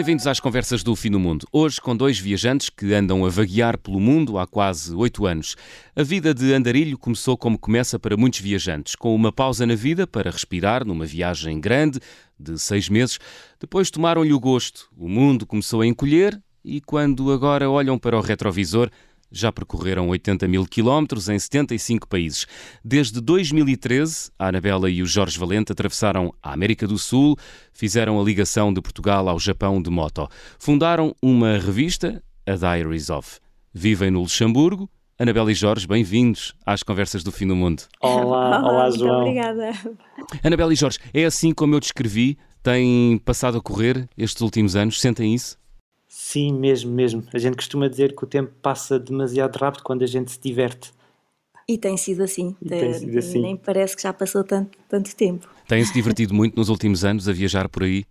Bem-vindos 0.00 0.26
às 0.26 0.40
conversas 0.40 0.82
do 0.82 0.96
Fim 0.96 1.10
do 1.10 1.20
Mundo. 1.20 1.46
Hoje 1.52 1.78
com 1.78 1.94
dois 1.94 2.18
viajantes 2.18 2.70
que 2.70 2.94
andam 2.94 3.22
a 3.22 3.28
vaguear 3.28 3.76
pelo 3.76 4.00
mundo 4.00 4.38
há 4.38 4.46
quase 4.46 4.94
oito 4.94 5.26
anos. 5.26 5.56
A 5.94 6.02
vida 6.02 6.32
de 6.32 6.54
andarilho 6.54 6.96
começou 6.96 7.36
como 7.36 7.58
começa 7.58 7.98
para 7.98 8.16
muitos 8.16 8.40
viajantes, 8.40 8.96
com 8.96 9.14
uma 9.14 9.30
pausa 9.30 9.66
na 9.66 9.74
vida 9.74 10.06
para 10.06 10.30
respirar 10.30 10.86
numa 10.86 11.04
viagem 11.04 11.60
grande 11.60 12.00
de 12.38 12.58
seis 12.58 12.88
meses. 12.88 13.18
Depois 13.60 13.90
tomaram-lhe 13.90 14.32
o 14.32 14.40
gosto. 14.40 14.88
O 14.96 15.06
mundo 15.06 15.44
começou 15.44 15.82
a 15.82 15.86
encolher 15.86 16.40
e 16.64 16.80
quando 16.80 17.30
agora 17.30 17.68
olham 17.68 17.98
para 17.98 18.16
o 18.16 18.22
retrovisor, 18.22 18.88
já 19.30 19.52
percorreram 19.52 20.08
80 20.08 20.48
mil 20.48 20.66
quilómetros 20.66 21.28
em 21.28 21.38
75 21.38 22.08
países. 22.08 22.46
Desde 22.84 23.20
2013, 23.20 24.30
a 24.38 24.48
Anabela 24.48 24.90
e 24.90 25.02
o 25.02 25.06
Jorge 25.06 25.38
Valente 25.38 25.72
atravessaram 25.72 26.34
a 26.42 26.52
América 26.52 26.86
do 26.86 26.98
Sul, 26.98 27.36
fizeram 27.72 28.20
a 28.20 28.24
ligação 28.24 28.72
de 28.72 28.80
Portugal 28.80 29.28
ao 29.28 29.38
Japão 29.38 29.80
de 29.80 29.90
moto. 29.90 30.28
Fundaram 30.58 31.14
uma 31.22 31.58
revista, 31.58 32.22
a 32.46 32.54
Diaries 32.56 33.10
of. 33.10 33.38
Vivem 33.72 34.10
no 34.10 34.20
Luxemburgo. 34.20 34.90
Anabela 35.18 35.52
e 35.52 35.54
Jorge, 35.54 35.86
bem-vindos 35.86 36.54
às 36.64 36.82
Conversas 36.82 37.22
do 37.22 37.30
Fim 37.30 37.46
do 37.46 37.54
Mundo. 37.54 37.82
Olá, 38.00 38.62
olá, 38.62 38.90
João. 38.90 39.20
obrigada. 39.20 39.70
Anabela 40.42 40.72
e 40.72 40.76
Jorge, 40.76 40.98
é 41.12 41.26
assim 41.26 41.52
como 41.52 41.74
eu 41.74 41.80
descrevi? 41.80 42.38
Têm 42.62 43.18
passado 43.18 43.58
a 43.58 43.60
correr 43.60 44.08
estes 44.16 44.40
últimos 44.40 44.76
anos? 44.76 44.98
Sentem 45.00 45.34
isso? 45.34 45.59
Sim, 46.12 46.58
mesmo, 46.58 46.90
mesmo. 46.90 47.22
A 47.32 47.38
gente 47.38 47.54
costuma 47.54 47.88
dizer 47.88 48.16
que 48.16 48.24
o 48.24 48.26
tempo 48.26 48.50
passa 48.60 48.98
demasiado 48.98 49.56
rápido 49.56 49.84
quando 49.84 50.02
a 50.02 50.08
gente 50.08 50.32
se 50.32 50.40
diverte. 50.40 50.92
E 51.68 51.78
tem 51.78 51.96
sido 51.96 52.24
assim. 52.24 52.56
E 52.60 52.68
tem 52.68 52.92
sido 52.92 53.16
assim. 53.16 53.40
Nem 53.40 53.56
parece 53.56 53.94
que 53.94 54.02
já 54.02 54.12
passou 54.12 54.42
tanto, 54.42 54.76
tanto 54.88 55.14
tempo. 55.14 55.48
Têm-se 55.68 55.92
divertido 55.92 56.34
muito 56.34 56.56
nos 56.56 56.68
últimos 56.68 57.04
anos 57.04 57.28
a 57.28 57.32
viajar 57.32 57.68
por 57.68 57.84
aí? 57.84 58.04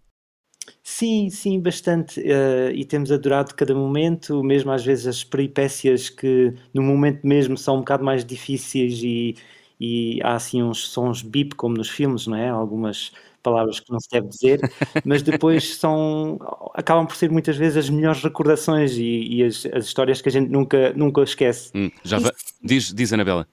Sim, 0.82 1.30
sim, 1.30 1.60
bastante. 1.60 2.22
Uh, 2.22 2.72
e 2.74 2.86
temos 2.86 3.12
adorado 3.12 3.54
cada 3.54 3.76
momento, 3.76 4.42
mesmo 4.46 4.72
às 4.72 4.86
vezes 4.86 5.06
as 5.06 5.24
peripécias 5.26 6.10
que 6.10 6.54
no 6.74 6.82
momento 6.82 7.28
mesmo 7.28 7.58
são 7.58 7.76
um 7.76 7.80
bocado 7.80 8.06
mais 8.06 8.24
difíceis 8.24 9.04
e, 9.04 9.36
e 9.78 10.22
há 10.24 10.36
assim 10.36 10.64
uns 10.64 10.88
sons 10.88 11.22
bip 11.22 11.54
como 11.56 11.76
nos 11.76 11.90
filmes, 11.90 12.28
não 12.28 12.38
é? 12.38 12.48
Algumas 12.48 13.12
palavras 13.42 13.80
que 13.80 13.92
não 13.92 14.00
se 14.00 14.10
deve 14.10 14.28
dizer, 14.28 14.60
mas 15.06 15.22
depois 15.22 15.76
são 15.78 16.38
acabam 16.74 17.06
por 17.06 17.16
ser 17.16 17.32
muitas 17.32 17.58
vezes 17.58 17.78
as 17.78 17.90
melhores 17.90 18.22
recordações 18.22 18.94
e, 18.98 19.28
e 19.30 19.44
as, 19.44 19.66
as, 19.74 19.86
histórias 19.86 20.22
que 20.22 20.30
a 20.30 20.32
gente 20.32 20.50
nunca, 20.50 20.94
nunca 20.94 21.22
esquece. 21.22 21.72
Hum, 21.76 21.90
já 22.04 22.20
diz, 22.64 22.94
diz 22.94 23.14
Anabela. 23.14 23.48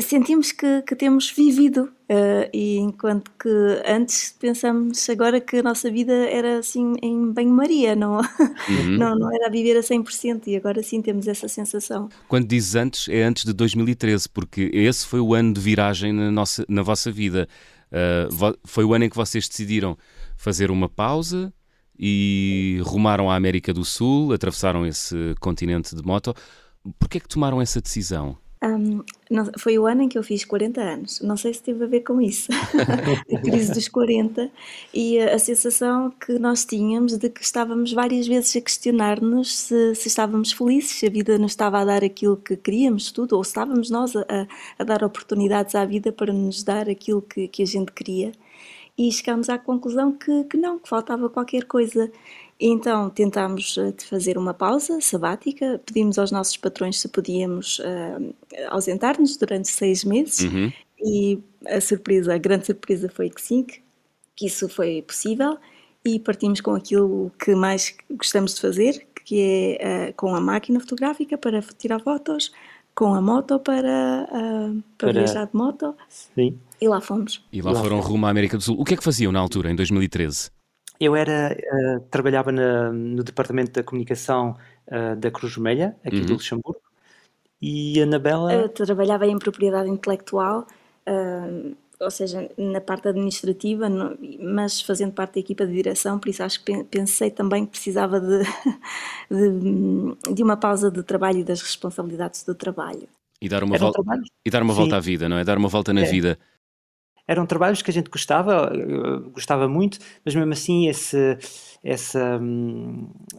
Sentimos 0.00 0.52
que, 0.52 0.82
que 0.82 0.94
temos 0.94 1.28
vivido, 1.28 1.90
uh, 2.08 2.48
e 2.52 2.76
enquanto 2.76 3.32
que 3.32 3.48
antes 3.84 4.32
pensamos 4.38 5.10
agora 5.10 5.40
que 5.40 5.56
a 5.56 5.62
nossa 5.62 5.90
vida 5.90 6.12
era 6.12 6.58
assim 6.58 6.94
em 7.02 7.32
banho-maria, 7.32 7.96
não, 7.96 8.18
uhum. 8.18 8.96
não, 8.96 9.16
não 9.16 9.34
era 9.34 9.48
a 9.48 9.50
viver 9.50 9.76
a 9.76 9.80
100%, 9.80 10.46
e 10.46 10.54
agora 10.54 10.80
sim 10.84 11.02
temos 11.02 11.26
essa 11.26 11.48
sensação. 11.48 12.08
Quando 12.28 12.46
dizes 12.46 12.76
antes, 12.76 13.08
é 13.08 13.24
antes 13.24 13.44
de 13.44 13.52
2013, 13.52 14.28
porque 14.28 14.70
esse 14.72 15.04
foi 15.04 15.18
o 15.18 15.34
ano 15.34 15.52
de 15.52 15.60
viragem 15.60 16.12
na, 16.12 16.30
nossa, 16.30 16.64
na 16.68 16.82
vossa 16.82 17.10
vida. 17.10 17.48
Uh, 17.92 18.58
foi 18.64 18.84
o 18.84 18.94
ano 18.94 19.04
em 19.04 19.10
que 19.10 19.16
vocês 19.16 19.46
decidiram 19.46 19.96
fazer 20.36 20.70
uma 20.70 20.88
pausa 20.88 21.52
e 21.98 22.80
rumaram 22.84 23.30
à 23.30 23.36
América 23.36 23.72
do 23.72 23.84
Sul, 23.84 24.32
atravessaram 24.32 24.86
esse 24.86 25.34
continente 25.38 25.94
de 25.94 26.02
moto. 26.02 26.34
Porquê 26.98 27.18
é 27.18 27.20
que 27.20 27.28
tomaram 27.28 27.60
essa 27.60 27.80
decisão? 27.80 28.36
Um, 28.62 29.02
não, 29.28 29.50
foi 29.58 29.76
o 29.76 29.86
ano 29.86 30.02
em 30.02 30.08
que 30.08 30.16
eu 30.16 30.22
fiz 30.22 30.44
40 30.44 30.80
anos. 30.80 31.20
Não 31.20 31.36
sei 31.36 31.52
se 31.52 31.60
teve 31.60 31.82
a 31.82 31.86
ver 31.88 32.02
com 32.02 32.20
isso, 32.20 32.48
a 33.34 33.40
crise 33.40 33.72
dos 33.72 33.88
40 33.88 34.48
e 34.94 35.18
a, 35.18 35.34
a, 35.34 35.38
sensação 35.38 36.12
que 36.12 36.38
nós 36.38 36.64
tínhamos 36.64 37.18
de 37.18 37.28
que 37.28 37.42
estávamos 37.42 37.92
várias 37.92 38.28
vezes 38.28 38.54
a 38.54 38.60
questionar-nos 38.60 39.52
se, 39.52 39.96
se, 39.96 40.06
estávamos 40.06 40.52
felizes, 40.52 40.92
se 40.92 41.06
a 41.06 41.10
vida 41.10 41.36
nos 41.38 41.52
estava 41.52 41.80
a 41.80 41.84
dar 41.84 42.04
aquilo 42.04 42.36
que 42.36 42.56
queríamos, 42.56 43.10
tudo, 43.10 43.36
ou 43.36 43.42
se 43.42 43.50
estávamos 43.50 43.90
nós 43.90 44.14
a, 44.14 44.46
a 44.78 44.84
dar 44.84 45.02
oportunidades 45.02 45.74
à 45.74 45.84
vida 45.84 46.12
para 46.12 46.32
nos 46.32 46.62
dar 46.62 46.88
aquilo 46.88 47.20
que, 47.20 47.48
que 47.48 47.64
a 47.64 47.66
gente 47.66 47.90
queria. 47.90 48.30
E 48.96 49.10
chegámos 49.10 49.48
à 49.48 49.58
conclusão 49.58 50.12
que, 50.12 50.44
que 50.44 50.56
não, 50.56 50.78
que 50.78 50.88
faltava 50.88 51.28
qualquer 51.28 51.64
coisa. 51.64 52.12
Então 52.64 53.10
tentámos 53.10 53.76
uh, 53.76 53.92
fazer 54.08 54.38
uma 54.38 54.54
pausa 54.54 55.00
sabática, 55.00 55.80
pedimos 55.84 56.16
aos 56.16 56.30
nossos 56.30 56.56
patrões 56.56 57.00
se 57.00 57.08
podíamos 57.08 57.80
uh, 57.80 58.32
ausentar-nos 58.68 59.36
durante 59.36 59.66
seis 59.66 60.04
meses 60.04 60.44
uhum. 60.44 60.72
e 61.00 61.40
a 61.66 61.80
surpresa, 61.80 62.32
a 62.32 62.38
grande 62.38 62.66
surpresa 62.66 63.08
foi 63.08 63.30
que 63.30 63.42
sim, 63.42 63.64
que, 63.64 63.82
que 64.36 64.46
isso 64.46 64.68
foi 64.68 65.02
possível 65.02 65.58
e 66.04 66.20
partimos 66.20 66.60
com 66.60 66.76
aquilo 66.76 67.32
que 67.36 67.52
mais 67.52 67.96
gostamos 68.08 68.54
de 68.54 68.60
fazer, 68.60 69.08
que 69.24 69.78
é 69.80 70.10
uh, 70.10 70.14
com 70.14 70.32
a 70.32 70.40
máquina 70.40 70.78
fotográfica 70.78 71.36
para 71.36 71.60
tirar 71.76 71.98
fotos, 71.98 72.52
com 72.94 73.12
a 73.12 73.20
moto 73.20 73.58
para, 73.58 74.28
uh, 74.30 74.82
para, 74.96 75.12
para, 75.12 75.12
viajar 75.12 75.46
de 75.46 75.56
moto. 75.56 75.96
Sim. 76.08 76.56
E 76.80 76.86
lá 76.86 77.00
fomos. 77.00 77.44
E 77.52 77.60
lá, 77.60 77.72
lá 77.72 77.80
foram 77.80 77.98
rumo 77.98 78.24
à 78.26 78.30
América 78.30 78.56
do 78.56 78.62
Sul. 78.62 78.76
O 78.78 78.84
que 78.84 78.94
é 78.94 78.96
que 78.96 79.02
faziam 79.02 79.32
na 79.32 79.40
altura, 79.40 79.68
em 79.68 79.74
2013? 79.74 80.61
Eu 81.02 81.16
era, 81.16 81.58
uh, 81.58 82.00
trabalhava 82.12 82.52
na, 82.52 82.92
no 82.92 83.24
departamento 83.24 83.72
da 83.72 83.82
comunicação 83.82 84.56
uh, 84.86 85.16
da 85.16 85.32
Cruz 85.32 85.52
Vermelha, 85.52 85.96
aqui 86.04 86.18
uhum. 86.18 86.26
do 86.26 86.32
Luxemburgo, 86.34 86.80
e 87.60 88.00
a 88.00 88.04
Anabela... 88.04 88.52
Eu 88.52 88.68
trabalhava 88.68 89.26
em 89.26 89.36
propriedade 89.36 89.90
intelectual, 89.90 90.64
uh, 91.08 91.76
ou 91.98 92.10
seja, 92.10 92.48
na 92.56 92.80
parte 92.80 93.08
administrativa, 93.08 93.88
no, 93.88 94.16
mas 94.40 94.80
fazendo 94.80 95.12
parte 95.12 95.34
da 95.34 95.40
equipa 95.40 95.66
de 95.66 95.72
direção, 95.72 96.20
por 96.20 96.28
isso 96.28 96.44
acho 96.44 96.62
que 96.62 96.84
pensei 96.84 97.32
também 97.32 97.64
que 97.64 97.72
precisava 97.72 98.20
de, 98.20 98.44
de, 99.28 100.34
de 100.34 100.42
uma 100.44 100.56
pausa 100.56 100.88
de 100.88 101.02
trabalho 101.02 101.40
e 101.40 101.44
das 101.44 101.62
responsabilidades 101.62 102.44
do 102.44 102.54
trabalho. 102.54 103.08
E 103.40 103.48
dar 103.48 103.64
uma, 103.64 103.76
volta, 103.76 104.00
e 104.46 104.50
dar 104.50 104.62
uma 104.62 104.72
volta 104.72 104.98
à 104.98 105.00
vida, 105.00 105.28
não 105.28 105.36
é? 105.36 105.42
Dar 105.42 105.58
uma 105.58 105.68
volta 105.68 105.92
na 105.92 106.02
é. 106.02 106.04
vida 106.04 106.38
eram 107.26 107.46
trabalhos 107.46 107.82
que 107.82 107.90
a 107.90 107.94
gente 107.94 108.10
gostava, 108.10 108.72
gostava 109.32 109.68
muito, 109.68 109.98
mas 110.24 110.34
mesmo 110.34 110.52
assim 110.52 110.88
esse, 110.88 111.38
essa, 111.82 112.40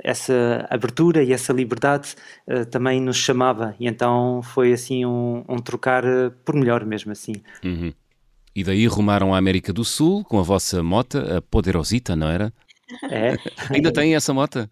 essa 0.03 0.67
abertura 0.69 1.23
e 1.23 1.33
essa 1.33 1.53
liberdade 1.53 2.15
uh, 2.47 2.65
também 2.65 3.01
nos 3.01 3.17
chamava 3.17 3.75
e 3.79 3.87
então 3.87 4.41
foi 4.41 4.73
assim 4.73 5.05
um, 5.05 5.43
um 5.47 5.57
trocar 5.57 6.05
uh, 6.05 6.31
por 6.43 6.55
melhor 6.55 6.85
mesmo 6.85 7.11
assim. 7.11 7.33
Uhum. 7.63 7.93
E 8.55 8.63
daí 8.63 8.85
rumaram 8.85 9.33
à 9.33 9.37
América 9.37 9.73
do 9.73 9.83
Sul 9.83 10.23
com 10.23 10.39
a 10.39 10.43
vossa 10.43 10.83
mota, 10.83 11.37
a 11.37 11.41
Poderosita, 11.41 12.15
não 12.15 12.29
era? 12.29 12.53
É. 13.09 13.35
Ainda 13.73 13.91
tem 13.91 14.15
essa 14.15 14.33
mota? 14.33 14.69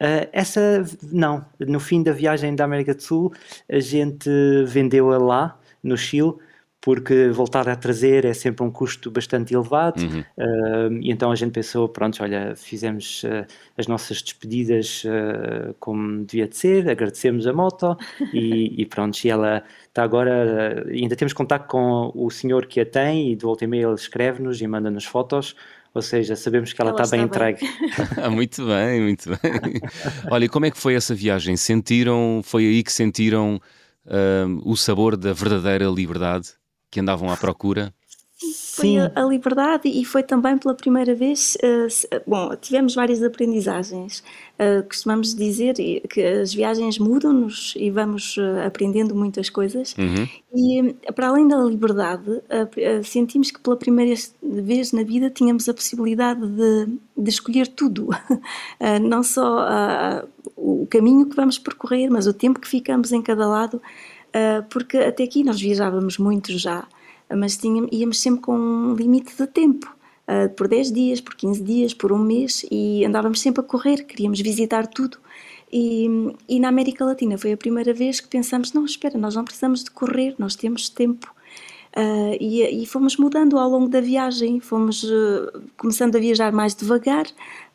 Uh, 0.00 0.28
essa, 0.32 0.84
não. 1.10 1.44
No 1.58 1.80
fim 1.80 2.02
da 2.02 2.12
viagem 2.12 2.54
da 2.54 2.64
América 2.64 2.94
do 2.94 3.02
Sul, 3.02 3.32
a 3.70 3.80
gente 3.80 4.30
vendeu-a 4.66 5.18
lá, 5.18 5.58
no 5.82 5.96
Chile, 5.96 6.34
porque 6.80 7.28
voltar 7.28 7.68
a 7.68 7.76
trazer 7.76 8.24
é 8.24 8.32
sempre 8.32 8.64
um 8.64 8.70
custo 8.70 9.10
bastante 9.10 9.54
elevado 9.54 10.02
uhum. 10.02 10.20
uh, 10.20 10.98
e 11.00 11.10
então 11.10 11.30
a 11.30 11.34
gente 11.34 11.52
pensou, 11.52 11.88
pronto, 11.88 12.22
olha, 12.22 12.54
fizemos 12.56 13.22
uh, 13.24 13.46
as 13.76 13.86
nossas 13.86 14.22
despedidas 14.22 15.04
uh, 15.04 15.74
como 15.78 16.24
devia 16.24 16.48
de 16.48 16.56
ser, 16.56 16.88
agradecemos 16.88 17.46
a 17.46 17.52
moto 17.52 17.96
e, 18.32 18.80
e 18.80 18.86
pronto, 18.86 19.18
e 19.22 19.28
ela 19.28 19.62
está 19.88 20.02
agora, 20.02 20.86
ainda 20.88 21.14
temos 21.14 21.34
contato 21.34 21.66
com 21.66 22.10
o 22.14 22.30
senhor 22.30 22.64
que 22.64 22.80
a 22.80 22.86
tem 22.86 23.32
e 23.32 23.36
do 23.36 23.46
volta 23.46 23.64
e 23.64 23.66
meia 23.66 23.84
ele 23.84 23.94
escreve-nos 23.94 24.62
e 24.62 24.66
manda-nos 24.66 25.04
fotos, 25.04 25.54
ou 25.92 26.00
seja, 26.00 26.34
sabemos 26.34 26.72
que 26.72 26.80
ela, 26.80 26.92
ela 26.92 27.02
está, 27.02 27.14
bem, 27.14 27.26
bem 27.26 27.26
entregue. 27.26 27.68
muito 28.30 28.64
bem, 28.64 29.00
muito 29.02 29.28
bem. 29.28 29.80
Olha, 30.30 30.48
como 30.48 30.64
é 30.64 30.70
que 30.70 30.78
foi 30.78 30.94
essa 30.94 31.14
viagem? 31.14 31.56
Sentiram, 31.56 32.40
foi 32.44 32.64
aí 32.64 32.82
que 32.84 32.92
sentiram 32.92 33.60
o 34.64 34.76
sabor 34.76 35.16
da 35.16 35.32
verdadeira 35.32 35.86
liberdade? 35.86 36.59
Que 36.90 37.00
andavam 37.00 37.30
à 37.30 37.36
procura? 37.36 37.94
Foi 38.74 38.96
a, 38.96 39.12
a, 39.14 39.22
liberdade 39.24 39.86
e 39.86 40.02
foi 40.02 40.22
também 40.22 40.56
pela 40.56 40.74
primeira 40.74 41.14
vez. 41.14 41.58
Uh, 41.62 42.22
bom, 42.26 42.56
tivemos 42.56 42.94
várias 42.94 43.22
aprendizagens. 43.22 44.24
Uh, 44.58 44.82
costumamos 44.88 45.34
dizer 45.34 45.74
que 46.08 46.22
as 46.22 46.54
viagens 46.54 46.98
mudam-nos 46.98 47.74
e 47.76 47.90
vamos 47.90 48.38
uh, 48.38 48.66
aprendendo 48.66 49.14
muitas 49.14 49.50
coisas. 49.50 49.94
Uhum. 49.98 50.26
E 50.54 51.12
para 51.12 51.28
além 51.28 51.46
da 51.46 51.58
liberdade, 51.58 52.42
sentimos 53.04 53.50
que 53.50 53.60
pela 53.60 53.76
primeira 53.76 54.18
vez 54.42 54.90
na 54.92 55.02
vida 55.02 55.28
tínhamos 55.28 55.68
a 55.68 55.74
possibilidade 55.74 56.40
de, 56.40 56.98
de 57.18 57.28
escolher 57.28 57.66
tudo. 57.68 58.08
não 59.02 59.22
só 59.22 60.24
o 60.56 60.86
caminho 60.88 61.26
que 61.26 61.36
vamos 61.36 61.58
percorrer, 61.58 62.08
mas 62.10 62.26
o 62.26 62.32
tempo 62.32 62.58
que 62.58 62.66
ficamos 62.66 63.12
em 63.12 63.22
cada 63.22 63.46
lado 63.46 63.80
porque 64.70 64.98
até 64.98 65.24
aqui 65.24 65.42
nós 65.42 65.60
viajávamos 65.60 66.18
muito 66.18 66.56
já, 66.56 66.86
mas 67.36 67.56
tínhamos, 67.56 67.90
íamos 67.92 68.20
sempre 68.20 68.40
com 68.40 68.56
um 68.56 68.94
limite 68.94 69.36
de 69.36 69.46
tempo. 69.46 69.94
Uh, 70.28 70.48
por 70.54 70.68
10 70.68 70.92
dias, 70.92 71.20
por 71.20 71.34
15 71.34 71.60
dias, 71.60 71.92
por 71.92 72.12
um 72.12 72.18
mês 72.18 72.64
e 72.70 73.04
andávamos 73.04 73.40
sempre 73.40 73.62
a 73.62 73.64
correr, 73.64 74.04
queríamos 74.04 74.40
visitar 74.40 74.86
tudo. 74.86 75.18
E, 75.72 76.06
e, 76.48 76.60
na 76.60 76.68
América 76.68 77.04
Latina 77.04 77.38
foi 77.38 77.52
a 77.52 77.56
primeira 77.56 77.92
vez 77.92 78.20
que 78.20 78.28
pensamos: 78.28 78.72
não, 78.72 78.84
espera, 78.84 79.18
nós 79.18 79.34
não 79.34 79.44
precisamos 79.44 79.84
de 79.84 79.90
correr, 79.90 80.34
nós 80.38 80.54
temos 80.54 80.88
tempo. 80.88 81.32
Uh, 81.96 82.36
e, 82.40 82.82
e, 82.82 82.86
fomos 82.86 83.16
mudando 83.16 83.58
ao 83.58 83.68
longo 83.68 83.88
da 83.88 84.00
viagem, 84.00 84.60
fomos 84.60 85.02
uh, 85.02 85.62
começando 85.76 86.14
a 86.14 86.20
viajar 86.20 86.52
mais 86.52 86.74
devagar, 86.74 87.26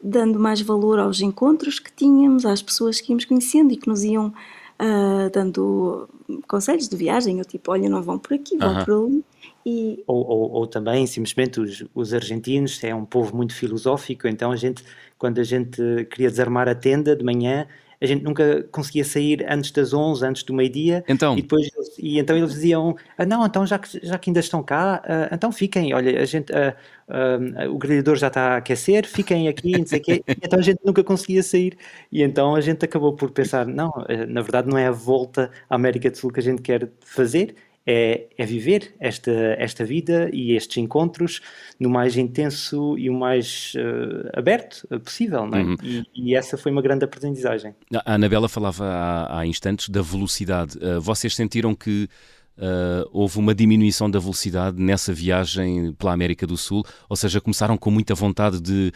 dando 0.01 0.39
mais 0.39 0.61
valor 0.61 0.99
aos 0.99 1.19
encontros 1.19 1.79
que 1.79 1.91
tínhamos, 1.91 2.45
às 2.45 2.61
pessoas 2.61 3.01
que 3.01 3.11
íamos 3.11 3.25
conhecendo 3.25 3.73
e 3.73 3.77
que 3.77 3.89
nos 3.89 4.03
iam 4.05 4.33
uh, 4.81 5.29
dando 5.31 6.09
conselhos 6.47 6.87
de 6.87 6.95
viagem, 6.95 7.39
eu 7.39 7.45
tipo, 7.45 7.71
olha, 7.71 7.89
não 7.89 8.01
vão 8.01 8.17
por 8.17 8.33
aqui, 8.33 8.57
vão 8.57 8.83
por 8.83 9.05
ali. 9.05 9.23
E... 9.65 10.03
Ou, 10.05 10.25
ou, 10.25 10.51
ou, 10.51 10.67
também, 10.67 11.07
simplesmente, 11.07 11.59
os, 11.59 11.83
os 11.93 12.13
argentinos 12.13 12.83
é 12.83 12.93
um 12.93 13.05
povo 13.05 13.35
muito 13.35 13.53
filosófico, 13.53 14.27
então 14.27 14.51
a 14.51 14.55
gente, 14.55 14.83
quando 15.17 15.39
a 15.39 15.43
gente 15.43 16.05
queria 16.09 16.29
desarmar 16.29 16.67
a 16.67 16.75
tenda 16.75 17.15
de 17.15 17.23
manhã, 17.23 17.67
a 18.01 18.05
gente 18.05 18.23
nunca 18.23 18.63
conseguia 18.71 19.03
sair 19.03 19.45
antes 19.47 19.71
das 19.71 19.93
11, 19.93 20.25
antes 20.25 20.43
do 20.43 20.53
meio-dia. 20.53 21.03
Então. 21.07 21.37
E, 21.37 21.41
depois, 21.41 21.69
e 21.97 22.19
então 22.19 22.35
eles 22.37 22.51
diziam: 22.51 22.95
ah, 23.17 23.25
Não, 23.25 23.45
então 23.45 23.65
já 23.65 23.79
que, 23.79 24.05
já 24.05 24.17
que 24.17 24.29
ainda 24.29 24.39
estão 24.39 24.61
cá, 24.63 25.01
uh, 25.03 25.33
então 25.33 25.51
fiquem. 25.51 25.93
Olha, 25.93 26.21
a 26.21 26.25
gente, 26.25 26.51
uh, 26.51 27.65
uh, 27.67 27.71
o 27.73 27.77
grelhador 27.77 28.15
já 28.15 28.27
está 28.27 28.53
a 28.53 28.57
aquecer, 28.57 29.05
fiquem 29.05 29.47
aqui, 29.47 29.77
não 29.77 29.85
sei 29.85 29.99
quê. 29.99 30.23
Então 30.45 30.59
a 30.59 30.61
gente 30.61 30.79
nunca 30.85 31.03
conseguia 31.03 31.41
sair. 31.41 31.77
E 32.11 32.21
então 32.21 32.55
a 32.55 32.61
gente 32.61 32.83
acabou 32.85 33.13
por 33.13 33.31
pensar: 33.31 33.65
Não, 33.65 33.91
na 34.27 34.41
verdade 34.41 34.69
não 34.69 34.77
é 34.77 34.87
a 34.87 34.91
volta 34.91 35.51
à 35.69 35.75
América 35.75 36.09
do 36.09 36.17
Sul 36.17 36.31
que 36.31 36.39
a 36.39 36.43
gente 36.43 36.61
quer 36.61 36.89
fazer, 37.01 37.55
é, 37.87 38.27
é, 38.35 38.45
viver 38.45 38.95
esta, 38.99 39.31
esta 39.59 39.85
vida 39.85 40.29
e 40.33 40.53
estes 40.53 40.77
encontros 40.77 41.39
no 41.79 41.87
mais 41.87 42.17
intenso 42.17 42.97
e 42.97 43.09
o 43.09 43.13
mais 43.13 43.73
uh, 43.75 44.29
aberto 44.33 44.87
possível, 45.03 45.45
não 45.45 45.57
é? 45.57 45.63
Uhum. 45.63 45.75
E, 45.83 46.03
e, 46.15 46.35
essa 46.35 46.57
foi 46.57 46.71
uma 46.71 46.81
grande 46.81 47.05
aprendizagem. 47.05 47.75
A 48.05 48.15
Anabela 48.15 48.49
falava 48.49 48.85
há, 48.85 49.39
há 49.39 49.45
instantes 49.45 49.89
da 49.89 50.01
velocidade. 50.01 50.77
Uh, 50.79 50.99
vocês 50.99 51.35
sentiram 51.35 51.75
que 51.75 52.09
uh, 52.57 53.07
houve 53.11 53.37
uma 53.37 53.53
diminuição 53.53 54.09
da 54.09 54.17
velocidade 54.17 54.81
nessa 54.81 55.13
viagem 55.13 55.93
pela 55.93 56.11
América 56.11 56.47
do 56.47 56.57
Sul? 56.57 56.83
Ou 57.07 57.15
seja, 57.15 57.39
começaram 57.39 57.77
com 57.77 57.91
muita 57.91 58.15
vontade 58.15 58.59
de, 58.59 58.91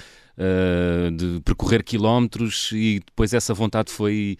de 1.16 1.42
percorrer 1.46 1.84
quilómetros 1.84 2.72
e 2.74 3.02
depois 3.06 3.34
essa 3.34 3.54
vontade 3.54 3.92
foi 3.92 4.38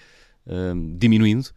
diminuindo? 0.98 1.50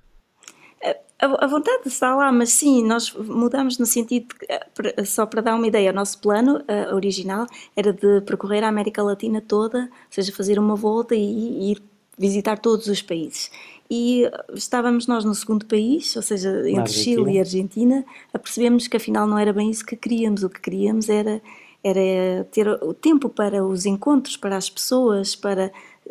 A, 1.23 1.47
vontade 1.47 1.87
está 1.87 2.17
lá, 2.17 2.33
mas 2.33 2.51
sim, 2.51 2.85
nós 2.85 3.13
mudamos 3.13 3.79
no 3.79 3.87
sentido, 3.87 4.35
de, 4.41 4.93
eh, 4.97 5.05
só 5.05 5.25
para 5.25 5.41
dar 5.41 5.55
uma 5.55 5.69
ideia, 5.69 5.93
o 5.93 5.95
nosso 5.95 6.19
plano 6.19 6.57
uh, 6.57 6.95
original 6.97 7.47
era 7.77 7.93
de 7.93 8.21
percorrer 8.23 8.65
a 8.65 8.69
América 8.69 9.05
Latina 9.05 9.41
toda, 9.41 9.83
ou 9.83 9.89
seja, 10.11 10.33
fazer 10.33 10.59
uma 10.59 10.75
volta 10.75 11.15
e, 11.15 11.21
e 11.21 11.73
ir 11.73 11.83
visitar 12.19 12.59
todos 12.59 12.89
os 12.89 13.01
países. 13.01 13.53
E 13.89 14.29
estávamos 14.53 15.07
nós 15.07 15.25
no 15.25 15.33
segundo 15.33 15.65
país, 15.65 16.17
ou 16.17 16.23
seja, 16.23 16.69
entre 16.69 16.93
Chile 16.93 17.35
e 17.35 17.39
Argentina, 17.39 18.05
apercebemos 18.35 18.89
que 18.89 18.97
afinal 18.97 19.25
não 19.25 19.39
era 19.39 19.53
bem 19.53 19.71
isso 19.71 19.87
que 19.87 19.95
queríamos, 19.95 20.43
o 20.43 20.51
que 20.51 20.61
queríamos 20.61 21.09
era, 21.09 21.41
era 21.85 22.45
ter 22.51 22.67
o 22.67 22.93
tempo 22.93 23.29
para 23.29 23.65
os 23.65 23.87
encontros, 23.87 24.37
para 24.37 24.57
as 24.57 24.69
pessoas, 24.69 25.37
para 25.37 25.71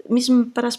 mesmo 0.10 0.46
para 0.46 0.70
as, 0.70 0.78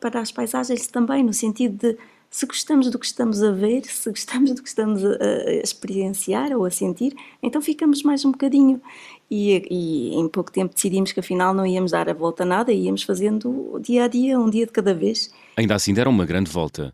para 0.00 0.20
as 0.20 0.32
paisagens 0.32 0.86
também, 0.86 1.22
no 1.22 1.34
sentido 1.34 1.76
de 1.76 1.98
se 2.34 2.46
gostamos 2.46 2.90
do 2.90 2.98
que 2.98 3.06
estamos 3.06 3.44
a 3.44 3.52
ver, 3.52 3.84
se 3.84 4.10
gostamos 4.10 4.50
do 4.50 4.60
que 4.60 4.68
estamos 4.68 5.04
a, 5.04 5.08
a 5.46 5.54
experienciar 5.62 6.50
ou 6.50 6.64
a 6.64 6.70
sentir, 6.70 7.14
então 7.40 7.62
ficamos 7.62 8.02
mais 8.02 8.24
um 8.24 8.32
bocadinho. 8.32 8.82
E, 9.30 9.62
e, 9.70 10.14
em 10.16 10.28
pouco 10.28 10.50
tempo 10.50 10.74
decidimos 10.74 11.12
que 11.12 11.20
afinal 11.20 11.54
não 11.54 11.64
íamos 11.64 11.92
dar 11.92 12.08
a 12.08 12.12
volta 12.12 12.42
a 12.42 12.46
nada, 12.46 12.72
íamos 12.72 13.04
fazendo 13.04 13.78
dia 13.80 14.02
a 14.02 14.08
dia, 14.08 14.36
um 14.36 14.50
dia 14.50 14.66
de 14.66 14.72
cada 14.72 14.92
vez. 14.92 15.32
Ainda 15.56 15.76
assim 15.76 15.94
deram 15.94 16.10
uma 16.10 16.26
grande 16.26 16.50
volta. 16.50 16.92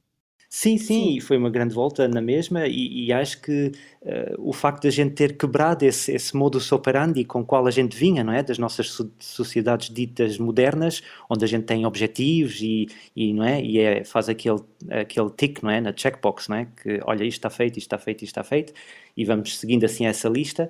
Sim, 0.53 0.79
sim, 0.79 1.15
sim, 1.15 1.21
foi 1.21 1.37
uma 1.37 1.49
grande 1.49 1.73
volta 1.73 2.09
na 2.09 2.21
mesma 2.21 2.67
e, 2.67 3.05
e 3.07 3.13
acho 3.13 3.41
que 3.41 3.71
uh, 4.03 4.35
o 4.37 4.53
facto 4.53 4.83
de 4.83 4.89
a 4.89 4.91
gente 4.91 5.15
ter 5.15 5.37
quebrado 5.37 5.85
esse, 5.85 6.11
esse 6.11 6.37
modus 6.37 6.73
operandi 6.73 7.25
com 7.25 7.43
o 7.43 7.47
qual 7.47 7.69
a 7.69 7.71
gente 7.71 7.97
vinha, 7.97 8.25
não 8.25 8.33
é? 8.33 8.43
Das 8.43 8.59
nossas 8.59 8.99
sociedades 9.21 9.91
ditas 9.95 10.39
modernas, 10.39 11.03
onde 11.31 11.45
a 11.45 11.49
gente 11.49 11.67
tem 11.67 11.87
objetivos 11.87 12.61
e, 12.63 12.89
e 13.15 13.33
não 13.33 13.45
é? 13.45 13.63
E 13.63 13.79
é, 13.79 14.03
faz 14.03 14.29
aquele, 14.29 14.59
aquele 14.91 15.31
tick, 15.31 15.63
não 15.63 15.71
é? 15.71 15.81
Na 15.81 15.93
checkbox, 15.97 16.49
não 16.49 16.57
é? 16.57 16.67
Que, 16.83 17.01
olha, 17.05 17.23
isto 17.23 17.39
está 17.39 17.51
feito, 17.51 17.79
isto 17.79 17.87
está 17.87 17.99
feito, 17.99 18.25
isto 18.25 18.33
está 18.33 18.43
feito 18.43 18.73
e 19.17 19.25
vamos 19.25 19.57
seguindo 19.57 19.85
assim 19.85 20.07
essa 20.07 20.29
lista. 20.29 20.69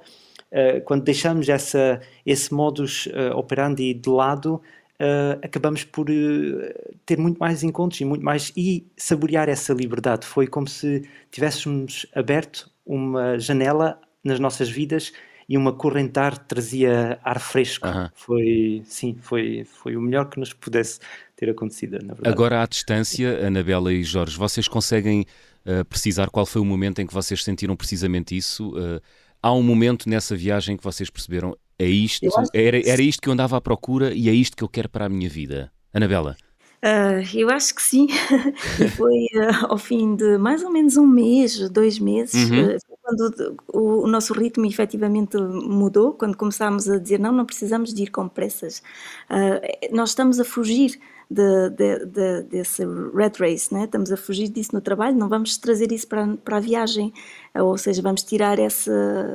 Uh, 0.53 0.82
quando 0.85 1.05
deixamos 1.05 1.49
essa, 1.49 2.00
esse 2.27 2.53
modus 2.53 3.06
uh, 3.06 3.35
operandi 3.35 3.94
de 3.94 4.11
lado, 4.11 4.61
uh, 5.00 5.41
acabamos 5.43 5.82
por 5.82 6.11
uh, 6.11 6.94
ter 7.06 7.19
muito 7.19 7.38
mais 7.38 7.62
encontros 7.62 8.00
e 8.00 8.05
muito 8.05 8.25
mais 8.25 8.52
e 8.56 8.87
saborear 8.97 9.49
essa 9.49 9.73
liberdade. 9.73 10.26
Foi 10.26 10.47
como 10.47 10.69
se 10.69 11.08
tivéssemos 11.31 12.06
aberto 12.14 12.70
uma 12.85 13.38
janela 13.38 14.00
nas 14.23 14.38
nossas 14.38 14.69
vidas 14.69 15.12
e 15.49 15.56
uma 15.56 15.73
correntar 15.73 16.38
trazia 16.38 17.19
ar 17.25 17.41
fresco. 17.41 17.88
Foi, 18.14 18.82
sim, 18.85 19.17
foi, 19.20 19.64
foi 19.64 19.97
o 19.97 20.00
melhor 20.00 20.31
que 20.31 20.38
nos 20.38 20.52
pudesse 20.52 21.00
ter 21.35 21.50
acontecido, 21.50 21.99
na 22.03 22.14
verdade. 22.14 22.29
Agora, 22.29 22.62
à 22.62 22.67
distância, 22.67 23.44
Anabela 23.44 23.93
e 23.93 24.05
Jorge, 24.05 24.37
vocês 24.37 24.69
conseguem 24.69 25.26
uh, 25.67 25.85
precisar 25.87 26.31
qual 26.31 26.46
foi 26.46 26.62
o 26.62 26.64
momento 26.64 27.00
em 27.00 27.06
que 27.06 27.12
vocês 27.12 27.43
sentiram 27.43 27.75
precisamente 27.75 28.37
isso? 28.37 28.70
Uh, 28.76 29.00
há 29.43 29.53
um 29.53 29.62
momento 29.62 30.08
nessa 30.08 30.37
viagem 30.37 30.76
que 30.76 30.85
vocês 30.85 31.11
perceberam 31.11 31.56
é 31.81 31.87
isto, 31.87 32.27
era, 32.53 32.79
era 32.87 33.00
isto 33.00 33.23
que 33.23 33.29
eu 33.31 33.32
andava 33.32 33.56
à 33.56 33.61
procura 33.61 34.12
e 34.12 34.29
é 34.29 34.32
isto 34.32 34.55
que 34.55 34.62
eu 34.62 34.69
quero 34.69 34.91
para 34.91 35.06
a 35.06 35.09
minha 35.09 35.31
vida. 35.31 35.73
Anabela? 35.94 36.37
Uh, 36.82 37.21
eu 37.35 37.50
acho 37.50 37.75
que 37.75 37.82
sim. 37.82 38.09
foi 38.97 39.27
uh, 39.35 39.67
ao 39.69 39.77
fim 39.77 40.17
de 40.17 40.38
mais 40.38 40.62
ou 40.62 40.71
menos 40.71 40.97
um 40.97 41.06
mês, 41.06 41.69
dois 41.69 41.99
meses, 41.99 42.50
uhum. 42.50 42.75
uh, 42.75 42.79
quando 43.03 43.59
o, 43.69 44.05
o, 44.05 44.06
nosso 44.06 44.32
ritmo 44.32 44.65
efetivamente 44.65 45.37
mudou, 45.37 46.15
quando 46.15 46.37
começámos 46.37 46.88
a 46.88 46.99
dizer 46.99 47.19
não, 47.19 47.32
não 47.32 47.44
precisamos 47.44 47.93
de 47.93 48.05
ir 48.05 48.11
com 48.11 48.29
pressas. 48.29 48.82
nós 49.93 50.11
estamos 50.11 50.38
a 50.38 50.44
fugir 50.44 50.99
de, 51.31 51.71
de, 51.71 52.06
de, 52.06 52.43
desse 52.43 52.85
red 53.15 53.32
race, 53.38 53.73
né? 53.73 53.85
estamos 53.85 54.11
a 54.11 54.17
fugir 54.17 54.49
disso 54.49 54.75
no 54.75 54.81
trabalho, 54.81 55.17
não 55.17 55.29
vamos 55.29 55.56
trazer 55.56 55.93
isso 55.93 56.09
para, 56.09 56.37
para 56.37 56.56
a 56.56 56.61
viagem, 56.61 57.12
ou 57.55 57.79
seja, 57.79 58.03
vamos 58.03 58.25
tirar 58.25 58.59
esse, 58.59 58.91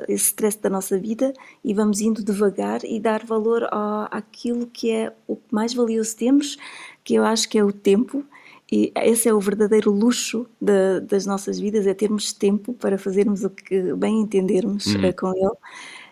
esse 0.10 0.26
stress 0.26 0.58
da 0.60 0.70
nossa 0.70 1.00
vida 1.00 1.34
e 1.64 1.74
vamos 1.74 2.02
indo 2.02 2.22
devagar 2.22 2.82
e 2.84 3.00
dar 3.00 3.26
valor 3.26 3.64
ao, 3.72 4.10
àquilo 4.12 4.68
que 4.68 4.92
é 4.92 5.14
o 5.26 5.38
mais 5.50 5.74
valioso 5.74 6.16
temos, 6.18 6.58
que 7.06 7.14
eu 7.14 7.24
acho 7.24 7.48
que 7.48 7.58
é 7.58 7.64
o 7.64 7.72
tempo, 7.72 8.26
e 8.70 8.92
esse 8.96 9.30
é 9.30 9.34
o 9.34 9.40
verdadeiro 9.40 9.92
luxo 9.92 10.48
de, 10.60 11.00
das 11.02 11.26
nossas 11.26 11.60
vidas, 11.60 11.88
é 11.88 11.94
termos 11.94 12.34
tempo 12.34 12.74
para 12.74 12.98
fazermos 12.98 13.44
o 13.44 13.50
que 13.50 13.94
bem 13.94 14.20
entendermos 14.20 14.88
uhum. 14.88 15.14
com 15.14 15.34
ele. 15.34 15.56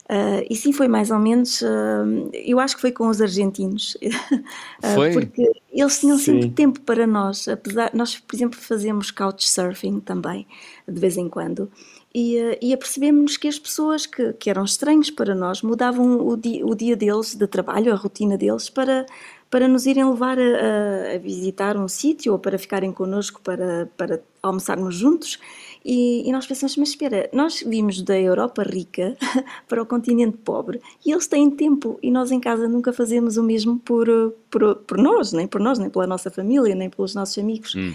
Uh, 0.04 0.46
e 0.50 0.56
sim, 0.56 0.72
foi 0.74 0.88
mais 0.88 1.10
ou 1.10 1.18
menos. 1.18 1.62
Uh, 1.62 2.30
eu 2.34 2.60
acho 2.60 2.76
que 2.76 2.82
foi 2.82 2.92
com 2.92 3.08
os 3.08 3.22
argentinos. 3.22 3.98
Foi? 4.94 5.14
porque 5.14 5.50
eles 5.72 6.00
tinham 6.00 6.18
sim. 6.18 6.26
sempre 6.26 6.50
tempo 6.50 6.82
para 6.82 7.08
nós. 7.08 7.48
Apesar, 7.48 7.90
nós, 7.94 8.20
por 8.20 8.36
exemplo, 8.36 8.60
fazemos 8.60 9.10
couchsurfing 9.12 10.02
também, 10.02 10.46
de 10.88 11.00
vez 11.00 11.18
em 11.18 11.30
quando. 11.30 11.72
E, 12.14 12.38
e 12.62 12.74
apercebemos 12.74 13.38
que 13.38 13.48
as 13.48 13.58
pessoas 13.58 14.06
que, 14.06 14.34
que 14.34 14.50
eram 14.50 14.66
estranhos 14.66 15.10
para 15.10 15.34
nós 15.34 15.64
mudavam 15.64 16.28
o 16.28 16.38
dia, 16.38 16.64
o 16.64 16.76
dia 16.76 16.96
deles 16.96 17.34
de 17.34 17.48
trabalho, 17.48 17.92
a 17.92 17.96
rotina 17.96 18.38
deles, 18.38 18.70
para, 18.70 19.08
para 19.54 19.68
nos 19.68 19.86
irem 19.86 20.04
levar 20.04 20.40
a, 20.40 21.14
a 21.14 21.18
visitar 21.20 21.78
um 21.78 21.88
sítio 21.88 22.34
ou 22.34 22.40
para 22.40 22.58
ficarem 22.58 22.92
connosco 22.92 23.40
para, 23.40 23.88
para 23.96 24.20
almoçarmos 24.42 24.96
juntos. 24.96 25.38
E, 25.86 26.28
e, 26.28 26.32
nós 26.32 26.48
pensamos, 26.48 26.76
mas 26.76 26.90
espera, 26.90 27.30
nós 27.32 27.62
vimos 27.62 28.02
da 28.02 28.20
Europa 28.20 28.64
rica 28.64 29.16
para 29.70 29.80
o 29.80 29.86
continente 29.86 30.38
pobre 30.38 30.82
e 31.06 31.12
eles 31.12 31.28
têm 31.28 31.52
tempo 31.52 32.00
e 32.02 32.10
nós 32.10 32.32
em 32.32 32.40
casa 32.40 32.68
nunca 32.68 32.92
fazemos 32.92 33.38
o 33.38 33.44
mesmo 33.44 33.78
por, 33.78 34.08
por, 34.50 34.78
por 34.78 34.98
nós, 34.98 35.32
nem 35.34 35.46
por 35.46 35.62
nós, 35.62 35.78
nem 35.78 35.88
pela 35.88 36.08
nossa 36.08 36.32
família, 36.32 36.74
nem 36.74 36.90
pelos 36.90 37.14
nossos 37.14 37.38
amigos. 37.38 37.76
Hum. 37.76 37.94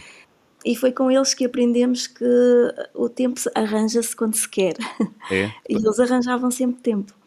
E 0.65 0.77
foi 0.77 0.93
com 0.93 1.11
eles 1.11 1.35
que 1.35 1.45
aprendemos 1.45 2.07
que 2.07 2.25
o 2.95 3.09
tempo 3.09 3.41
arranja-se 3.53 4.15
quando 4.15 4.37
se 4.37 4.49
quer. 4.49 4.77
É. 5.29 5.51
E 5.69 5.75
eles 5.75 5.99
arranjavam 5.99 6.53
sempre 6.53 6.81
tempo. 6.81 7.18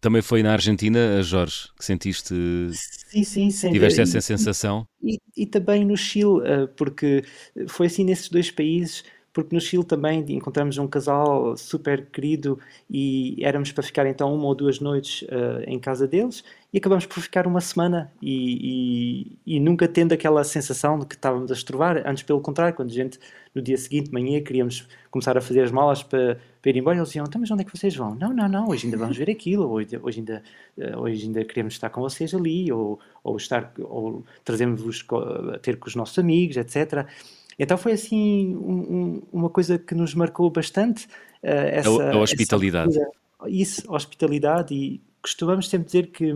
Também 0.00 0.22
foi 0.22 0.42
na 0.42 0.52
Argentina, 0.52 1.22
Jorge, 1.22 1.68
que 1.78 1.84
sentiste. 1.84 2.34
Sim, 2.72 3.24
sim, 3.24 3.50
sim. 3.50 3.72
Tiveste 3.72 4.00
essa 4.00 4.20
sensação? 4.20 4.86
E, 5.02 5.18
e, 5.36 5.46
também 5.46 5.84
no 5.84 5.96
Chile, 5.96 6.40
eh, 6.44 6.66
porque 6.76 7.24
foi 7.68 7.86
assim 7.86 8.04
nesses 8.04 8.28
dois 8.28 8.50
países 8.50 9.04
porque 9.38 9.54
no 9.54 9.60
Chile 9.60 9.84
também 9.84 10.24
encontramos 10.30 10.78
um 10.78 10.88
casal 10.88 11.56
super 11.56 12.06
querido 12.06 12.58
e 12.90 13.36
éramos 13.40 13.70
para 13.70 13.84
ficar 13.84 14.04
então 14.06 14.34
uma 14.34 14.46
ou 14.46 14.54
duas 14.54 14.80
noites 14.80 15.22
uh, 15.22 15.62
em 15.64 15.78
casa 15.78 16.08
deles 16.08 16.42
e 16.72 16.78
acabamos 16.78 17.06
por 17.06 17.20
ficar 17.20 17.46
uma 17.46 17.60
semana 17.60 18.12
e, 18.20 19.38
e, 19.46 19.56
e, 19.56 19.60
nunca 19.60 19.88
tendo 19.88 20.12
aquela 20.12 20.44
sensação 20.44 20.98
de 20.98 21.06
que 21.06 21.14
estávamos 21.14 21.50
a 21.50 21.54
estrovar, 21.54 22.02
antes 22.06 22.22
pelo 22.22 22.40
contrário, 22.40 22.74
quando 22.74 22.90
a 22.90 22.92
gente 22.92 23.18
no 23.54 23.62
dia 23.62 23.76
seguinte, 23.76 24.12
manhã, 24.12 24.40
queríamos 24.42 24.86
começar 25.10 25.36
a 25.36 25.40
fazer 25.40 25.62
as 25.62 25.70
malas 25.70 26.02
para, 26.02 26.38
para 26.60 26.70
ir 26.70 26.76
embora, 26.76 26.96
eles 26.96 27.08
diziam, 27.08 27.24
então 27.26 27.40
mas 27.40 27.50
onde 27.50 27.62
é 27.62 27.64
que 27.64 27.76
vocês 27.76 27.96
vão? 27.96 28.14
Não, 28.14 28.32
não, 28.32 28.48
não, 28.48 28.68
hoje 28.68 28.86
ainda 28.86 28.98
vamos 28.98 29.16
ver 29.16 29.30
aquilo, 29.30 29.66
hoje, 29.70 29.98
hoje, 30.00 30.20
ainda, 30.20 30.42
eh, 30.76 30.96
hoje 30.96 31.24
ainda 31.24 31.44
queremos 31.44 31.72
estar 31.72 31.88
com 31.88 32.02
vocês 32.02 32.34
ali, 32.34 32.70
ou, 32.70 33.00
ou 33.24 33.36
estar, 33.36 33.72
ou 33.80 34.24
trazemos-vos 34.44 35.04
a 35.54 35.58
ter 35.58 35.78
com 35.78 35.88
os 35.88 35.96
nossos 35.96 36.18
amigos, 36.18 36.56
etc., 36.56 37.06
então 37.58 37.76
foi 37.76 37.92
assim 37.92 38.54
um, 38.54 38.72
um, 38.72 39.22
uma 39.32 39.50
coisa 39.50 39.78
que 39.78 39.92
nos 39.92 40.14
marcou 40.14 40.48
bastante 40.48 41.08
essa 41.42 41.90
a, 41.90 42.12
a 42.12 42.18
hospitalidade. 42.18 42.96
Essa 42.96 43.10
isso, 43.46 43.82
hospitalidade, 43.92 44.74
e 44.74 45.00
costumamos 45.22 45.68
sempre 45.68 45.86
dizer 45.86 46.08
que 46.08 46.34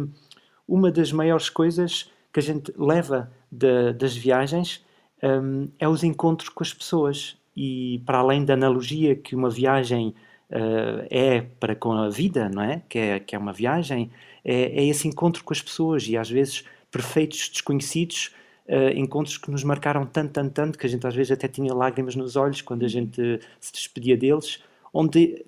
uma 0.66 0.90
das 0.90 1.12
maiores 1.12 1.50
coisas 1.50 2.10
que 2.32 2.40
a 2.40 2.42
gente 2.42 2.72
leva 2.76 3.30
de, 3.50 3.92
das 3.92 4.16
viagens 4.16 4.84
um, 5.22 5.68
é 5.78 5.88
os 5.88 6.02
encontros 6.02 6.48
com 6.48 6.62
as 6.62 6.72
pessoas. 6.72 7.36
E 7.54 8.00
para 8.06 8.18
além 8.18 8.44
da 8.44 8.54
analogia 8.54 9.14
que 9.14 9.36
uma 9.36 9.50
viagem 9.50 10.14
uh, 10.50 11.06
é 11.10 11.42
para 11.60 11.76
com 11.76 11.92
a 11.92 12.08
vida, 12.08 12.48
não 12.48 12.62
é? 12.62 12.82
Que 12.88 12.98
é, 12.98 13.20
que 13.20 13.36
é 13.36 13.38
uma 13.38 13.52
viagem, 13.52 14.10
é, 14.44 14.62
é 14.80 14.84
esse 14.86 15.06
encontro 15.06 15.44
com 15.44 15.52
as 15.52 15.60
pessoas 15.60 16.06
e 16.08 16.16
às 16.16 16.30
vezes 16.30 16.64
perfeitos 16.90 17.48
desconhecidos, 17.50 18.34
uh, 18.66 18.96
encontros 18.96 19.36
que 19.36 19.50
nos 19.50 19.62
marcaram 19.64 20.06
tanto, 20.06 20.32
tanto, 20.32 20.52
tanto, 20.52 20.78
que 20.78 20.86
a 20.86 20.88
gente 20.88 21.06
às 21.06 21.14
vezes 21.14 21.32
até 21.32 21.46
tinha 21.46 21.74
lágrimas 21.74 22.16
nos 22.16 22.36
olhos 22.36 22.62
quando 22.62 22.84
a 22.84 22.88
gente 22.88 23.40
se 23.60 23.72
despedia 23.72 24.16
deles, 24.16 24.62
onde 24.92 25.44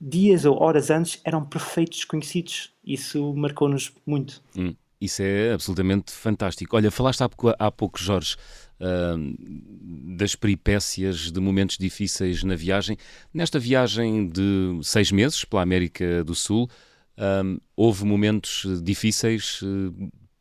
dias 0.00 0.44
ou 0.44 0.62
horas 0.62 0.90
antes 0.90 1.20
eram 1.24 1.44
perfeitos 1.44 1.98
desconhecidos. 1.98 2.72
Isso 2.84 3.34
marcou-nos 3.34 3.92
muito. 4.06 4.42
Hum, 4.56 4.74
isso 5.00 5.22
é 5.22 5.52
absolutamente 5.52 6.12
fantástico. 6.12 6.76
Olha, 6.76 6.90
falaste 6.90 7.22
há 7.22 7.28
pouco, 7.28 7.54
há 7.58 7.70
pouco 7.70 8.00
Jorge, 8.00 8.36
uh, 8.80 10.16
das 10.16 10.34
peripécias 10.36 11.32
de 11.32 11.40
momentos 11.40 11.76
difíceis 11.76 12.44
na 12.44 12.54
viagem. 12.54 12.96
Nesta 13.34 13.58
viagem 13.58 14.28
de 14.28 14.78
seis 14.82 15.10
meses 15.10 15.44
pela 15.44 15.62
América 15.62 16.22
do 16.22 16.34
Sul, 16.34 16.70
uh, 17.18 17.60
houve 17.74 18.04
momentos 18.04 18.64
difíceis, 18.82 19.60
uh, 19.62 19.92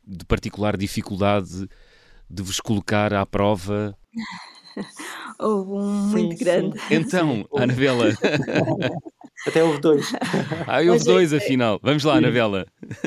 de 0.07 0.23
particular 0.25 0.77
dificuldade 0.77 1.67
de 2.29 2.43
vos 2.43 2.59
colocar 2.59 3.11
à 3.13 3.25
prova? 3.25 3.97
Houve 5.39 5.71
um 5.71 6.07
muito 6.07 6.37
sim, 6.37 6.43
grande. 6.43 6.79
Sim. 6.79 6.95
Então, 6.95 7.45
Anabela. 7.55 8.09
Até 9.45 9.63
houve 9.63 9.79
dois. 9.79 10.11
Ah, 10.67 10.77
houve 10.77 10.89
Mas, 10.89 11.03
dois, 11.03 11.33
é, 11.33 11.37
afinal. 11.37 11.79
Vamos 11.83 12.03
lá, 12.03 12.15
Anabela. 12.15 12.65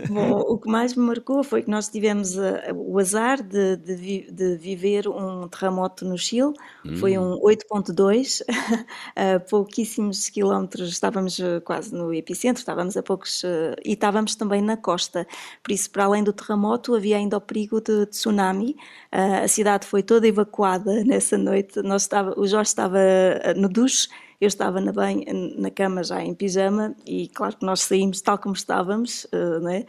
Bom, 0.08 0.30
o 0.30 0.58
que 0.58 0.68
mais 0.70 0.94
me 0.94 1.04
marcou 1.04 1.42
foi 1.42 1.62
que 1.62 1.70
nós 1.70 1.88
tivemos 1.88 2.36
uh, 2.36 2.60
o 2.74 2.98
azar 2.98 3.42
de, 3.42 3.76
de, 3.76 3.94
vi, 3.94 4.30
de, 4.30 4.56
viver 4.56 5.08
um 5.08 5.48
terremoto 5.48 6.04
no 6.04 6.16
Chile. 6.16 6.52
Hum. 6.84 6.96
Foi 6.96 7.18
um 7.18 7.40
8.2, 7.40 8.42
a 9.16 9.40
pouquíssimos 9.50 10.28
quilómetros, 10.28 10.88
estávamos 10.90 11.38
uh, 11.38 11.60
quase 11.64 11.92
no 11.92 12.14
epicentro, 12.14 12.60
estávamos 12.60 12.96
a 12.96 13.02
poucos... 13.02 13.42
Uh, 13.42 13.74
e 13.84 13.94
estávamos 13.94 14.36
também 14.36 14.62
na 14.62 14.76
costa. 14.76 15.26
Por 15.62 15.72
isso, 15.72 15.90
para 15.90 16.04
além 16.04 16.22
do 16.22 16.32
terremoto, 16.32 16.94
havia 16.94 17.16
ainda 17.16 17.36
o 17.36 17.40
perigo 17.40 17.80
de, 17.80 18.00
de 18.00 18.06
tsunami. 18.06 18.76
a 19.10 19.48
cidade 19.48 19.86
foi 19.86 20.02
toda 20.02 20.28
evacuada 20.28 21.02
nessa 21.04 21.36
noite. 21.36 21.82
Nós 21.82 22.02
estava, 22.02 22.38
o 22.38 22.46
Jorge 22.46 22.68
estava 22.68 22.98
no 23.56 23.68
duche 23.68 24.08
eu 24.40 24.46
estava 24.48 24.80
na, 24.80 24.92
bem, 24.92 25.24
na 25.56 25.70
cama 25.70 26.02
já 26.02 26.22
em 26.22 26.34
pijama 26.34 26.94
e 27.06 27.28
claro 27.28 27.56
que 27.56 27.66
nós 27.66 27.80
saímos 27.80 28.20
tal 28.20 28.38
como 28.38 28.54
estávamos, 28.54 29.24
uh, 29.32 29.60
né? 29.60 29.84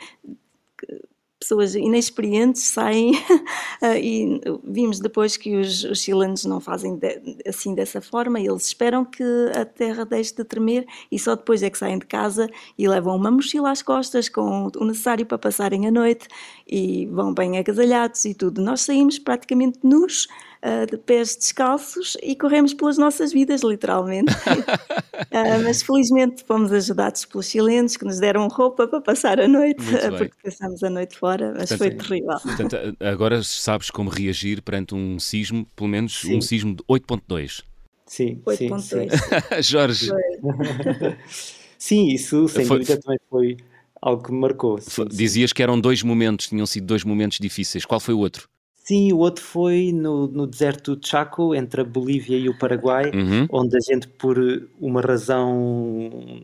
pessoas 1.40 1.74
inexperientes 1.74 2.64
saem 2.64 3.16
uh, 3.16 3.96
e 3.96 4.42
vimos 4.64 5.00
depois 5.00 5.38
que 5.38 5.56
os, 5.56 5.86
os 5.86 6.02
chilenos 6.02 6.44
não 6.44 6.60
fazem 6.60 6.98
de, 6.98 7.42
assim 7.48 7.74
dessa 7.74 8.02
forma, 8.02 8.40
eles 8.40 8.68
esperam 8.68 9.06
que 9.06 9.24
a 9.56 9.64
terra 9.64 10.04
deixe 10.04 10.36
de 10.36 10.44
tremer 10.44 10.86
e 11.10 11.18
só 11.18 11.36
depois 11.36 11.64
é 11.64 11.70
que 11.70 11.78
saem 11.78 11.98
de 11.98 12.06
casa 12.06 12.50
e 12.78 12.88
levam 12.88 13.16
uma 13.16 13.32
mochila 13.32 13.72
às 13.72 13.82
costas 13.82 14.28
com 14.28 14.70
o 14.76 14.86
necessário 14.86 15.26
para 15.26 15.38
passarem 15.38 15.88
a 15.88 15.92
noite 15.92 16.28
e 16.68 17.06
vão 17.08 17.34
bem 17.34 17.58
agasalhados 17.58 18.26
e 18.26 18.34
tudo. 18.34 18.62
Nós 18.62 18.82
saímos 18.82 19.18
praticamente 19.18 19.80
nus, 19.82 20.28
uh, 20.64 20.86
de 20.90 20.98
pés 20.98 21.36
descalços 21.36 22.18
e 22.22 22.36
corremos 22.36 22.74
pelas 22.74 22.98
nossas 22.98 23.32
vidas, 23.32 23.62
literalmente. 23.62 24.34
uh, 24.34 25.64
mas 25.64 25.82
felizmente 25.82 26.44
fomos 26.46 26.72
ajudados 26.72 27.26
pelos 27.26 27.48
chilenos 27.48 27.98
que 27.98 28.06
nos 28.06 28.20
deram 28.20 28.48
roupa 28.48 28.88
para 28.88 29.02
passar 29.02 29.40
a 29.40 29.48
noite, 29.48 29.84
porque 30.18 30.34
passamos 30.44 30.84
a 30.84 30.90
noite 30.90 31.18
fora, 31.18 31.54
mas 31.58 31.70
portanto, 31.70 31.78
foi 31.78 31.92
terrível. 31.92 32.40
Portanto, 32.40 32.78
agora 33.00 33.44
sabes 33.44 33.90
como 33.90 34.10
reagir 34.10 34.62
perante 34.62 34.96
um 34.96 35.20
sismo, 35.20 35.66
pelo 35.76 35.90
menos 35.90 36.22
sim. 36.22 36.38
um 36.38 36.42
sismo 36.42 36.76
de 36.76 36.84
8.2. 36.84 37.64
Sim, 38.06 38.42
8.2. 38.46 39.62
Jorge. 39.62 40.10
Sim, 41.78 42.08
isso 42.10 42.46
sem 42.50 42.66
foi, 42.66 42.80
dúvida 42.80 43.00
também 43.00 43.20
foi 43.30 43.58
algo 44.02 44.22
que 44.22 44.32
me 44.34 44.40
marcou. 44.40 44.82
Sim, 44.82 45.06
Dizias 45.06 45.52
sim. 45.52 45.56
que 45.56 45.64
eram 45.64 45.80
dois 45.80 46.04
momentos, 46.04 46.48
tinham 46.48 46.66
sido 46.66 46.86
dois 46.86 47.06
momentos 47.06 47.38
difíceis. 47.40 47.86
Qual 47.86 48.02
foi 48.02 48.14
o 48.14 48.20
outro? 48.20 48.50
Sim, 48.90 49.14
o 49.14 49.20
outro 49.20 49.44
foi 49.44 49.92
no, 49.94 50.26
no 50.26 50.48
deserto 50.48 50.96
do 50.96 51.08
Chaco, 51.08 51.54
entre 51.54 51.82
a 51.82 51.84
Bolívia 51.84 52.36
e 52.36 52.50
o 52.50 52.58
Paraguai, 52.58 53.12
uhum. 53.14 53.46
onde 53.52 53.78
a 53.78 53.80
gente, 53.80 54.08
por 54.08 54.40
uma 54.82 55.00
razão. 55.00 56.42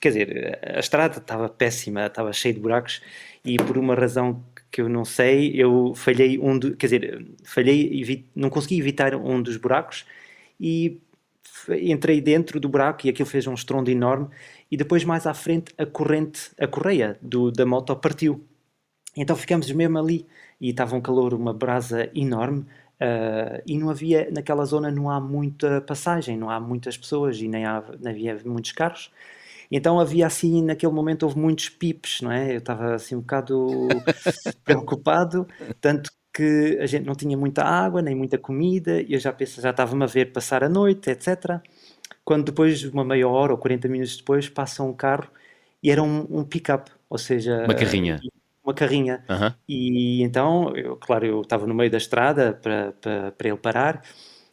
Quer 0.00 0.08
dizer, 0.08 0.58
a 0.74 0.80
estrada 0.80 1.18
estava 1.18 1.50
péssima, 1.50 2.06
estava 2.06 2.32
cheia 2.32 2.54
de 2.54 2.60
buracos, 2.60 3.02
e 3.44 3.58
por 3.58 3.76
uma 3.76 3.94
razão 3.94 4.42
que 4.70 4.80
eu 4.80 4.88
não 4.88 5.04
sei, 5.04 5.52
eu 5.54 5.92
falhei 5.94 6.38
um. 6.38 6.58
Do, 6.58 6.74
quer 6.74 6.86
dizer, 6.86 7.26
falhei, 7.44 8.26
não 8.34 8.48
consegui 8.48 8.78
evitar 8.78 9.14
um 9.14 9.42
dos 9.42 9.58
buracos 9.58 10.06
e 10.58 10.98
entrei 11.68 12.22
dentro 12.22 12.58
do 12.58 12.70
buraco 12.70 13.06
e 13.06 13.10
aquilo 13.10 13.28
fez 13.28 13.46
um 13.46 13.52
estrondo 13.52 13.90
enorme. 13.90 14.28
E 14.70 14.78
depois, 14.78 15.04
mais 15.04 15.26
à 15.26 15.34
frente, 15.34 15.74
a 15.76 15.84
corrente, 15.84 16.52
a 16.58 16.66
correia 16.66 17.18
do, 17.20 17.52
da 17.52 17.66
moto 17.66 17.94
partiu. 17.96 18.42
Então 19.16 19.36
ficamos 19.36 19.70
mesmo 19.70 19.98
ali 19.98 20.26
e 20.60 20.70
estava 20.70 20.96
um 20.96 21.00
calor, 21.00 21.34
uma 21.34 21.52
brasa 21.52 22.10
enorme 22.14 22.60
uh, 23.00 23.62
e 23.66 23.76
não 23.76 23.90
havia, 23.90 24.28
naquela 24.30 24.64
zona 24.64 24.90
não 24.90 25.10
há 25.10 25.20
muita 25.20 25.80
passagem, 25.80 26.36
não 26.36 26.48
há 26.48 26.58
muitas 26.58 26.96
pessoas 26.96 27.38
e 27.38 27.48
nem, 27.48 27.64
há, 27.64 27.82
não 28.00 28.10
havia 28.10 28.38
muitos 28.44 28.72
carros. 28.72 29.10
Então 29.70 29.98
havia 29.98 30.26
assim, 30.26 30.62
naquele 30.62 30.92
momento 30.92 31.24
houve 31.24 31.38
muitos 31.38 31.68
pips, 31.68 32.20
não 32.20 32.30
é? 32.30 32.52
Eu 32.52 32.58
estava 32.58 32.94
assim 32.94 33.16
um 33.16 33.20
bocado 33.20 33.88
preocupado, 34.64 35.46
tanto 35.80 36.10
que 36.32 36.78
a 36.80 36.86
gente 36.86 37.04
não 37.04 37.14
tinha 37.14 37.36
muita 37.36 37.62
água, 37.64 38.00
nem 38.00 38.14
muita 38.14 38.38
comida, 38.38 39.02
e 39.02 39.12
eu 39.12 39.20
já 39.20 39.32
pensava, 39.32 39.62
já 39.62 39.70
estava-me 39.70 40.04
a 40.04 40.06
ver 40.06 40.32
passar 40.32 40.64
a 40.64 40.68
noite, 40.68 41.10
etc. 41.10 41.60
Quando 42.24 42.46
depois, 42.46 42.84
uma 42.84 43.04
meia 43.04 43.28
hora 43.28 43.52
ou 43.52 43.58
40 43.58 43.88
minutos 43.88 44.16
depois, 44.16 44.48
passa 44.48 44.82
um 44.82 44.92
carro 44.92 45.28
e 45.82 45.90
era 45.90 46.02
um, 46.02 46.26
um 46.30 46.44
pick-up, 46.44 46.90
ou 47.08 47.18
seja... 47.18 47.64
Uma 47.64 47.74
carrinha 47.74 48.20
uma 48.64 48.74
carrinha. 48.74 49.24
Uhum. 49.28 49.52
E 49.68 50.22
então, 50.22 50.74
eu, 50.76 50.96
claro, 50.96 51.26
eu 51.26 51.40
estava 51.42 51.66
no 51.66 51.74
meio 51.74 51.90
da 51.90 51.98
estrada 51.98 52.54
para, 52.54 52.92
para, 52.92 53.32
para 53.32 53.48
ele 53.48 53.56
parar. 53.58 54.02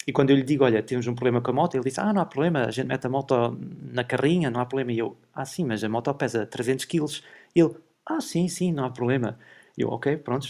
E 0.07 0.11
quando 0.11 0.31
eu 0.31 0.35
lhe 0.35 0.43
digo, 0.43 0.63
olha, 0.63 0.81
temos 0.81 1.05
um 1.07 1.13
problema 1.15 1.41
com 1.41 1.51
a 1.51 1.53
moto, 1.53 1.75
ele 1.75 1.83
disse, 1.83 1.99
ah, 1.99 2.11
não 2.13 2.21
há 2.21 2.25
problema, 2.25 2.65
a 2.65 2.71
gente 2.71 2.87
mete 2.87 3.05
a 3.05 3.09
moto 3.09 3.57
na 3.93 4.03
carrinha, 4.03 4.49
não 4.49 4.59
há 4.61 4.65
problema. 4.65 4.91
E 4.91 4.99
eu, 4.99 5.17
ah, 5.33 5.45
sim, 5.45 5.63
mas 5.65 5.83
a 5.83 5.89
moto 5.89 6.13
pesa 6.15 6.45
300 6.45 6.85
quilos. 6.85 7.23
Ele, 7.55 7.75
ah, 8.05 8.19
sim, 8.21 8.47
sim, 8.47 8.71
não 8.71 8.85
há 8.85 8.89
problema. 8.89 9.37
E 9.79 9.81
eu, 9.81 9.87
ok, 9.91 10.17
pronto, 10.17 10.45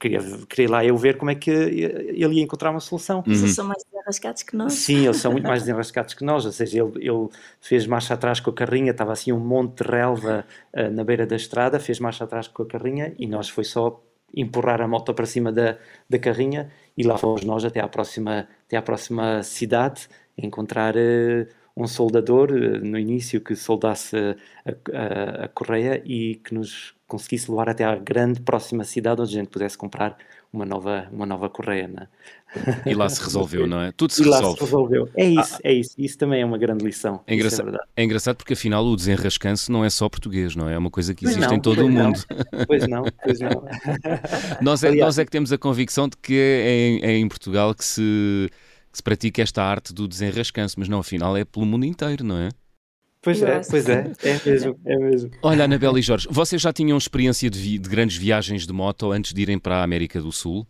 queria, 0.00 0.18
queria 0.48 0.70
lá 0.70 0.82
eu 0.82 0.96
ver 0.96 1.18
como 1.18 1.30
é 1.30 1.34
que 1.34 1.50
ele 1.50 2.36
ia 2.36 2.42
encontrar 2.42 2.70
uma 2.70 2.80
solução. 2.80 3.18
Uhum. 3.18 3.34
Eles 3.34 3.54
são 3.54 3.66
mais 3.66 3.84
desenrascados 3.84 4.42
que 4.42 4.56
nós. 4.56 4.72
Sim, 4.72 5.04
eles 5.04 5.18
são 5.18 5.30
muito 5.30 5.46
mais 5.46 5.60
desenrascados 5.64 6.14
que 6.14 6.24
nós, 6.24 6.46
ou 6.46 6.52
seja, 6.52 6.82
ele, 6.82 7.06
ele 7.06 7.28
fez 7.60 7.86
marcha 7.86 8.14
atrás 8.14 8.40
com 8.40 8.48
a 8.48 8.54
carrinha, 8.54 8.92
estava 8.92 9.12
assim 9.12 9.30
um 9.30 9.38
monte 9.38 9.84
de 9.84 9.90
relva 9.90 10.46
uh, 10.72 10.90
na 10.90 11.04
beira 11.04 11.26
da 11.26 11.36
estrada, 11.36 11.78
fez 11.78 12.00
marcha 12.00 12.24
atrás 12.24 12.48
com 12.48 12.62
a 12.62 12.66
carrinha 12.66 13.14
e 13.18 13.26
nós 13.26 13.50
foi 13.50 13.64
só 13.64 14.02
empurrar 14.34 14.80
a 14.80 14.88
moto 14.88 15.12
para 15.12 15.26
cima 15.26 15.52
da, 15.52 15.76
da 16.08 16.18
carrinha 16.18 16.72
e 16.96 17.02
lá 17.02 17.18
fomos 17.18 17.44
nós 17.44 17.66
até 17.66 17.78
à 17.78 17.88
próxima, 17.88 18.48
até 18.66 18.78
à 18.78 18.82
próxima 18.82 19.42
cidade, 19.42 20.08
encontrar... 20.38 20.96
Uh, 20.96 21.46
um 21.74 21.86
soldador 21.86 22.50
uh, 22.50 22.84
no 22.84 22.98
início 22.98 23.40
que 23.40 23.56
soldasse 23.56 24.14
a, 24.14 24.70
a, 24.92 25.44
a 25.44 25.48
correia 25.48 26.02
e 26.04 26.36
que 26.36 26.54
nos 26.54 26.94
conseguisse 27.12 27.50
levar 27.50 27.68
até 27.68 27.84
à 27.84 27.94
grande 27.94 28.40
próxima 28.40 28.84
cidade 28.84 29.20
onde 29.20 29.36
a 29.36 29.40
gente 29.40 29.50
pudesse 29.50 29.76
comprar 29.76 30.16
uma 30.50 30.64
nova, 30.64 31.06
uma 31.12 31.26
nova 31.26 31.50
correia. 31.50 31.86
Né? 31.86 32.08
E 32.86 32.94
lá 32.94 33.06
se 33.10 33.22
resolveu, 33.22 33.66
não 33.66 33.82
é? 33.82 33.92
Tudo 33.92 34.12
se 34.12 34.22
e 34.22 34.24
resolve. 34.24 34.46
Lá 34.46 34.54
se 34.54 34.60
resolveu. 34.60 35.08
É 35.14 35.24
isso, 35.26 35.54
ah, 35.56 35.60
é 35.62 35.72
isso. 35.74 35.94
Isso 35.98 36.16
também 36.16 36.40
é 36.40 36.46
uma 36.46 36.56
grande 36.56 36.82
lição. 36.82 37.20
É, 37.26 37.34
engraçado, 37.34 37.74
é, 37.74 37.78
é, 38.02 38.04
engraçado 38.04 38.36
porque 38.36 38.54
afinal 38.54 38.82
o 38.84 38.96
desenrascanço 38.96 39.70
não 39.70 39.84
é 39.84 39.90
só 39.90 40.08
português, 40.08 40.56
não 40.56 40.70
é? 40.70 40.74
É 40.74 40.78
uma 40.78 40.90
coisa 40.90 41.14
que 41.14 41.26
existe 41.26 41.46
não, 41.46 41.54
em 41.54 41.60
todo 41.60 41.84
o 41.84 41.90
mundo. 41.90 42.18
Não. 42.30 42.66
Pois 42.66 42.88
não, 42.88 43.04
pois 43.22 43.40
não. 43.40 43.64
nós, 44.62 44.82
é, 44.82 44.94
nós 44.94 45.18
é 45.18 45.24
que 45.26 45.30
temos 45.30 45.52
a 45.52 45.58
convicção 45.58 46.08
de 46.08 46.16
que 46.16 46.34
é 46.34 46.70
em, 46.70 47.02
é 47.02 47.16
em 47.18 47.28
Portugal 47.28 47.74
que 47.74 47.84
se, 47.84 48.48
que 48.90 48.96
se 48.96 49.02
pratica 49.02 49.42
esta 49.42 49.62
arte 49.62 49.92
do 49.92 50.08
desenrascanço, 50.08 50.78
mas 50.78 50.88
não, 50.88 51.00
afinal 51.00 51.36
é 51.36 51.44
pelo 51.44 51.66
mundo 51.66 51.84
inteiro, 51.84 52.24
não 52.24 52.38
é? 52.38 52.48
Pois 53.22 53.40
é, 53.40 53.60
pois 53.70 53.88
é, 53.88 54.12
é 54.24 54.40
mesmo, 54.44 54.80
é 54.84 54.96
mesmo. 54.96 55.30
Olha, 55.42 55.64
Anabela 55.64 55.96
e 55.96 56.02
Jorge, 56.02 56.26
vocês 56.28 56.60
já 56.60 56.72
tinham 56.72 56.98
experiência 56.98 57.48
de, 57.48 57.56
vi 57.56 57.78
de, 57.78 57.88
grandes 57.88 58.16
viagens 58.16 58.66
de 58.66 58.72
moto 58.72 59.12
antes 59.12 59.32
de 59.32 59.40
irem 59.40 59.60
para 59.60 59.76
a 59.76 59.84
América 59.84 60.20
do 60.20 60.32
Sul? 60.32 60.66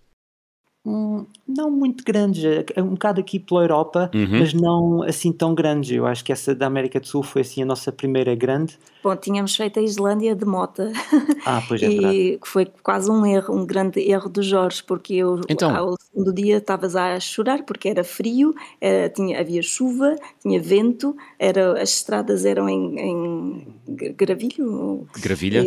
Hum, 0.84 1.24
não 1.46 1.70
muito 1.70 2.02
grandes, 2.02 2.44
é, 2.44 2.82
um 2.82 2.94
bocado 2.94 3.20
aqui 3.20 3.38
pela 3.38 3.62
Europa, 3.62 4.10
uhum. 4.12 4.40
mas 4.40 4.52
não 4.52 5.04
assim 5.04 5.32
tão 5.32 5.54
grandes. 5.54 5.92
Eu 5.92 6.06
acho 6.06 6.24
que 6.24 6.32
essa 6.32 6.56
da 6.56 6.66
América 6.66 6.98
do 6.98 7.06
Sul 7.06 7.22
foi 7.22 7.42
assim 7.42 7.62
a 7.62 7.66
nossa 7.66 7.92
primeira 7.92 8.34
grande. 8.34 8.76
Bom, 9.02 9.14
tínhamos 9.14 9.54
feito 9.54 9.78
a 9.78 9.82
Islândia 9.82 10.34
de 10.34 10.44
mota. 10.44 10.92
Ah, 11.44 11.60
pois 11.66 11.82
é 11.82 11.88
E 11.88 12.38
foi 12.44 12.66
quase 12.82 13.10
um 13.10 13.26
erro, 13.26 13.54
um 13.54 13.66
grande 13.66 14.00
erro 14.00 14.28
do 14.28 14.42
Jorge, 14.42 14.82
porque 14.84 15.14
eu 15.14 15.40
então... 15.48 15.74
ao 15.74 15.96
segundo 16.00 16.32
dia 16.32 16.58
estavas 16.58 16.94
a 16.94 17.18
chorar 17.18 17.64
porque 17.64 17.88
era 17.88 18.04
frio, 18.04 18.54
era, 18.80 19.08
tinha, 19.08 19.40
havia 19.40 19.60
chuva, 19.60 20.14
tinha 20.40 20.60
vento, 20.60 21.16
era, 21.38 21.80
as 21.82 21.90
estradas 21.90 22.44
eram 22.44 22.68
em, 22.68 22.98
em 22.98 23.74
gravilho. 24.14 25.06
Gravilha? 25.20 25.64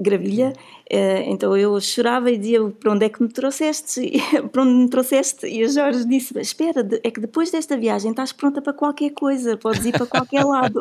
Gravilha, 0.00 0.52
eh, 0.88 1.24
então 1.30 1.56
eu 1.56 1.80
chorava 1.80 2.30
e 2.30 2.38
dizia 2.38 2.60
para 2.70 2.92
onde 2.92 3.04
é 3.04 3.08
que 3.08 3.22
me 3.22 3.28
trouxeste? 3.28 4.12
para 4.50 4.62
onde 4.62 4.72
me 4.72 4.88
trouxeste? 4.88 5.46
E 5.46 5.62
a 5.62 5.68
Jorge 5.68 6.04
disse: 6.06 6.38
Espera, 6.38 6.86
é 7.04 7.10
que 7.10 7.20
depois 7.20 7.50
desta 7.50 7.76
viagem 7.76 8.10
estás 8.10 8.32
pronta 8.32 8.60
para 8.60 8.72
qualquer 8.72 9.10
coisa, 9.10 9.56
podes 9.56 9.84
ir 9.84 9.92
para 9.92 10.06
qualquer 10.06 10.44
lado. 10.44 10.80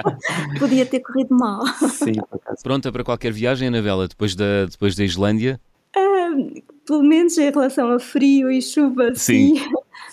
Podia 0.58 0.86
ter 0.86 1.00
corrido 1.00 1.34
mal. 1.36 1.66
Sim, 1.88 2.14
pronta 2.62 2.92
para 2.92 3.04
qualquer 3.04 3.32
viagem, 3.32 3.68
Anabela, 3.68 4.08
depois 4.08 4.34
da, 4.34 4.66
depois 4.66 4.94
da 4.94 5.04
Islândia? 5.04 5.60
Uh, 5.96 6.62
pelo 6.86 7.02
menos 7.02 7.36
em 7.36 7.50
relação 7.50 7.90
a 7.90 7.98
frio 7.98 8.50
e 8.50 8.62
chuva, 8.62 9.14
sim. 9.14 9.56
sim. 9.56 9.64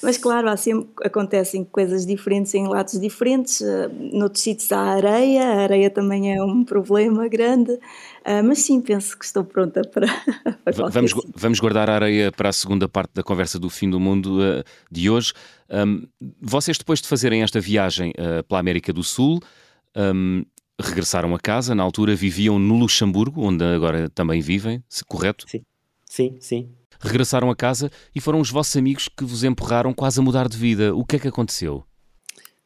Mas 0.01 0.17
claro, 0.17 0.49
há 0.49 0.55
sempre, 0.55 0.89
acontecem 1.03 1.63
coisas 1.63 2.05
diferentes 2.05 2.53
em 2.53 2.67
lados 2.67 2.99
diferentes. 2.99 3.59
Uh, 3.61 3.89
noutros 4.13 4.43
sítios 4.43 4.71
há 4.71 4.79
areia, 4.79 5.43
a 5.43 5.61
areia 5.63 5.89
também 5.89 6.33
é 6.33 6.43
um 6.43 6.63
problema 6.63 7.27
grande. 7.27 7.71
Uh, 7.71 8.43
mas 8.43 8.59
sim, 8.59 8.81
penso 8.81 9.17
que 9.17 9.25
estou 9.25 9.43
pronta 9.43 9.81
para. 9.81 10.07
para 10.63 10.89
vamos, 10.89 11.13
vamos 11.35 11.59
guardar 11.59 11.89
a 11.89 11.95
areia 11.95 12.31
para 12.31 12.49
a 12.49 12.53
segunda 12.53 12.87
parte 12.87 13.11
da 13.13 13.23
conversa 13.23 13.59
do 13.59 13.69
fim 13.69 13.89
do 13.89 13.99
mundo 13.99 14.39
uh, 14.39 14.63
de 14.89 15.09
hoje. 15.09 15.33
Um, 15.69 16.07
vocês, 16.41 16.77
depois 16.77 17.01
de 17.01 17.07
fazerem 17.07 17.43
esta 17.43 17.59
viagem 17.59 18.13
pela 18.47 18.59
América 18.59 18.91
do 18.91 19.03
Sul, 19.03 19.39
um, 19.95 20.43
regressaram 20.81 21.35
a 21.35 21.39
casa. 21.39 21.75
Na 21.75 21.83
altura 21.83 22.15
viviam 22.15 22.57
no 22.57 22.75
Luxemburgo, 22.75 23.43
onde 23.43 23.63
agora 23.63 24.09
também 24.09 24.41
vivem, 24.41 24.83
correto? 25.07 25.45
Sim, 25.47 25.61
sim, 26.05 26.37
sim 26.39 26.78
regressaram 26.99 27.49
a 27.49 27.55
casa 27.55 27.91
e 28.15 28.21
foram 28.21 28.39
os 28.39 28.49
vossos 28.49 28.75
amigos 28.75 29.07
que 29.07 29.23
vos 29.23 29.43
empurraram 29.43 29.93
quase 29.93 30.19
a 30.19 30.23
mudar 30.23 30.47
de 30.47 30.57
vida. 30.57 30.95
O 30.95 31.05
que 31.05 31.15
é 31.15 31.19
que 31.19 31.27
aconteceu? 31.27 31.83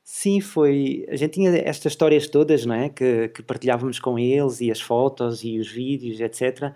Sim, 0.03 0.41
foi. 0.41 1.05
A 1.09 1.15
gente 1.15 1.33
tinha 1.33 1.49
estas 1.57 1.93
histórias 1.93 2.27
todas, 2.27 2.65
não 2.65 2.75
é? 2.75 2.89
Que, 2.89 3.29
que 3.29 3.41
partilhávamos 3.41 3.99
com 3.99 4.19
eles 4.19 4.61
e 4.61 4.69
as 4.69 4.79
fotos 4.79 5.43
e 5.43 5.57
os 5.59 5.69
vídeos, 5.69 6.19
etc. 6.19 6.73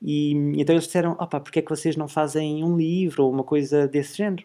E 0.00 0.32
então 0.58 0.74
eles 0.74 0.86
disseram: 0.86 1.12
opa, 1.12 1.38
porque 1.38 1.60
é 1.60 1.62
que 1.62 1.70
vocês 1.70 1.96
não 1.96 2.08
fazem 2.08 2.64
um 2.64 2.76
livro 2.76 3.24
ou 3.24 3.32
uma 3.32 3.44
coisa 3.44 3.86
desse 3.86 4.16
género? 4.18 4.44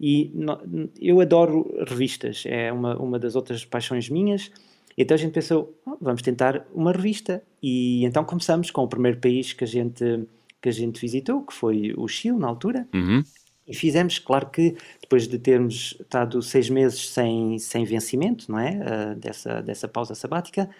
E 0.00 0.30
no, 0.34 0.90
eu 1.00 1.20
adoro 1.20 1.72
revistas, 1.86 2.44
é 2.46 2.72
uma, 2.72 2.96
uma 2.96 3.18
das 3.18 3.36
outras 3.36 3.64
paixões 3.64 4.08
minhas. 4.08 4.50
Então 4.96 5.14
a 5.14 5.18
gente 5.18 5.32
pensou: 5.32 5.78
oh, 5.86 5.96
vamos 6.00 6.22
tentar 6.22 6.66
uma 6.74 6.90
revista. 6.90 7.42
E 7.62 8.04
então 8.04 8.24
começamos 8.24 8.70
com 8.70 8.82
o 8.82 8.88
primeiro 8.88 9.18
país 9.18 9.52
que 9.52 9.64
a 9.64 9.66
gente 9.66 10.26
que 10.60 10.68
a 10.68 10.72
gente 10.72 11.00
visitou, 11.00 11.42
que 11.42 11.54
foi 11.54 11.94
o 11.96 12.06
Chile 12.08 12.38
na 12.38 12.48
altura. 12.48 12.88
Uhum. 12.94 13.22
E 13.66 13.74
fizemos, 13.74 14.18
claro 14.18 14.48
que 14.48 14.76
depois 15.00 15.28
de 15.28 15.38
termos 15.38 15.94
estado 16.00 16.40
seis 16.40 16.70
meses 16.70 17.10
sem, 17.10 17.58
sem 17.58 17.84
vencimento, 17.84 18.50
não 18.50 18.58
é? 18.58 18.70
Uh, 18.70 19.14
dessa, 19.16 19.60
dessa 19.60 19.86
pausa 19.86 20.14
sabática, 20.14 20.70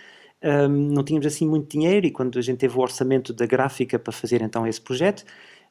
um, 0.42 0.68
não 0.68 1.04
tínhamos 1.04 1.26
assim 1.26 1.46
muito 1.46 1.70
dinheiro 1.70 2.06
e 2.06 2.10
quando 2.10 2.38
a 2.38 2.42
gente 2.42 2.58
teve 2.58 2.78
o 2.78 2.80
orçamento 2.80 3.32
da 3.32 3.44
gráfica 3.44 3.98
para 3.98 4.12
fazer 4.12 4.40
então 4.40 4.66
esse 4.66 4.80
projeto, 4.80 5.24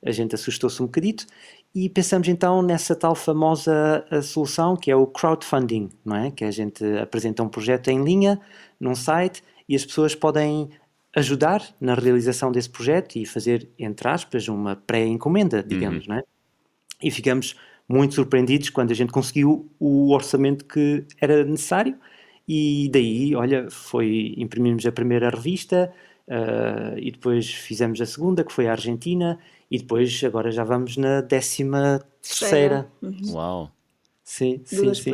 a 0.06 0.12
gente 0.12 0.36
assustou-se 0.36 0.82
um 0.82 0.86
bocadito 0.86 1.26
e 1.74 1.90
pensamos 1.90 2.28
então 2.28 2.62
nessa 2.62 2.96
tal 2.96 3.16
famosa 3.16 4.06
ah, 4.12 4.22
solução 4.22 4.76
que 4.76 4.92
é 4.92 4.96
o 4.96 5.08
crowdfunding, 5.08 5.90
não 6.06 6.16
é? 6.16 6.32
Que 6.32 6.44
a 6.44 6.52
gente 6.52 6.84
apresenta 6.98 7.42
um 7.42 7.50
projeto 7.50 7.90
em 7.90 8.04
linha 8.04 8.40
num 8.80 8.94
site 8.94 9.44
e 9.68 9.76
as 9.76 9.86
pessoas 9.86 10.14
podem 10.14 10.70
ajudar 11.18 11.64
na 11.82 11.96
realização 11.96 12.52
desse 12.52 12.70
projeto 12.70 13.16
e 13.16 13.26
fazer, 13.26 13.68
entre 13.80 14.08
aspas, 14.08 14.48
uma 14.48 14.76
pré-encomenda, 14.76 15.64
digamos, 15.64 16.06
uhum. 16.06 16.14
não 16.14 16.20
é? 16.20 16.24
E 17.02 17.10
ficamos 17.10 17.56
muito 17.90 18.14
surpreendidos 18.14 18.70
quando 18.70 18.92
a 18.92 18.94
gente 18.94 19.12
conseguiu 19.12 19.68
o 19.80 20.14
orçamento 20.14 20.64
que 20.66 21.06
era 21.20 21.44
necessário 21.44 21.98
e 22.48 22.88
daí, 22.94 23.36
olha, 23.36 23.68
foi 23.72 24.36
imprimimos 24.38 24.86
a 24.86 24.92
primeira 24.92 25.32
revista 25.32 25.92
uh, 26.28 26.98
e 27.00 27.12
depois 27.12 27.52
fizemos 27.52 28.00
a 28.00 28.06
segunda, 28.06 28.44
que 28.44 28.54
foi 28.54 28.68
a 28.68 28.74
Argentina, 28.74 29.40
e 29.72 29.80
depois 29.80 30.22
agora 30.24 30.52
já 30.52 30.64
vamos 30.64 30.98
na 30.98 31.22
décima 31.22 32.00
terceira. 32.22 32.88
Uhum. 33.02 33.32
Uau! 33.32 33.72
Sim, 34.24 34.62
sim, 34.66 34.94
sim. 34.94 35.14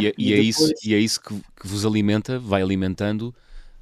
E, 0.00 0.08
é, 0.08 0.14
e, 0.18 0.30
e, 0.30 0.34
é 0.34 0.40
isso, 0.40 0.72
e 0.84 0.94
é 0.94 0.98
isso 0.98 1.22
que, 1.22 1.34
que 1.60 1.68
vos 1.68 1.86
alimenta, 1.86 2.40
vai 2.40 2.60
alimentando 2.60 3.32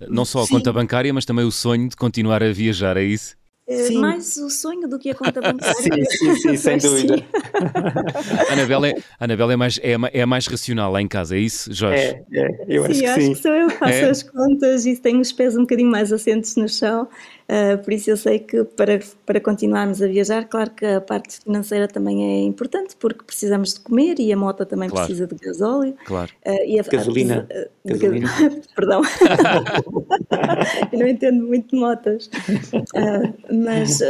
não 0.01 0.25
só 0.25 0.41
a 0.41 0.47
Sim. 0.47 0.55
conta 0.55 0.73
bancária, 0.73 1.13
mas 1.13 1.25
também 1.25 1.45
o 1.45 1.51
sonho 1.51 1.89
de 1.89 1.97
continuar 1.97 2.43
a 2.43 2.53
viajar, 2.53 2.97
é 2.97 3.05
isso? 3.05 3.37
Eh, 3.69 3.85
sim. 3.85 3.99
Mais 3.99 4.37
o 4.37 4.49
sonho 4.49 4.87
do 4.89 4.97
que 4.97 5.11
a 5.11 5.15
conta 5.15 5.41
bancária. 5.41 5.75
sim, 5.75 6.05
sim, 6.05 6.35
sim, 6.37 6.57
sem 6.57 6.79
dúvida. 6.79 7.17
a 8.49 8.53
Anabela, 8.53 8.89
é, 8.89 8.95
a 9.19 9.25
Anabela 9.25 9.53
é, 9.53 9.57
mais, 9.57 9.81
é, 9.83 9.97
é 10.13 10.27
mais 10.27 10.47
racional 10.47 10.93
lá 10.93 11.03
em 11.03 11.09
casa, 11.09 11.37
é 11.37 11.41
isso, 11.41 11.73
Jorge? 11.75 12.01
É, 12.01 12.25
é 12.33 12.65
eu 12.69 12.85
acho 12.85 12.95
sim, 12.95 13.01
que 13.01 13.07
acho 13.07 13.21
sim. 13.21 13.35
que 13.35 13.43
sou 13.43 13.53
eu 13.53 13.67
que 13.69 13.75
faço 13.75 13.93
é? 13.93 14.11
as 14.11 14.23
contas 14.23 14.87
e 14.87 14.97
tenho 14.97 15.21
os 15.21 15.33
pés 15.33 15.57
um 15.57 15.63
bocadinho 15.63 15.91
mais 15.91 16.13
assentes 16.13 16.55
no 16.55 16.69
chão 16.69 17.09
Uh, 17.49 17.79
por 17.79 17.93
isso 17.93 18.11
eu 18.11 18.17
sei 18.17 18.41
que 18.41 18.65
para, 18.65 18.99
para 19.25 19.41
continuarmos 19.41 20.03
a 20.03 20.09
viajar, 20.09 20.47
claro 20.47 20.71
que 20.73 20.85
a 20.85 21.01
parte 21.01 21.39
financeira 21.41 21.87
também 21.87 22.25
é 22.25 22.43
importante, 22.43 22.97
porque 22.97 23.23
precisamos 23.25 23.75
de 23.75 23.81
comer 23.81 24.19
e 24.19 24.33
a 24.33 24.37
moto 24.37 24.67
também 24.67 24.89
claro. 24.89 25.07
precisa 25.07 25.29
de 25.29 25.37
gasóleo. 25.37 25.95
Claro. 26.05 26.33
Uh, 26.45 26.65
e 26.67 26.81
a, 26.81 26.83
gasolina. 26.83 27.47
A, 27.49 27.89
de, 27.89 27.99
gasolina. 27.99 28.29
Perdão. 28.75 29.03
eu 30.93 30.99
não 30.99 31.07
entendo 31.07 31.47
muito 31.47 31.71
de 31.71 31.81
motas. 31.81 32.27
Uh, 32.27 33.55
mas 33.65 34.01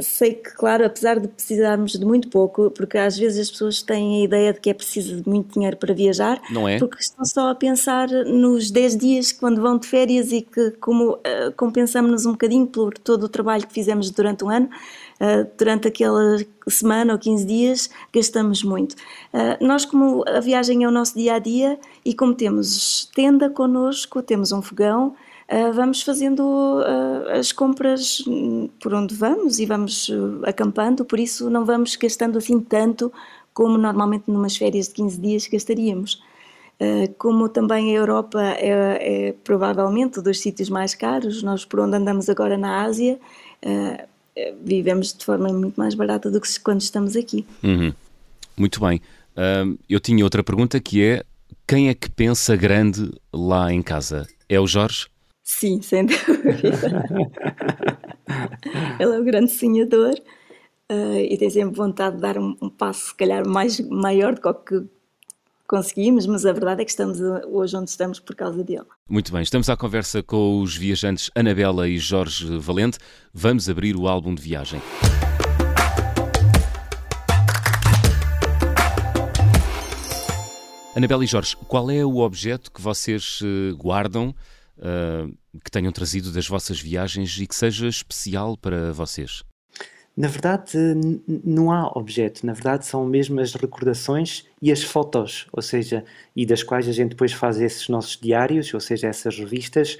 sei 0.00 0.34
que, 0.34 0.52
claro, 0.56 0.84
apesar 0.84 1.20
de 1.20 1.28
precisarmos 1.28 1.92
de 1.92 2.04
muito 2.04 2.28
pouco, 2.28 2.68
porque 2.72 2.98
às 2.98 3.16
vezes 3.16 3.42
as 3.42 3.50
pessoas 3.50 3.80
têm 3.80 4.22
a 4.22 4.24
ideia 4.24 4.52
de 4.52 4.60
que 4.60 4.70
é 4.70 4.74
preciso 4.74 5.22
de 5.22 5.28
muito 5.28 5.54
dinheiro 5.54 5.76
para 5.76 5.94
viajar, 5.94 6.40
não 6.50 6.68
é? 6.68 6.78
porque 6.78 7.00
estão 7.00 7.24
só 7.24 7.50
a 7.50 7.54
pensar 7.54 8.08
nos 8.08 8.72
10 8.72 8.96
dias 8.96 9.30
quando 9.30 9.62
vão 9.62 9.78
de 9.78 9.86
férias 9.86 10.32
e 10.32 10.42
que 10.42 10.72
como 10.72 11.18
compensamos-nos 11.56 12.26
um 12.26 12.32
bocadinho 12.32 12.66
por 12.72 12.96
todo 12.98 13.24
o 13.24 13.28
trabalho 13.28 13.66
que 13.66 13.72
fizemos 13.72 14.10
durante 14.10 14.44
um 14.44 14.50
ano, 14.50 14.68
uh, 15.20 15.48
durante 15.56 15.88
aquela 15.88 16.38
semana 16.68 17.12
ou 17.12 17.18
15 17.18 17.44
dias, 17.44 17.90
gastamos 18.12 18.64
muito. 18.64 18.94
Uh, 19.32 19.64
nós, 19.64 19.84
como 19.84 20.24
a 20.26 20.40
viagem 20.40 20.82
é 20.84 20.88
o 20.88 20.90
nosso 20.90 21.14
dia 21.14 21.34
a 21.34 21.38
dia 21.38 21.78
e 22.04 22.14
como 22.14 22.34
temos 22.34 23.10
tenda 23.14 23.50
connosco, 23.50 24.22
temos 24.22 24.50
um 24.50 24.62
fogão, 24.62 25.14
uh, 25.50 25.72
vamos 25.72 26.02
fazendo 26.02 26.82
as 27.38 27.52
compras 27.52 28.24
por 28.80 28.94
onde 28.94 29.14
vamos 29.14 29.58
e 29.58 29.66
vamos 29.66 30.10
acampando, 30.44 31.04
por 31.04 31.20
isso 31.20 31.50
não 31.50 31.64
vamos 31.64 31.94
gastando 31.96 32.38
assim 32.38 32.58
tanto 32.58 33.12
como 33.54 33.76
normalmente 33.76 34.24
numas 34.30 34.56
férias 34.56 34.88
de 34.88 34.94
15 34.94 35.20
dias 35.20 35.46
gastaríamos. 35.46 36.22
Eh, 36.78 37.08
como 37.16 37.48
também 37.48 37.90
a 37.90 38.00
Europa 38.00 38.42
é, 38.42 39.28
é, 39.28 39.32
provavelmente 39.44 40.18
um 40.18 40.22
dos 40.22 40.40
sítios 40.40 40.68
mais 40.68 40.96
caros, 40.96 41.40
nós 41.40 41.64
por 41.64 41.78
onde 41.78 41.96
andamos 41.96 42.28
agora 42.28 42.58
na 42.58 42.82
Ásia, 42.82 43.20
uh, 43.64 44.08
vivemos 44.64 45.12
de 45.12 45.24
forma 45.24 45.48
muito 45.52 45.76
mais 45.76 45.94
barata 45.94 46.28
do 46.28 46.40
que 46.40 46.60
quando 46.60 46.80
estamos 46.80 47.14
aqui. 47.14 47.46
Uhum. 47.62 47.94
Muito 48.56 48.80
bem. 48.80 49.00
Uh, 49.36 49.78
eu 49.88 50.00
tinha 50.00 50.24
outra 50.24 50.42
pergunta 50.42 50.80
que 50.80 51.04
é: 51.04 51.22
quem 51.68 51.88
é 51.88 51.94
que 51.94 52.10
pensa 52.10 52.56
grande 52.56 53.12
lá 53.32 53.72
em 53.72 53.80
casa? 53.80 54.26
É 54.48 54.58
o 54.58 54.66
Jorge? 54.66 55.06
Sim, 55.44 55.80
sem 55.82 56.06
dúvida. 56.06 57.04
Ele 58.98 59.14
é 59.14 59.20
o 59.20 59.24
grande 59.24 59.52
sonhador 59.52 60.14
uh, 60.90 61.16
e 61.16 61.36
tem 61.38 61.48
sempre 61.48 61.76
vontade 61.76 62.16
de 62.16 62.22
dar 62.22 62.38
um, 62.38 62.56
um 62.60 62.68
passo, 62.68 63.08
se 63.08 63.14
calhar, 63.14 63.46
mais 63.46 63.78
maior 63.80 64.34
do 64.34 64.54
que 64.54 64.84
conseguimos, 65.72 66.26
mas 66.26 66.44
a 66.44 66.52
verdade 66.52 66.82
é 66.82 66.84
que 66.84 66.90
estamos 66.90 67.18
hoje 67.18 67.74
onde 67.74 67.88
estamos 67.88 68.20
por 68.20 68.36
causa 68.36 68.62
dele. 68.62 68.84
Muito 69.08 69.32
bem, 69.32 69.40
estamos 69.40 69.70
à 69.70 69.76
conversa 69.76 70.22
com 70.22 70.60
os 70.60 70.76
viajantes 70.76 71.30
Anabela 71.34 71.88
e 71.88 71.98
Jorge 71.98 72.58
Valente. 72.58 72.98
Vamos 73.32 73.70
abrir 73.70 73.96
o 73.96 74.06
álbum 74.06 74.34
de 74.34 74.42
viagem. 74.42 74.82
Anabela 80.94 81.24
e 81.24 81.26
Jorge, 81.26 81.56
qual 81.66 81.90
é 81.90 82.04
o 82.04 82.18
objeto 82.18 82.70
que 82.70 82.82
vocês 82.82 83.40
eh, 83.42 83.72
guardam, 83.72 84.34
uh, 84.76 85.34
que 85.64 85.70
tenham 85.70 85.90
trazido 85.90 86.30
das 86.30 86.46
vossas 86.46 86.78
viagens 86.78 87.34
e 87.38 87.46
que 87.46 87.54
seja 87.54 87.88
especial 87.88 88.58
para 88.58 88.92
vocês? 88.92 89.42
Na 90.14 90.28
verdade, 90.28 90.76
não 91.26 91.72
há 91.72 91.90
objeto, 91.96 92.44
na 92.44 92.52
verdade 92.52 92.84
são 92.84 93.06
mesmo 93.06 93.40
as 93.40 93.54
recordações 93.54 94.44
e 94.60 94.70
as 94.70 94.82
fotos, 94.82 95.46
ou 95.50 95.62
seja, 95.62 96.04
e 96.36 96.44
das 96.44 96.62
quais 96.62 96.86
a 96.86 96.92
gente 96.92 97.10
depois 97.10 97.32
faz 97.32 97.58
esses 97.58 97.88
nossos 97.88 98.18
diários, 98.20 98.74
ou 98.74 98.80
seja, 98.80 99.08
essas 99.08 99.38
revistas, 99.38 99.96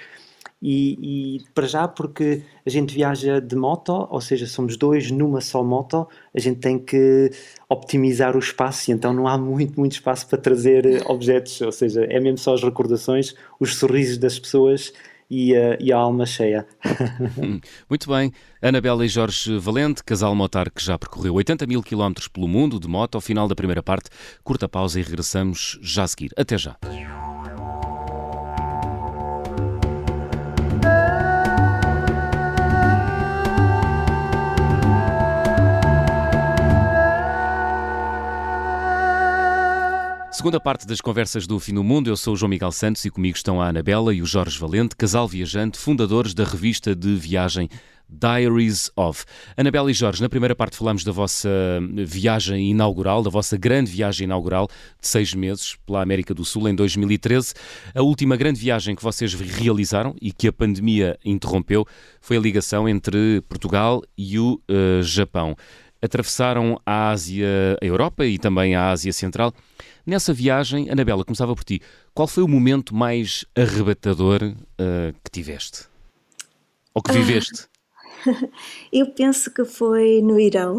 e, 0.60 1.38
e, 1.38 1.44
para 1.54 1.66
já 1.66 1.88
porque 1.88 2.42
a 2.64 2.70
gente 2.70 2.94
viaja 2.94 3.40
de 3.40 3.56
moto, 3.56 4.06
ou 4.08 4.20
seja, 4.20 4.46
somos 4.46 4.76
dois 4.76 5.10
numa 5.10 5.40
só 5.40 5.64
moto, 5.64 6.06
a 6.32 6.38
gente 6.38 6.60
tem 6.60 6.78
que 6.78 7.30
optimizar 7.68 8.36
o 8.36 8.38
espaço 8.38 8.90
e 8.90 8.94
então 8.94 9.12
não 9.12 9.26
há 9.26 9.36
muito, 9.36 9.78
muito 9.80 9.92
espaço 9.92 10.28
para 10.28 10.38
trazer 10.38 10.86
eh, 10.86 11.02
objetos, 11.06 11.60
ou 11.62 11.72
seja, 11.72 12.04
é 12.04 12.20
mesmo 12.20 12.38
só 12.38 12.54
as 12.54 12.62
recordações, 12.62 13.34
os 13.58 13.74
sorrisos 13.76 14.18
das 14.18 14.38
pessoas 14.38 14.92
e 15.32 15.56
a, 15.56 15.78
e 15.80 15.90
a 15.90 15.96
alma 15.96 16.26
cheia. 16.26 16.66
Muito 17.88 18.06
bem. 18.06 18.30
Anabela 18.60 19.02
e 19.02 19.08
Jorge 19.08 19.58
Valente, 19.58 20.04
casal 20.04 20.34
motar 20.34 20.70
que 20.70 20.84
já 20.84 20.98
percorreu 20.98 21.34
80 21.34 21.66
mil 21.66 21.82
quilómetros 21.82 22.28
pelo 22.28 22.46
mundo 22.46 22.78
de 22.78 22.86
moto. 22.86 23.14
Ao 23.14 23.20
final 23.20 23.48
da 23.48 23.54
primeira 23.54 23.82
parte, 23.82 24.10
curta 24.44 24.68
pausa 24.68 25.00
e 25.00 25.02
regressamos 25.02 25.78
já 25.80 26.02
a 26.02 26.08
seguir. 26.08 26.32
Até 26.36 26.58
já. 26.58 26.76
Segunda 40.42 40.58
parte 40.58 40.88
das 40.88 41.00
conversas 41.00 41.46
do 41.46 41.60
Fim 41.60 41.74
do 41.74 41.84
Mundo, 41.84 42.10
eu 42.10 42.16
sou 42.16 42.34
o 42.34 42.36
João 42.36 42.50
Miguel 42.50 42.72
Santos 42.72 43.04
e 43.04 43.10
comigo 43.10 43.36
estão 43.36 43.62
a 43.62 43.68
Anabela 43.68 44.12
e 44.12 44.20
o 44.20 44.26
Jorge 44.26 44.58
Valente, 44.58 44.96
casal 44.96 45.28
viajante, 45.28 45.78
fundadores 45.78 46.34
da 46.34 46.42
revista 46.42 46.96
de 46.96 47.14
viagem 47.14 47.68
Diaries 48.08 48.90
of. 48.96 49.24
Anabela 49.56 49.88
e 49.88 49.94
Jorge, 49.94 50.20
na 50.20 50.28
primeira 50.28 50.56
parte 50.56 50.76
falamos 50.76 51.04
da 51.04 51.12
vossa 51.12 51.48
viagem 52.04 52.72
inaugural, 52.72 53.22
da 53.22 53.30
vossa 53.30 53.56
grande 53.56 53.88
viagem 53.92 54.24
inaugural 54.24 54.66
de 55.00 55.06
seis 55.06 55.32
meses 55.32 55.76
pela 55.86 56.02
América 56.02 56.34
do 56.34 56.44
Sul 56.44 56.68
em 56.68 56.74
2013. 56.74 57.54
A 57.94 58.02
última 58.02 58.36
grande 58.36 58.58
viagem 58.58 58.96
que 58.96 59.02
vocês 59.02 59.32
realizaram 59.34 60.16
e 60.20 60.32
que 60.32 60.48
a 60.48 60.52
pandemia 60.52 61.16
interrompeu 61.24 61.86
foi 62.20 62.36
a 62.36 62.40
ligação 62.40 62.88
entre 62.88 63.40
Portugal 63.42 64.02
e 64.18 64.40
o 64.40 64.60
uh, 64.68 65.04
Japão. 65.04 65.54
Atravessaram 66.02 66.80
a 66.84 67.10
Ásia, 67.10 67.78
a 67.80 67.84
Europa 67.84 68.26
e 68.26 68.38
também 68.38 68.74
a 68.74 68.90
Ásia 68.90 69.12
Central. 69.12 69.54
Nessa 70.04 70.32
viagem, 70.32 70.90
Anabela, 70.90 71.24
começava 71.24 71.54
por 71.54 71.62
ti. 71.64 71.80
Qual 72.12 72.26
foi 72.26 72.42
o 72.42 72.48
momento 72.48 72.94
mais 72.94 73.44
arrebatador 73.56 74.42
uh, 74.42 75.14
que 75.22 75.30
tiveste? 75.30 75.86
Ou 76.94 77.02
que 77.02 77.12
viveste? 77.12 77.66
Eu 78.92 79.06
penso 79.06 79.50
que 79.52 79.64
foi 79.64 80.20
no 80.22 80.38
Irão, 80.38 80.78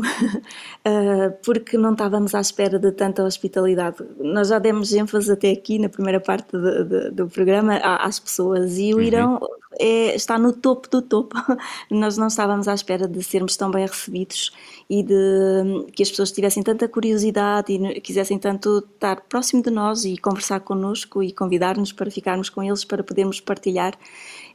ah, 0.86 1.34
porque 1.44 1.78
não 1.78 1.92
estávamos 1.92 2.34
à 2.34 2.40
espera 2.40 2.80
de 2.80 2.92
tanta 2.92 3.24
hospitalidade. 3.24 3.98
Nós 4.20 4.48
já 4.50 4.60
demos 4.60 4.94
ênfase 4.94 5.32
até 5.32 5.52
aqui 5.52 5.78
na 5.80 5.90
primeira 5.90 6.20
parte 6.20 6.58
de, 6.58 6.84
de, 6.84 7.12
do 7.12 7.28
programa 7.28 7.78
às 7.78 8.20
pessoas 8.20 8.78
e 8.78 8.94
o 8.94 8.98
uhum. 8.98 9.04
Irão 9.04 9.40
é, 9.80 10.16
está 10.16 10.38
no 10.38 10.54
topo 10.54 10.90
do 10.90 11.02
topo. 11.02 11.36
Nós 11.90 12.18
não 12.18 12.28
estávamos 12.28 12.68
à 12.68 12.74
espera 12.74 13.08
de 13.08 13.24
sermos 13.24 13.56
tão 13.56 13.72
bem 13.72 13.86
recebidos 13.86 14.52
e 14.90 15.04
de 15.04 15.92
que 15.94 16.04
as 16.04 16.10
pessoas 16.10 16.32
tivessem 16.32 16.64
tanta 16.64 16.88
curiosidade 16.88 17.74
e 17.74 18.02
quisessem 18.02 18.38
tanto 18.38 18.80
estar 18.94 19.22
próximo 19.22 19.62
de 19.62 19.70
nós 19.70 20.06
e 20.06 20.18
conversar 20.18 20.60
connosco 20.60 21.24
e 21.24 21.32
convidar-nos 21.32 21.92
para 21.92 22.12
ficarmos 22.12 22.50
com 22.50 22.62
eles 22.62 22.84
para 22.84 23.04
podermos 23.04 23.40
partilhar 23.40 23.98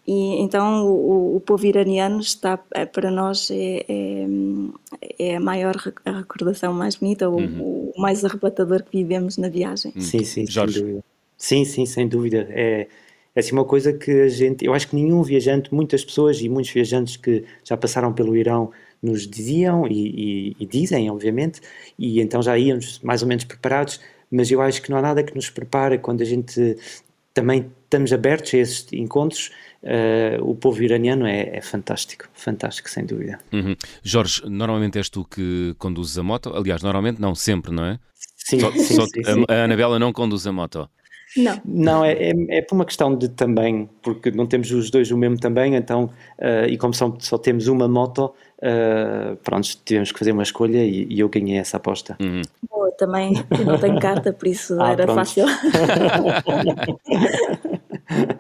e 0.09 0.41
então 0.41 0.87
o, 0.87 1.37
o 1.37 1.41
povo 1.41 1.67
iraniano 1.67 2.21
está 2.21 2.59
é, 2.75 2.87
para 2.87 3.11
nós 3.11 3.51
é, 3.51 3.85
é, 3.87 4.27
é, 5.19 5.37
a 5.37 5.41
maior 5.41 5.77
a 6.03 6.13
recordação 6.13 6.73
mais 6.73 6.97
bonita, 6.97 7.29
uhum. 7.29 7.61
o, 7.61 7.93
o, 7.95 8.01
mais 8.01 8.25
arrebatador 8.25 8.83
que 8.85 8.97
vivemos 8.97 9.37
na 9.37 9.51
viagem. 9.51 9.93
Sim, 10.01 10.25
sim, 10.25 10.47
Jorge. 10.47 10.77
sem 10.77 10.83
dúvida. 10.83 11.05
Sim, 11.37 11.65
sim, 11.67 11.85
sem 11.85 12.09
dúvida. 12.09 12.47
É, 12.49 12.89
é 13.39 13.41
assim 13.41 13.53
uma 13.53 13.65
coisa 13.65 13.93
que 13.93 14.11
a 14.11 14.29
gente, 14.29 14.65
eu 14.65 14.75
acho 14.75 14.89
que 14.89 14.97
nenhum 14.97 15.23
viajante, 15.23 15.73
muitas 15.73 16.05
pessoas 16.05 16.41
e 16.41 16.49
muitos 16.49 16.73
viajantes 16.73 17.17
que 17.17 17.45
já 17.63 17.77
passaram 17.77 18.13
pelo 18.13 18.37
Irão 18.37 18.73
nos 19.01 19.29
diziam 19.29 19.87
e, 19.87 19.93
e, 19.93 20.57
e 20.59 20.67
dizem, 20.67 21.09
obviamente, 21.09 21.61
e 21.97 22.21
então 22.21 22.43
já 22.43 22.59
íamos 22.59 22.99
mais 23.01 23.23
ou 23.23 23.29
menos 23.29 23.45
preparados, 23.45 24.01
mas 24.29 24.51
eu 24.51 24.61
acho 24.61 24.83
que 24.83 24.91
não 24.91 24.99
há 24.99 25.03
nada 25.03 25.23
que 25.23 25.37
nos 25.37 25.49
prepare 25.49 25.99
quando 25.99 26.21
a 26.21 26.25
gente 26.25 26.77
também 27.33 27.71
estamos 27.85 28.13
abertos 28.13 28.53
a 28.55 28.59
esses 28.59 28.87
encontros 28.93 29.51
Uh, 29.81 30.43
o 30.43 30.57
povo 30.57 30.83
iraniano 30.83 31.25
é, 31.25 31.57
é, 31.57 31.61
fantástico, 31.61 32.25
fantástico, 32.35 32.91
sem 32.91 33.07
dúvida. 33.07 33.39
Uhum. 33.53 33.77
Jorge, 34.03 34.43
normalmente 34.45 34.99
és 34.99 35.09
tu 35.09 35.25
que 35.25 35.73
conduzes 35.79 36.19
a 36.19 36.23
moto? 36.25 36.53
Aliás, 36.53 36.83
normalmente 36.83 37.21
não, 37.21 37.33
sempre, 37.33 37.71
não 37.71 37.85
é? 37.85 38.01
Sim, 38.37 38.59
só, 38.59 38.73
sim, 38.75 38.95
só 38.97 39.07
sim, 39.07 39.21
a, 39.21 39.35
sim. 39.35 39.45
a 39.49 39.65
Anabela 39.65 39.97
não 39.97 40.13
conduz 40.13 40.49
a 40.49 40.53
moto. 40.53 40.91
Não. 41.37 41.61
Não, 41.65 42.05
é, 42.05 42.13
é, 42.13 42.33
é, 42.59 42.63
por 42.63 42.75
uma 42.75 42.85
questão 42.85 43.15
de 43.15 43.29
também, 43.29 43.89
porque 44.03 44.31
não 44.31 44.47
temos 44.47 44.71
os 44.71 44.91
dois 44.91 45.11
o 45.11 45.17
mesmo 45.17 45.39
também, 45.39 45.75
então, 45.75 46.11
uh, 46.39 46.67
e 46.69 46.77
como 46.79 46.95
só, 46.95 47.15
só, 47.19 47.37
temos 47.37 47.69
uma 47.69 47.87
moto, 47.87 48.35
uh, 48.59 49.37
pronto, 49.45 49.69
tivemos 49.85 50.11
que 50.11 50.19
fazer 50.19 50.33
uma 50.33 50.43
escolha 50.43 50.85
e, 50.85 51.07
e 51.11 51.21
eu 51.21 51.29
ganhei 51.29 51.59
essa 51.59 51.77
aposta. 51.77 52.17
Uhum. 52.21 52.43
Boa, 52.69 52.91
também 52.93 53.35
não 53.65 53.79
tenho 53.79 54.01
carta, 54.01 54.33
por 54.33 54.49
isso 54.49 54.81
ah, 54.81 54.93
era 54.93 55.05
pronto. 55.05 55.17
fácil. 55.17 55.45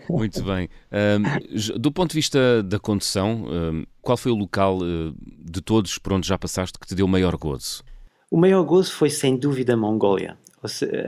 Muito 0.09 0.43
bem. 0.43 0.69
Um, 0.91 1.79
do 1.79 1.93
ponto 1.93 2.11
de 2.11 2.17
vista 2.17 2.63
da 2.63 2.79
condução, 2.79 3.45
um, 3.47 3.85
qual 4.01 4.17
foi 4.17 4.33
o 4.33 4.35
local 4.35 4.79
uh, 4.79 5.15
de 5.39 5.61
todos 5.61 5.99
por 5.99 6.15
onde 6.15 6.27
já 6.27 6.39
passaste 6.39 6.79
que 6.79 6.87
te 6.87 6.95
deu 6.95 7.05
o 7.05 7.09
maior 7.09 7.37
gozo? 7.37 7.83
O 8.31 8.39
maior 8.39 8.63
gozo 8.63 8.93
foi 8.93 9.11
sem 9.11 9.37
dúvida 9.37 9.75
a 9.75 9.77
Mongólia. 9.77 10.37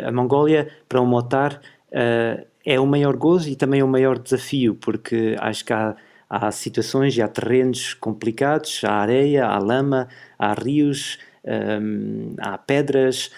A 0.04 0.12
Mongólia, 0.12 0.68
para 0.88 1.00
um 1.00 1.06
motar, 1.06 1.60
uh, 1.88 2.44
é 2.64 2.78
o 2.78 2.86
maior 2.86 3.16
gozo 3.16 3.48
e 3.48 3.56
também 3.56 3.82
o 3.82 3.88
maior 3.88 4.18
desafio, 4.18 4.74
porque 4.74 5.36
acho 5.38 5.64
que 5.64 5.72
há, 5.72 5.96
há 6.28 6.50
situações 6.50 7.16
e 7.16 7.22
há 7.22 7.28
terrenos 7.28 7.94
complicados, 7.94 8.82
há 8.84 8.92
areia, 8.92 9.46
há 9.46 9.58
lama, 9.58 10.08
há 10.38 10.52
rios, 10.52 11.18
um, 11.44 12.34
há 12.38 12.58
pedras, 12.58 13.30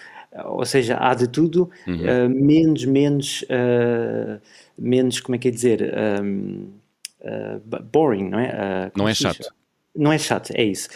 ou 0.45 0.65
seja, 0.65 0.97
há 0.99 1.13
de 1.13 1.27
tudo, 1.27 1.69
uhum. 1.87 1.95
uh, 1.95 2.29
menos, 2.29 2.85
menos, 2.85 3.41
uh, 3.43 4.41
menos, 4.77 5.19
como 5.19 5.35
é 5.35 5.39
que 5.39 5.47
é 5.47 5.51
dizer, 5.51 5.93
um, 6.21 6.69
uh, 7.21 7.83
boring, 7.91 8.29
não 8.29 8.39
é? 8.39 8.91
não 8.95 9.07
é 9.07 9.13
chato. 9.13 9.53
Não 9.95 10.11
é 10.11 10.17
chato, 10.17 10.51
é 10.55 10.63
isso. 10.63 10.89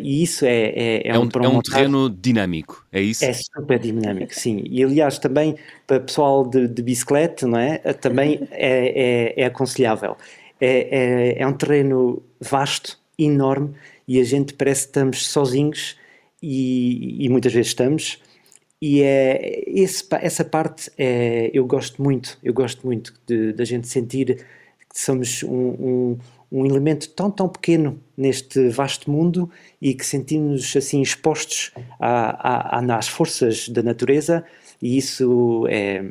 E 0.00 0.22
isso 0.22 0.44
é, 0.44 0.48
é, 0.48 1.08
é, 1.08 1.08
é 1.08 1.18
um, 1.18 1.28
é 1.42 1.48
um 1.48 1.60
terreno 1.60 2.08
dinâmico, 2.08 2.86
é 2.92 3.00
isso? 3.00 3.24
É 3.24 3.32
super 3.32 3.78
dinâmico, 3.78 4.32
sim. 4.32 4.62
E 4.66 4.84
aliás, 4.84 5.18
também 5.18 5.56
para 5.86 5.98
pessoal 6.00 6.46
de, 6.46 6.68
de 6.68 6.82
bicicleta, 6.82 7.46
não 7.46 7.58
é? 7.58 7.78
Também 7.94 8.46
é, 8.52 9.34
é, 9.36 9.42
é 9.42 9.46
aconselhável. 9.46 10.16
É, 10.60 11.36
é, 11.36 11.42
é 11.42 11.46
um 11.46 11.52
terreno 11.52 12.22
vasto, 12.40 12.98
enorme, 13.18 13.74
e 14.06 14.20
a 14.20 14.24
gente 14.24 14.54
parece 14.54 14.82
que 14.82 14.88
estamos 14.90 15.26
sozinhos, 15.26 15.96
e, 16.42 17.24
e 17.24 17.28
muitas 17.28 17.52
vezes 17.52 17.68
estamos, 17.68 18.20
e 18.80 19.02
é 19.02 19.64
esse, 19.66 20.04
essa 20.20 20.44
parte 20.44 20.90
é, 20.98 21.50
eu 21.54 21.64
gosto 21.66 22.02
muito, 22.02 22.38
eu 22.42 22.52
gosto 22.52 22.86
muito 22.86 23.14
da 23.56 23.64
gente 23.64 23.88
sentir 23.88 24.44
que 24.94 25.00
somos 25.00 25.42
um, 25.42 25.56
um, 25.56 26.18
um, 26.54 26.66
elemento 26.66 27.08
tão, 27.10 27.30
tão 27.30 27.48
pequeno 27.48 28.00
neste 28.16 28.68
vasto 28.68 29.10
mundo 29.10 29.50
e 29.80 29.94
que 29.94 30.06
sentimos 30.06 30.74
assim 30.76 31.02
expostos 31.02 31.72
a, 31.98 32.78
a, 32.78 32.96
às 32.96 33.08
forças 33.08 33.68
da 33.68 33.82
natureza 33.82 34.44
e 34.80 34.96
isso 34.96 35.66
é, 35.68 36.04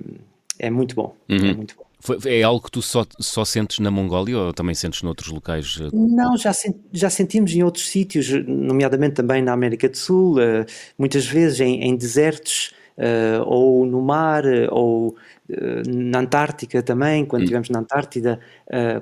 é 0.60 0.70
muito 0.70 0.96
bom. 0.96 1.16
É 1.30 1.34
uhum. 1.34 1.48
É 1.50 1.54
muito 1.54 1.76
bom. 1.76 1.84
É 2.26 2.44
algo 2.44 2.66
que 2.66 2.72
tu 2.72 2.82
só, 2.82 3.06
só 3.20 3.46
sentes 3.46 3.80
na 3.80 3.90
Mongólia 3.90 4.38
ou 4.38 4.54
também 4.54 4.76
sentes 4.76 5.02
noutros 5.04 5.30
locais? 5.30 5.80
Não, 5.94 6.38
já, 6.38 6.52
já 6.92 7.10
sentimos 7.10 7.54
em 7.54 7.64
outros 7.64 7.88
sítios, 7.88 8.30
nomeadamente 8.46 9.14
também 9.14 9.42
na 9.42 9.54
América 9.54 9.88
do 9.88 9.96
Sul, 9.96 10.36
uh, 10.36 10.66
muitas 10.98 11.26
vezes 11.26 11.62
em, 11.62 11.82
em 11.82 11.96
desertos 11.96 12.74
uh, 12.98 13.44
ou 13.46 13.86
no 13.86 14.02
mar 14.02 14.44
ou 14.70 15.10
uh, 15.10 15.90
na 15.90 16.20
Antártica 16.20 16.82
também, 16.82 17.26
quando 17.26 17.44
estivemos 17.44 17.70
na 17.70 17.80
Antártida, 17.80 18.40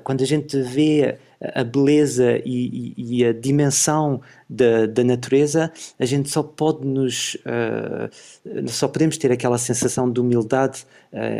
quando 0.04 0.22
a 0.22 0.26
gente 0.26 0.60
vê 0.60 1.18
a 1.54 1.64
beleza 1.64 2.38
e, 2.44 2.94
e, 2.96 3.18
e 3.18 3.24
a 3.24 3.32
dimensão 3.32 4.20
da, 4.48 4.86
da, 4.86 5.02
natureza, 5.02 5.72
a 5.98 6.04
gente 6.04 6.28
só 6.28 6.42
pode 6.42 6.86
nos 6.86 7.36
só 8.68 8.88
podemos 8.88 9.16
ter 9.16 9.32
aquela 9.32 9.58
sensação 9.58 10.10
de 10.10 10.20
humildade 10.20 10.84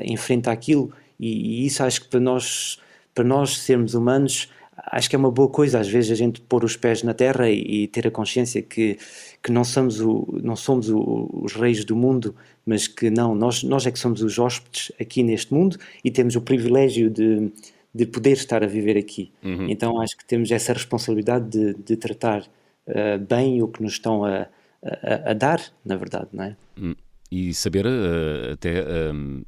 em 0.03 0.17
frente 0.17 0.49
àquilo. 0.49 0.93
E, 1.21 1.63
e, 1.63 1.67
isso 1.67 1.83
acho 1.83 2.03
que 2.03 2.09
para 2.09 2.21
nós, 2.21 2.79
para 3.15 3.25
nós 3.25 3.59
sermos 3.59 3.95
humanos, 3.95 4.49
acho 4.77 5.09
que 5.09 5.17
é 5.17 5.19
uma 5.19 5.31
boa 5.31 5.49
coisa 5.49 5.79
às 5.79 5.89
vezes 5.89 6.11
a 6.11 6.15
gente 6.15 6.41
pôr 6.41 6.65
os 6.65 6.77
pés 6.77 7.03
na 7.03 7.15
terra 7.15 7.49
e, 7.49 7.85
e 7.85 7.89
ter 7.89 8.07
a 8.07 8.11
consciência 8.11 8.63
que, 8.63 8.99
que 9.43 9.51
não 9.51 9.65
somos, 9.65 10.01
o, 10.01 10.39
não 10.43 10.55
somos 10.55 10.89
o, 10.89 11.29
os 11.33 11.55
reis 11.55 11.85
do 11.85 11.97
mundo, 11.97 12.35
mas 12.65 12.87
que 12.87 13.11
não, 13.11 13.35
nós, 13.35 13.63
nós 13.63 13.87
é 13.87 13.91
que 13.91 13.99
somos 13.99 14.23
os 14.23 14.39
hóspedes 14.39 14.93
aqui 15.01 15.23
neste 15.23 15.53
mundo 15.53 15.77
e 16.05 16.11
temos 16.11 16.37
o 16.37 16.41
privilégio 16.41 17.11
de, 17.11 17.51
de 17.93 18.07
poder 18.07 18.33
estar 18.33 18.63
a 18.63 18.67
viver 18.67 18.97
aqui. 18.97 19.33
Uhum. 19.43 19.69
Então 19.69 20.01
acho 20.01 20.17
que 20.17 20.25
temos 20.25 20.51
essa 20.51 20.73
responsabilidade 20.73 21.49
de, 21.49 21.75
de 21.75 21.97
tratar 21.97 22.43
uh, 22.87 23.19
bem 23.29 23.61
o 23.63 23.69
que 23.69 23.83
nos 23.83 23.95
estão 23.95 24.25
a, 24.25 24.47
a, 24.83 25.31
a, 25.31 25.35
dar, 25.35 25.61
na 25.85 25.97
verdade, 25.97 26.29
não 26.33 26.45
é? 26.45 26.57
Hum. 26.79 26.95
E 27.31 27.53
saber 27.53 27.87
uh, 27.87 28.53
até. 28.53 28.83
Uh, 28.83 29.45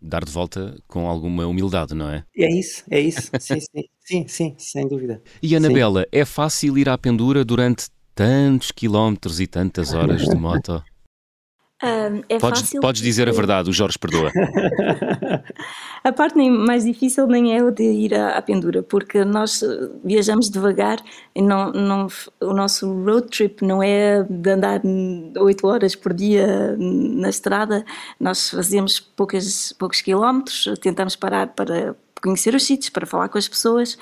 dar 0.00 0.24
de 0.24 0.30
volta 0.30 0.76
com 0.86 1.08
alguma 1.08 1.46
humildade, 1.46 1.94
não 1.94 2.08
é? 2.08 2.24
É 2.36 2.48
isso, 2.48 2.84
é 2.88 3.00
isso. 3.00 3.30
Sim, 3.40 3.58
sim, 3.60 3.84
sim, 4.04 4.28
sim 4.28 4.54
sem 4.56 4.86
dúvida. 4.86 5.20
E 5.42 5.56
Anabela, 5.56 6.02
sim. 6.02 6.08
é 6.12 6.24
fácil 6.24 6.78
ir 6.78 6.88
à 6.88 6.96
pendura 6.96 7.44
durante 7.44 7.88
tantos 8.16 8.72
quilómetros 8.72 9.38
e 9.40 9.46
tantas 9.46 9.92
horas 9.92 10.22
de 10.22 10.34
moto? 10.34 10.82
Um, 11.84 12.22
é 12.30 12.38
podes, 12.38 12.60
fácil 12.60 12.80
podes 12.80 13.02
dizer 13.02 13.28
a 13.28 13.32
verdade, 13.32 13.68
o 13.68 13.72
Jorge 13.72 13.98
perdoa. 13.98 14.32
a 16.02 16.10
parte 16.10 16.34
nem 16.34 16.50
mais 16.50 16.84
difícil 16.84 17.26
nem 17.26 17.54
é 17.54 17.62
o 17.62 17.70
de 17.70 17.82
ir 17.82 18.14
à, 18.14 18.38
à, 18.38 18.40
pendura, 18.40 18.82
porque 18.82 19.22
nós 19.26 19.62
eh, 19.62 19.90
viajamos 20.02 20.48
devagar 20.48 21.04
e 21.34 21.42
não, 21.42 21.70
não, 21.72 22.06
o 22.40 22.54
nosso 22.54 22.90
road 23.04 23.28
trip 23.28 23.62
não 23.62 23.82
é 23.82 24.22
de 24.22 24.50
andar 24.50 24.80
8 25.38 25.66
horas 25.66 25.94
por 25.94 26.14
dia 26.14 26.74
na 26.78 27.28
estrada, 27.28 27.84
nós 28.18 28.48
fazemos 28.48 28.98
poucas, 28.98 29.74
poucos 29.78 30.00
quilómetros, 30.00 30.66
tentamos 30.80 31.14
parar 31.14 31.48
para 31.48 31.94
conhecer 32.26 32.54
os 32.54 32.64
sítios, 32.64 32.90
para 32.90 33.06
falar 33.06 33.28
com 33.28 33.38
as 33.38 33.48
pessoas. 33.48 33.96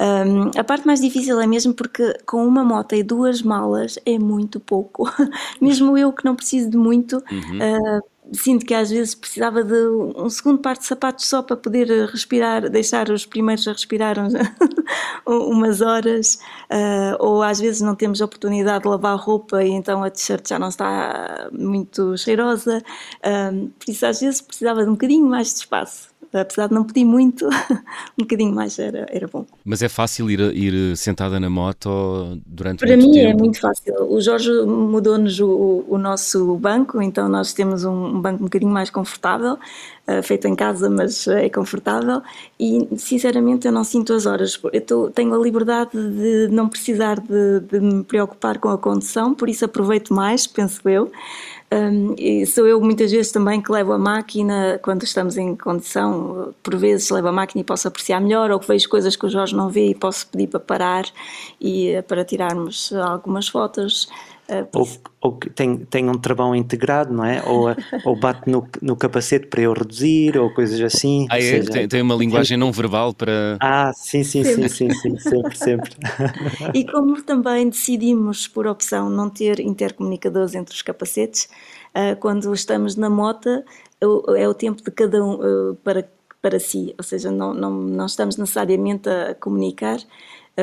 Um, 0.00 0.58
a 0.58 0.64
parte 0.64 0.86
mais 0.86 1.00
difícil 1.00 1.40
é 1.40 1.46
mesmo 1.46 1.72
porque 1.72 2.14
com 2.26 2.46
uma 2.46 2.64
moto 2.64 2.94
e 2.94 3.02
duas 3.02 3.40
malas 3.40 3.98
é 4.04 4.18
muito 4.18 4.58
pouco. 4.58 5.08
mesmo 5.60 5.96
eu 5.96 6.12
que 6.12 6.24
não 6.24 6.34
preciso 6.34 6.68
de 6.68 6.76
muito, 6.76 7.22
uhum. 7.30 7.98
uh, 7.98 8.02
sinto 8.32 8.66
que 8.66 8.74
às 8.74 8.90
vezes 8.90 9.14
precisava 9.14 9.62
de 9.62 9.88
um 10.16 10.28
segundo 10.28 10.58
par 10.58 10.76
de 10.76 10.84
sapatos 10.84 11.26
só 11.26 11.42
para 11.42 11.56
poder 11.56 11.88
respirar, 12.06 12.68
deixar 12.68 13.10
os 13.10 13.24
primeiros 13.24 13.66
a 13.68 13.72
respirar 13.72 14.16
umas 15.26 15.80
horas, 15.80 16.38
uh, 16.70 17.16
ou 17.20 17.42
às 17.42 17.60
vezes 17.60 17.80
não 17.80 17.94
temos 17.94 18.20
a 18.20 18.24
oportunidade 18.24 18.82
de 18.82 18.88
lavar 18.88 19.16
roupa 19.16 19.62
e 19.62 19.70
então 19.70 20.02
a 20.02 20.10
t-shirt 20.10 20.48
já 20.48 20.58
não 20.58 20.68
está 20.68 21.48
muito 21.52 22.16
cheirosa. 22.16 22.82
Uh, 23.18 23.68
por 23.78 23.90
isso 23.90 24.04
às 24.04 24.20
vezes 24.20 24.40
precisava 24.40 24.82
de 24.82 24.88
um 24.88 24.92
bocadinho 24.92 25.26
mais 25.26 25.48
de 25.54 25.60
espaço 25.60 26.07
apesar 26.32 26.68
de 26.68 26.74
não 26.74 26.84
pedir 26.84 27.04
muito, 27.04 27.46
um 28.18 28.22
bocadinho 28.22 28.54
mais 28.54 28.78
era, 28.78 29.06
era 29.10 29.26
bom. 29.26 29.46
Mas 29.64 29.82
é 29.82 29.88
fácil 29.88 30.30
ir, 30.30 30.40
ir 30.54 30.96
sentada 30.96 31.38
na 31.40 31.48
moto 31.48 32.38
durante 32.46 32.80
Para 32.80 32.96
muito 32.96 33.10
mim 33.10 33.18
é 33.18 33.26
tempo? 33.26 33.38
é 33.38 33.42
muito 33.42 33.60
fácil. 33.60 33.94
O 34.10 34.20
Jorge 34.20 34.50
mudou-nos 34.62 35.40
o, 35.40 35.84
o, 35.88 35.98
nosso 35.98 36.56
banco, 36.56 37.00
então 37.00 37.28
nós 37.28 37.52
temos 37.52 37.84
um, 37.84 38.20
banco 38.20 38.40
um 38.40 38.44
bocadinho 38.44 38.70
mais 38.70 38.90
confortável, 38.90 39.54
uh, 39.54 40.22
feito 40.22 40.46
em 40.46 40.54
casa, 40.54 40.90
mas 40.90 41.26
é 41.26 41.48
confortável 41.48 42.22
e 42.58 42.88
sinceramente 42.96 43.66
eu 43.66 43.72
não 43.72 43.84
sinto 43.84 44.12
as 44.12 44.26
horas. 44.26 44.60
Eu 44.72 44.80
tô, 44.80 45.10
tenho 45.10 45.34
a 45.34 45.38
liberdade 45.38 45.90
de 45.92 46.48
não 46.50 46.68
precisar 46.68 47.20
de, 47.20 47.60
de 47.60 47.80
me 47.80 48.04
preocupar 48.04 48.58
com 48.58 48.68
a 48.68 48.78
condução, 48.78 49.34
por 49.34 49.48
isso 49.48 49.64
aproveito 49.64 50.12
mais, 50.12 50.46
penso 50.46 50.88
eu. 50.88 51.10
Um, 51.70 52.14
e 52.16 52.46
sou 52.46 52.66
eu 52.66 52.80
muitas 52.80 53.12
vezes 53.12 53.30
também 53.30 53.60
que 53.60 53.70
levo 53.70 53.92
a 53.92 53.98
máquina 53.98 54.80
quando 54.82 55.02
estamos 55.02 55.36
em 55.36 55.54
condição, 55.54 56.54
por 56.62 56.74
vezes 56.76 57.10
levo 57.10 57.28
a 57.28 57.32
máquina 57.32 57.60
e 57.60 57.64
posso 57.64 57.86
apreciar 57.86 58.20
melhor, 58.20 58.50
ou 58.50 58.58
que 58.58 58.66
vejo 58.66 58.88
coisas 58.88 59.14
que 59.16 59.26
o 59.26 59.28
Jorge 59.28 59.54
não 59.54 59.68
vê 59.68 59.88
e 59.90 59.94
posso 59.94 60.26
pedir 60.28 60.46
para 60.46 60.60
parar 60.60 61.04
e 61.60 61.90
eh, 61.90 62.02
para 62.02 62.24
tirarmos 62.24 62.92
algumas 62.92 63.48
fotos. 63.48 64.08
Uh, 64.50 64.66
ou, 64.72 64.88
ou 65.20 65.32
tem, 65.54 65.76
tem 65.76 66.08
um 66.08 66.14
travão 66.14 66.54
integrado, 66.54 67.12
não 67.12 67.22
é? 67.22 67.42
Ou, 67.44 67.66
ou 68.06 68.16
bate 68.16 68.50
no, 68.50 68.66
no 68.80 68.96
capacete 68.96 69.46
para 69.46 69.60
eu 69.60 69.74
reduzir, 69.74 70.38
ou 70.38 70.48
coisas 70.54 70.80
assim. 70.80 71.26
Ah, 71.28 71.36
é? 71.36 71.42
Seja, 71.42 71.70
tem, 71.70 71.86
tem, 71.86 72.00
uma 72.00 72.14
linguagem 72.14 72.56
não 72.56 72.72
verbal 72.72 73.12
para. 73.12 73.58
Ah, 73.60 73.92
sim, 73.94 74.24
sim, 74.24 74.42
sim, 74.44 74.66
sim, 74.68 74.90
sim, 74.90 75.18
sempre, 75.18 75.54
sempre. 75.54 75.90
E 76.72 76.84
como 76.86 77.20
também 77.22 77.68
decidimos, 77.68 78.48
por 78.48 78.66
opção, 78.66 79.10
não 79.10 79.28
ter 79.28 79.60
intercomunicadores 79.60 80.54
entre 80.54 80.74
os 80.74 80.80
capacetes, 80.80 81.50
uh, 81.94 82.16
quando 82.18 82.52
estamos 82.54 82.96
na 82.96 83.10
moto, 83.10 83.62
é 84.34 84.48
o 84.48 84.54
tempo 84.54 84.82
de 84.82 84.90
cada 84.90 85.22
um 85.22 85.34
uh, 85.34 85.74
para, 85.84 86.08
para 86.40 86.58
si, 86.58 86.94
ou 86.96 87.04
seja, 87.04 87.30
não, 87.30 87.52
não, 87.52 87.70
não 87.70 88.06
estamos 88.06 88.38
necessariamente 88.38 89.10
a 89.10 89.34
comunicar. 89.34 89.98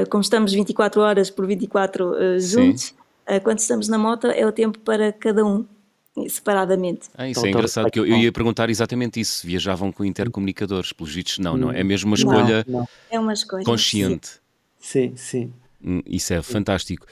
Como 0.09 0.21
estamos 0.21 0.51
24 0.51 0.99
horas 0.99 1.29
por 1.29 1.45
24 1.45 2.39
juntos, 2.39 2.83
Sim 2.83 2.95
ah, 2.99 3.04
quando 3.43 3.59
estamos 3.59 3.87
na 3.87 3.97
moto 3.97 4.27
é 4.27 4.45
o 4.45 4.51
tempo 4.51 4.79
para 4.79 5.11
cada 5.11 5.45
um 5.45 5.65
separadamente. 6.29 7.09
Ah, 7.17 7.27
isso 7.27 7.45
é 7.45 7.49
engraçado, 7.49 7.91
que 7.91 7.99
eu, 7.99 8.05
eu, 8.05 8.17
ia 8.17 8.31
perguntar 8.31 8.69
exatamente 8.69 9.19
isso, 9.19 9.45
viajavam 9.45 9.91
com 9.91 10.05
intercomunicadores, 10.05 10.93
pelos 10.93 11.13
vistos 11.13 11.39
não, 11.39 11.57
não, 11.57 11.71
é 11.71 11.83
mesmo 11.83 12.09
uma 12.09 12.15
escolha 12.15 12.63
não, 12.67 12.79
não. 12.79 12.89
É 13.09 13.19
uma 13.19 13.33
escolha, 13.33 13.65
consciente. 13.65 14.39
Sim, 14.79 15.13
sim. 15.15 15.53
Hum, 15.83 16.01
isso 16.05 16.33
é 16.33 16.41
fantástico. 16.41 17.05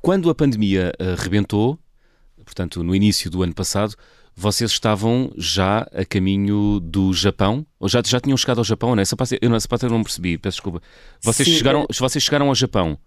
Quando 0.00 0.30
a 0.30 0.34
pandemia 0.34 0.92
uh, 1.00 1.20
rebentou, 1.20 1.78
portanto 2.44 2.82
no 2.84 2.94
início 2.94 3.28
do 3.30 3.42
ano 3.42 3.54
passado, 3.54 3.96
vocês 4.36 4.70
estavam 4.70 5.32
já 5.36 5.86
a 5.92 6.04
caminho 6.04 6.80
do 6.80 7.12
Japão? 7.12 7.66
Ou 7.78 7.88
já, 7.88 8.02
já 8.04 8.20
tinham 8.20 8.36
chegado 8.36 8.58
ao 8.58 8.64
Japão? 8.64 8.94
Não, 8.94 9.02
essa 9.02 9.16
parte, 9.16 9.38
eu, 9.40 9.54
essa 9.54 9.68
parte 9.68 9.84
eu 9.84 9.90
não 9.90 10.02
percebi, 10.02 10.36
peço 10.38 10.56
desculpa. 10.56 10.82
Vocês, 11.20 11.48
sim, 11.48 11.54
chegaram, 11.54 11.82
é... 11.82 11.86
vocês 11.92 12.22
chegaram 12.22 12.48
ao 12.48 12.54
Japão? 12.54 12.98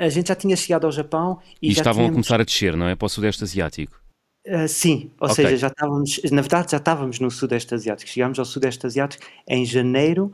A 0.00 0.08
gente 0.08 0.28
já 0.28 0.34
tinha 0.34 0.56
chegado 0.56 0.86
ao 0.86 0.92
Japão 0.92 1.38
e, 1.60 1.68
e 1.68 1.72
estavam 1.72 1.94
tínhamos... 1.94 2.10
a 2.10 2.14
começar 2.14 2.40
a 2.40 2.44
descer, 2.44 2.76
não 2.76 2.86
é? 2.86 2.94
Para 2.94 3.06
o 3.06 3.08
Sudeste 3.08 3.44
Asiático. 3.44 4.00
Uh, 4.46 4.66
sim, 4.66 5.10
ou 5.20 5.30
okay. 5.30 5.44
seja, 5.44 5.56
já 5.58 5.66
estávamos, 5.66 6.20
na 6.32 6.40
verdade 6.40 6.70
já 6.70 6.78
estávamos 6.78 7.20
no 7.20 7.30
Sudeste 7.30 7.74
Asiático. 7.74 8.10
Chegámos 8.10 8.38
ao 8.38 8.44
Sudeste 8.46 8.86
Asiático 8.86 9.22
em 9.46 9.66
janeiro 9.66 10.32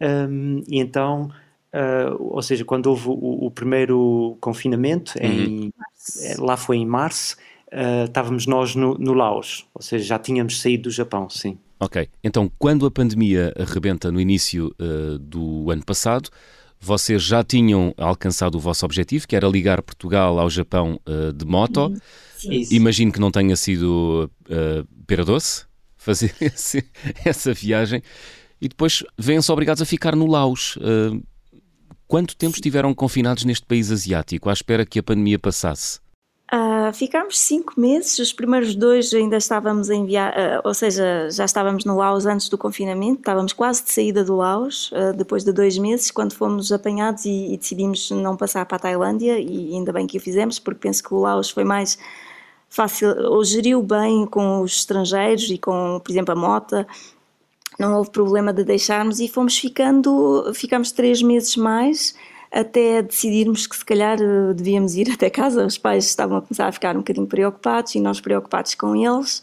um, 0.00 0.62
e 0.66 0.80
então, 0.80 1.30
uh, 1.72 2.16
ou 2.18 2.42
seja, 2.42 2.64
quando 2.64 2.86
houve 2.86 3.08
o, 3.08 3.46
o 3.46 3.50
primeiro 3.52 4.36
confinamento, 4.40 5.14
uhum. 5.22 5.30
em, 5.30 5.72
eh, 6.24 6.34
lá 6.38 6.56
foi 6.56 6.78
em 6.78 6.86
março, 6.86 7.36
uh, 7.68 8.06
estávamos 8.06 8.46
nós 8.46 8.74
no, 8.74 8.98
no 8.98 9.14
Laos, 9.14 9.64
ou 9.72 9.80
seja, 9.80 10.04
já 10.04 10.18
tínhamos 10.18 10.60
saído 10.60 10.84
do 10.84 10.90
Japão, 10.90 11.30
sim. 11.30 11.56
Ok, 11.78 12.08
então 12.24 12.50
quando 12.58 12.86
a 12.86 12.90
pandemia 12.90 13.52
arrebenta 13.56 14.10
no 14.10 14.20
início 14.20 14.74
do 15.20 15.70
ano 15.70 15.84
passado, 15.84 16.30
vocês 16.84 17.22
já 17.22 17.42
tinham 17.42 17.94
alcançado 17.96 18.56
o 18.56 18.60
vosso 18.60 18.84
objetivo, 18.84 19.26
que 19.26 19.34
era 19.34 19.48
ligar 19.48 19.80
Portugal 19.82 20.38
ao 20.38 20.50
Japão 20.50 21.00
uh, 21.08 21.32
de 21.32 21.44
moto. 21.46 21.86
Uhum. 21.86 21.96
Sim. 22.36 22.66
Imagino 22.70 23.10
que 23.10 23.18
não 23.18 23.30
tenha 23.30 23.56
sido 23.56 24.30
uh, 24.48 25.04
pera 25.06 25.24
doce 25.24 25.64
fazer 25.96 26.34
esse, 26.40 26.84
essa 27.24 27.54
viagem. 27.54 28.02
E 28.60 28.68
depois 28.68 29.02
vêm-se 29.18 29.50
obrigados 29.50 29.80
a 29.80 29.86
ficar 29.86 30.14
no 30.14 30.26
Laos. 30.26 30.76
Uh, 30.76 31.22
quanto 32.06 32.36
tempo 32.36 32.54
estiveram 32.54 32.94
confinados 32.94 33.44
neste 33.44 33.66
país 33.66 33.90
asiático, 33.90 34.50
à 34.50 34.52
espera 34.52 34.84
que 34.84 34.98
a 34.98 35.02
pandemia 35.02 35.38
passasse? 35.38 36.03
Uh, 36.52 36.92
ficámos 36.92 37.38
cinco 37.38 37.72
meses, 37.80 38.18
os 38.18 38.32
primeiros 38.32 38.74
dois 38.74 39.12
ainda 39.14 39.36
estávamos 39.38 39.88
em 39.88 40.04
viagem, 40.04 40.38
uh, 40.38 40.60
ou 40.62 40.74
seja, 40.74 41.28
já 41.30 41.46
estávamos 41.46 41.86
no 41.86 41.96
Laos 41.96 42.26
antes 42.26 42.50
do 42.50 42.58
confinamento, 42.58 43.20
estávamos 43.20 43.52
quase 43.54 43.82
de 43.82 43.90
saída 43.90 44.22
do 44.22 44.36
Laos, 44.36 44.92
uh, 44.92 45.16
depois 45.16 45.42
de 45.42 45.52
dois 45.52 45.78
meses, 45.78 46.10
quando 46.10 46.34
fomos 46.34 46.70
apanhados 46.70 47.24
e, 47.24 47.54
e, 47.54 47.56
decidimos 47.56 48.10
não 48.10 48.36
passar 48.36 48.66
para 48.66 48.76
a 48.76 48.78
Tailândia, 48.78 49.38
e 49.40 49.74
ainda 49.74 49.90
bem 49.90 50.06
que 50.06 50.18
o 50.18 50.20
fizemos, 50.20 50.58
porque 50.58 50.80
penso 50.80 51.02
que 51.02 51.14
o 51.14 51.18
Laos 51.18 51.48
foi 51.48 51.64
mais 51.64 51.98
fácil, 52.68 53.08
ou 53.30 53.42
geriu 53.42 53.82
bem 53.82 54.26
com 54.26 54.60
os 54.60 54.76
estrangeiros 54.76 55.48
e 55.50 55.56
com, 55.56 55.98
por 56.04 56.12
exemplo, 56.12 56.32
a 56.32 56.36
mota, 56.36 56.86
não 57.78 57.96
houve 57.96 58.10
problema 58.10 58.52
de 58.52 58.64
deixarmos 58.64 59.18
e 59.18 59.28
fomos 59.28 59.58
ficando, 59.58 60.52
ficamos 60.54 60.92
três 60.92 61.22
meses 61.22 61.56
mais, 61.56 62.14
até 62.54 63.02
decidirmos 63.02 63.66
que 63.66 63.76
se 63.76 63.84
calhar 63.84 64.16
eh, 64.20 64.54
devíamos 64.54 64.94
ir 64.94 65.10
até 65.10 65.28
casa. 65.28 65.66
Os 65.66 65.76
pais 65.76 66.06
estavam 66.06 66.38
a 66.38 66.42
começar 66.42 66.68
a 66.68 66.72
ficar 66.72 66.94
um 66.94 67.00
bocadinho 67.00 67.26
preocupados 67.26 67.94
e 67.96 68.00
nós 68.00 68.20
preocupados 68.20 68.76
com 68.76 68.94
eles. 68.94 69.42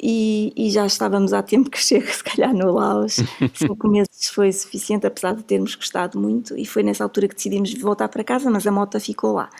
E, 0.00 0.52
e, 0.56 0.70
já 0.70 0.86
estávamos 0.86 1.32
há 1.32 1.42
tempo 1.42 1.70
que 1.70 1.78
chega, 1.78 2.06
se 2.12 2.22
calhar, 2.22 2.52
no 2.52 2.72
Laos. 2.72 3.16
Cinco 3.54 3.88
meses 3.88 4.28
foi 4.32 4.52
suficiente, 4.52 5.06
apesar 5.06 5.34
de 5.34 5.42
termos 5.44 5.74
gostado 5.74 6.18
muito, 6.20 6.56
e 6.56 6.64
foi 6.64 6.82
nessa 6.82 7.04
altura 7.04 7.28
que 7.28 7.34
decidimos 7.34 7.72
voltar 7.74 8.08
para 8.08 8.22
casa, 8.22 8.50
mas 8.50 8.66
a 8.66 8.72
moto 8.72 8.98
ficou 9.00 9.32
lá. 9.32 9.50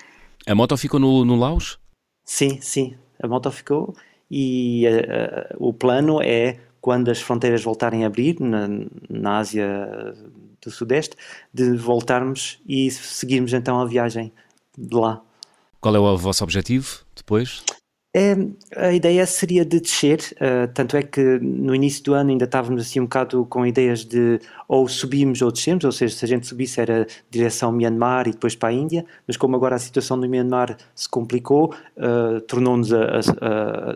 A 0.46 0.54
moto 0.54 0.76
ficou 0.76 1.00
no, 1.00 1.24
no 1.24 1.36
Laos? 1.36 1.78
Sim, 2.24 2.60
sim, 2.60 2.96
a 3.20 3.26
moto 3.26 3.50
ficou 3.50 3.94
e 4.30 4.84
uh, 4.86 5.56
o 5.58 5.72
plano 5.72 6.20
é 6.22 6.58
quando 6.80 7.10
as 7.10 7.20
fronteiras 7.20 7.62
voltarem 7.62 8.04
a 8.04 8.06
abrir 8.06 8.38
na, 8.40 8.68
na 9.08 9.38
Ásia 9.38 10.14
do 10.62 10.70
Sudeste, 10.70 11.16
de 11.52 11.76
voltarmos 11.76 12.60
e 12.66 12.90
seguirmos 12.90 13.52
então 13.52 13.80
a 13.80 13.84
viagem 13.84 14.32
de 14.76 14.94
lá. 14.94 15.22
Qual 15.80 15.94
é 15.94 15.98
o 15.98 16.16
vosso 16.16 16.42
objetivo 16.42 17.00
depois? 17.14 17.62
É, 18.20 18.34
a 18.88 18.92
ideia 18.92 19.24
seria 19.26 19.64
de 19.64 19.78
descer, 19.78 20.18
uh, 20.40 20.66
tanto 20.74 20.96
é 20.96 21.04
que 21.04 21.20
no 21.38 21.72
início 21.72 22.02
do 22.02 22.14
ano 22.14 22.30
ainda 22.30 22.46
estávamos 22.46 22.82
assim 22.82 22.98
um 22.98 23.04
bocado 23.04 23.46
com 23.46 23.64
ideias 23.64 24.04
de 24.04 24.40
ou 24.66 24.88
subimos 24.88 25.40
ou 25.40 25.52
descemos, 25.52 25.84
ou 25.84 25.92
seja, 25.92 26.16
se 26.16 26.24
a 26.24 26.28
gente 26.28 26.44
subisse 26.44 26.80
era 26.80 27.06
direção 27.30 27.70
Myanmar 27.70 28.26
e 28.26 28.32
depois 28.32 28.56
para 28.56 28.70
a 28.70 28.72
Índia, 28.72 29.06
mas 29.24 29.36
como 29.36 29.54
agora 29.54 29.76
a 29.76 29.78
situação 29.78 30.18
do 30.18 30.28
Myanmar 30.28 30.76
se 30.96 31.08
complicou, 31.08 31.72
uh, 31.96 32.40
tornou-nos 32.40 32.88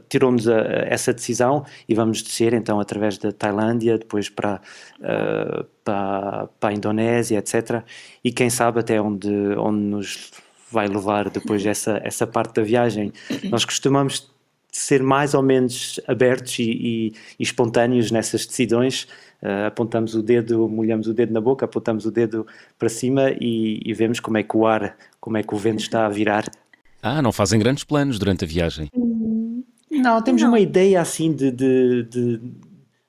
tirou-nos 0.08 0.46
essa 0.46 1.12
decisão 1.12 1.64
e 1.88 1.94
vamos 1.94 2.22
descer 2.22 2.54
então 2.54 2.78
através 2.78 3.18
da 3.18 3.32
Tailândia, 3.32 3.98
depois 3.98 4.28
para, 4.28 4.60
uh, 5.00 5.64
para, 5.82 6.48
para 6.60 6.70
a 6.70 6.72
Indonésia, 6.72 7.38
etc. 7.38 7.82
E 8.22 8.30
quem 8.30 8.48
sabe 8.50 8.78
até 8.78 9.00
onde, 9.00 9.28
onde 9.58 9.80
nos 9.80 10.30
vai 10.72 10.88
levar 10.88 11.28
depois 11.30 11.64
essa, 11.64 12.00
essa 12.02 12.26
parte 12.26 12.54
da 12.54 12.62
viagem. 12.62 13.12
Nós 13.50 13.64
costumamos 13.64 14.32
ser 14.72 15.02
mais 15.02 15.34
ou 15.34 15.42
menos 15.42 16.00
abertos 16.08 16.58
e, 16.58 16.62
e, 16.62 17.12
e 17.38 17.42
espontâneos 17.42 18.10
nessas 18.10 18.46
decisões. 18.46 19.06
Uh, 19.42 19.66
apontamos 19.66 20.14
o 20.14 20.22
dedo, 20.22 20.68
molhamos 20.68 21.06
o 21.06 21.12
dedo 21.12 21.32
na 21.32 21.40
boca, 21.40 21.66
apontamos 21.66 22.06
o 22.06 22.10
dedo 22.10 22.46
para 22.78 22.88
cima 22.88 23.30
e, 23.38 23.80
e, 23.84 23.92
vemos 23.92 24.18
como 24.18 24.38
é 24.38 24.42
que 24.42 24.56
o 24.56 24.66
ar, 24.66 24.96
como 25.20 25.36
é 25.36 25.42
que 25.42 25.54
o 25.54 25.58
vento 25.58 25.80
está 25.80 26.06
a 26.06 26.08
virar. 26.08 26.50
Ah, 27.02 27.20
não 27.20 27.32
fazem 27.32 27.58
grandes 27.58 27.84
planos 27.84 28.18
durante 28.18 28.44
a 28.44 28.48
viagem? 28.48 28.88
Não, 29.90 30.22
temos 30.22 30.40
não. 30.40 30.48
uma 30.48 30.60
ideia 30.60 31.00
assim 31.00 31.32
de, 31.32 31.50
de, 31.50 32.04
de, 32.04 32.40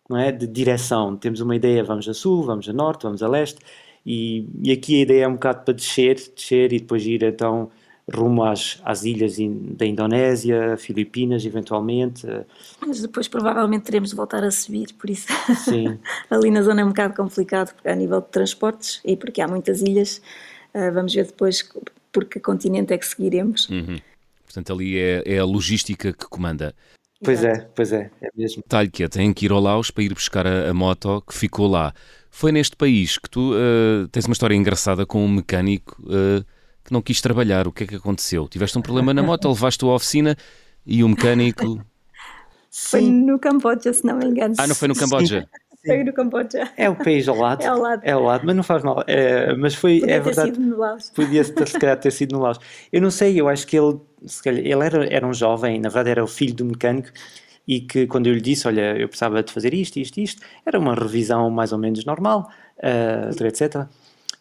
não 0.10 0.18
é, 0.18 0.32
de 0.32 0.48
direção. 0.48 1.16
Temos 1.16 1.40
uma 1.40 1.56
ideia, 1.56 1.84
vamos 1.84 2.10
a 2.10 2.14
sul, 2.14 2.44
vamos 2.44 2.68
a 2.68 2.74
norte, 2.74 3.04
vamos 3.04 3.24
a 3.24 3.28
leste 3.28 3.60
e, 4.06 4.48
e 4.62 4.72
aqui 4.72 5.00
a 5.00 5.02
ideia 5.04 5.24
é 5.26 5.28
um 5.28 5.34
bocado 5.34 5.64
para 5.64 5.74
descer, 5.74 6.16
descer 6.36 6.74
e 6.74 6.80
depois 6.80 7.06
ir 7.06 7.24
então 7.24 7.72
rumo 8.12 8.44
às, 8.44 8.82
às 8.84 9.04
ilhas 9.04 9.38
da 9.78 9.86
Indonésia, 9.86 10.76
Filipinas, 10.78 11.46
eventualmente. 11.46 12.28
Mas 12.86 13.02
depois 13.02 13.28
provavelmente 13.28 13.84
teremos 13.84 14.10
de 14.10 14.16
voltar 14.16 14.44
a 14.44 14.52
subir, 14.52 14.94
por 14.94 15.10
isso 15.10 15.28
Sim. 15.64 15.98
ali 16.30 16.52
na 16.52 16.62
zona 16.62 16.82
é 16.82 16.86
um 16.86 16.90
bocado 16.90 17.14
complicado, 17.16 17.74
porque 17.74 17.88
a 17.88 17.96
nível 17.96 18.20
de 18.20 18.28
transportes 18.28 19.00
e 19.06 19.16
porque 19.16 19.42
há 19.42 19.48
muitas 19.48 19.82
ilhas, 19.82 20.22
uh, 20.74 20.92
vamos 20.94 21.14
ver 21.14 21.26
depois 21.26 21.70
por 22.12 22.26
que 22.26 22.40
continente 22.40 22.94
é 22.94 22.98
que 22.98 23.06
seguiremos. 23.06 23.70
Uhum. 23.70 24.00
Portanto, 24.46 24.74
ali 24.74 25.00
é, 25.00 25.24
é, 25.26 25.40
a 25.40 25.46
logística 25.46 26.14
que 26.14 26.28
comanda. 26.28 26.76
Pois 27.24 27.44
é, 27.44 27.68
pois 27.74 27.94
é, 27.94 28.12
é 28.22 28.30
mesmo. 28.36 28.62
Detalhe 28.62 28.92
que 28.92 29.02
é, 29.04 29.08
tem 29.08 29.34
que 29.34 29.46
ir 29.46 29.52
ao 29.52 29.62
Laos 29.62 29.90
para 29.90 30.04
ir 30.04 30.14
buscar 30.14 30.46
a, 30.46 30.70
a 30.70 30.74
moto 30.74 31.22
que 31.22 31.34
ficou 31.34 31.68
lá. 31.68 31.94
Foi 32.36 32.52
neste 32.52 32.76
país 32.76 33.20
que 33.20 33.30
tu 33.30 33.54
uh, 33.54 34.08
tens 34.08 34.26
uma 34.26 34.34
história 34.34 34.56
engraçada 34.56 35.06
com 35.06 35.24
um 35.24 35.28
mecânico 35.30 36.02
uh, 36.02 36.44
que 36.84 36.92
não 36.92 37.00
quis 37.00 37.22
trabalhar. 37.22 37.68
O 37.68 37.72
que 37.72 37.84
é 37.84 37.88
que 37.88 37.96
aconteceu? 37.96 38.48
Tiveste 38.48 38.76
um 38.76 38.82
problema 38.82 39.14
na 39.14 39.22
moto, 39.22 39.48
levaste-o 39.50 39.92
à 39.92 39.96
oficina 39.96 40.36
e 40.84 41.04
o 41.04 41.08
mecânico. 41.08 41.80
Foi 42.72 43.02
no 43.02 43.38
Camboja, 43.38 43.94
se 43.94 44.04
não 44.04 44.18
me 44.18 44.26
engano. 44.26 44.56
Ah, 44.58 44.66
não 44.66 44.74
foi 44.74 44.88
no 44.88 44.96
Camboja? 44.96 45.48
Sim. 45.76 45.86
Foi 45.86 46.04
no 46.04 46.12
Camboja. 46.12 46.72
É 46.76 46.90
o 46.90 46.96
país 46.96 47.28
ao 47.28 47.38
lado. 47.38 47.62
É 47.62 47.68
ao 47.68 47.80
lado. 47.80 48.02
É 48.04 48.12
ao 48.14 48.24
lado, 48.24 48.44
mas 48.48 48.56
não 48.56 48.64
faz 48.64 48.84
mal. 48.84 49.04
É, 49.06 49.56
mas 49.56 49.76
foi, 49.76 50.00
Podia 50.00 50.16
é 50.16 50.20
verdade. 50.20 50.50
Ter 50.50 50.56
sido 50.56 50.70
no 50.70 50.78
Laos. 50.80 51.10
Podia 51.12 51.46
ter, 51.46 51.68
se 51.68 51.80
calhar 51.80 52.00
ter 52.00 52.12
sido 52.12 52.32
no 52.36 52.42
Laos. 52.42 52.60
Eu 52.92 53.00
não 53.00 53.12
sei, 53.12 53.40
eu 53.40 53.48
acho 53.48 53.68
que 53.68 53.78
ele, 53.78 54.00
se 54.26 54.42
calhar, 54.42 54.66
ele 54.66 54.84
era, 54.84 55.06
era 55.06 55.28
um 55.28 55.34
jovem, 55.34 55.80
na 55.80 55.90
verdade 55.90 56.10
era 56.10 56.24
o 56.24 56.28
filho 56.28 56.56
do 56.56 56.66
mecânico, 56.66 57.10
e 57.68 57.82
que 57.82 58.08
quando 58.08 58.28
eu 58.28 58.34
lhe 58.34 58.42
disse, 58.42 58.68
olha, 58.68 58.98
eu 58.98 59.08
precisava 59.08 59.42
de 59.42 59.52
fazer 59.52 59.74
isto, 59.74 59.98
isto, 59.98 60.20
isto, 60.20 60.42
era 60.66 60.80
uma 60.80 60.94
revisão 60.94 61.50
mais 61.50 61.72
ou 61.72 61.78
menos 61.78 62.04
normal, 62.06 62.50
uh, 62.78 63.46
etc. 63.46 63.88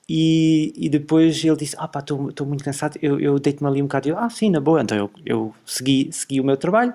E, 0.08 0.74
e 0.76 0.88
depois 0.88 1.42
ele 1.44 1.56
disse: 1.56 1.76
Ah, 1.78 1.86
pá, 1.86 2.00
estou 2.00 2.46
muito 2.46 2.64
cansado, 2.64 2.98
eu, 3.00 3.20
eu 3.20 3.38
deito-me 3.38 3.70
ali 3.70 3.80
um 3.80 3.86
bocado. 3.86 4.08
E 4.08 4.10
eu, 4.10 4.18
ah, 4.18 4.28
sim, 4.28 4.50
na 4.50 4.60
boa. 4.60 4.82
Então 4.82 4.98
eu, 4.98 5.10
eu 5.24 5.54
segui, 5.64 6.08
segui 6.10 6.40
o 6.40 6.44
meu 6.44 6.56
trabalho. 6.56 6.92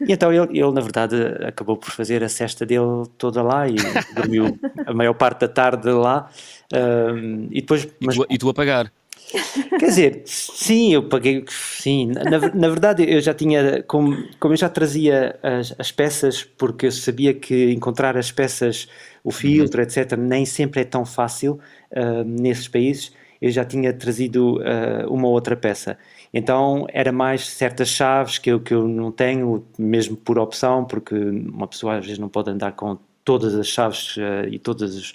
E 0.00 0.12
então 0.12 0.32
ele, 0.32 0.58
ele, 0.58 0.72
na 0.72 0.80
verdade, 0.80 1.16
acabou 1.46 1.76
por 1.76 1.90
fazer 1.90 2.22
a 2.22 2.28
cesta 2.28 2.64
dele 2.64 3.06
toda 3.18 3.42
lá 3.42 3.68
e 3.68 3.74
dormiu 4.14 4.58
a 4.86 4.94
maior 4.94 5.14
parte 5.14 5.40
da 5.40 5.48
tarde 5.48 5.90
lá. 5.90 6.30
Um, 6.72 7.48
e 7.50 7.60
depois. 7.60 7.86
Mas, 8.00 8.14
e, 8.14 8.18
tu, 8.18 8.26
e 8.30 8.38
tu 8.38 8.48
a 8.48 8.54
pagar? 8.54 8.92
Quer 9.78 9.86
dizer, 9.86 10.22
sim, 10.24 10.94
eu 10.94 11.02
paguei, 11.02 11.44
sim. 11.48 12.06
Na, 12.06 12.38
na 12.54 12.68
verdade, 12.68 13.04
eu 13.08 13.20
já 13.20 13.34
tinha, 13.34 13.82
como, 13.82 14.16
como 14.40 14.54
eu 14.54 14.58
já 14.58 14.68
trazia 14.68 15.38
as, 15.42 15.74
as, 15.78 15.92
peças, 15.92 16.42
porque 16.42 16.86
eu 16.86 16.92
sabia 16.92 17.34
que 17.34 17.70
encontrar 17.72 18.16
as 18.16 18.32
peças, 18.32 18.88
o 19.22 19.30
filtro, 19.30 19.80
uhum. 19.80 19.86
etc., 19.86 20.16
nem 20.16 20.46
sempre 20.46 20.80
é 20.80 20.84
tão 20.84 21.04
fácil 21.04 21.60
uh, 21.92 22.24
nesses 22.24 22.68
países, 22.68 23.12
eu 23.40 23.50
já 23.50 23.64
tinha 23.64 23.92
trazido 23.92 24.56
uh, 24.56 25.12
uma 25.12 25.28
outra 25.28 25.54
peça. 25.54 25.98
Então 26.32 26.86
era 26.90 27.12
mais 27.12 27.46
certas 27.46 27.88
chaves 27.88 28.38
que 28.38 28.50
eu, 28.50 28.60
que 28.60 28.72
eu 28.72 28.88
não 28.88 29.12
tenho, 29.12 29.64
mesmo 29.78 30.16
por 30.16 30.38
opção, 30.38 30.84
porque 30.84 31.14
uma 31.14 31.66
pessoa 31.66 31.98
às 31.98 32.04
vezes 32.04 32.18
não 32.18 32.28
pode 32.28 32.50
andar 32.50 32.72
com 32.72 32.98
todas 33.24 33.54
as 33.54 33.66
chaves 33.66 34.16
uh, 34.16 34.48
e 34.50 34.58
todas 34.58 34.96
as, 34.96 35.14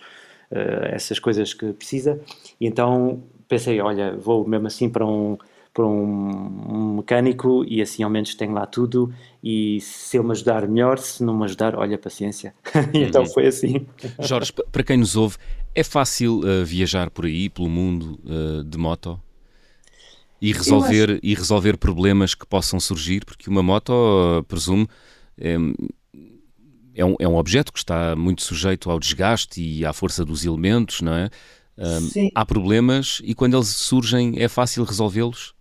essas 0.91 1.17
coisas 1.17 1.51
que 1.51 1.73
precisa. 1.73 2.19
E 2.61 2.67
então 2.67 3.23
pensei, 3.47 3.79
olha, 3.79 4.15
vou 4.17 4.47
mesmo 4.47 4.67
assim 4.67 4.89
para 4.89 5.05
um, 5.05 5.37
para 5.73 5.85
um, 5.85 6.95
mecânico 6.97 7.65
e 7.67 7.81
assim 7.81 8.03
ao 8.03 8.09
menos 8.09 8.35
tenho 8.35 8.53
lá 8.53 8.65
tudo 8.65 9.13
e 9.43 9.79
se 9.81 10.17
ele 10.17 10.25
me 10.27 10.31
ajudar 10.31 10.67
melhor, 10.67 10.99
se 10.99 11.23
não 11.23 11.35
me 11.35 11.45
ajudar, 11.45 11.75
olha, 11.75 11.97
paciência. 11.97 12.53
então 12.93 13.23
uhum. 13.23 13.29
foi 13.29 13.47
assim. 13.47 13.85
Jorge, 14.19 14.53
para 14.71 14.83
quem 14.83 14.97
nos 14.97 15.15
ouve, 15.15 15.37
é 15.73 15.83
fácil 15.83 16.39
uh, 16.39 16.63
viajar 16.63 17.09
por 17.09 17.25
aí, 17.25 17.49
pelo 17.49 17.69
mundo, 17.69 18.19
uh, 18.25 18.63
de 18.63 18.77
moto? 18.77 19.19
E 20.39 20.51
resolver, 20.51 21.11
acho... 21.11 21.19
e 21.23 21.33
resolver 21.33 21.77
problemas 21.77 22.35
que 22.35 22.45
possam 22.45 22.79
surgir, 22.79 23.25
porque 23.25 23.49
uma 23.49 23.63
moto, 23.63 23.93
presumo, 24.47 24.87
é, 25.37 25.55
é, 26.93 27.05
um, 27.05 27.15
é 27.17 27.27
um 27.27 27.35
objeto 27.35 27.71
que 27.71 27.79
está 27.79 28.15
muito 28.15 28.43
sujeito 28.43 28.91
ao 28.91 28.99
desgaste 28.99 29.61
e 29.61 29.85
à 29.85 29.93
força 29.93 30.23
dos 30.23 30.45
elementos, 30.45 31.01
não 31.01 31.13
é? 31.13 31.29
Há 32.35 32.45
problemas 32.45 33.21
e 33.23 33.33
quando 33.33 33.57
eles 33.57 33.69
surgem 33.69 34.35
é 34.37 34.47
fácil 34.47 34.83
resolvê-los? 34.83 35.55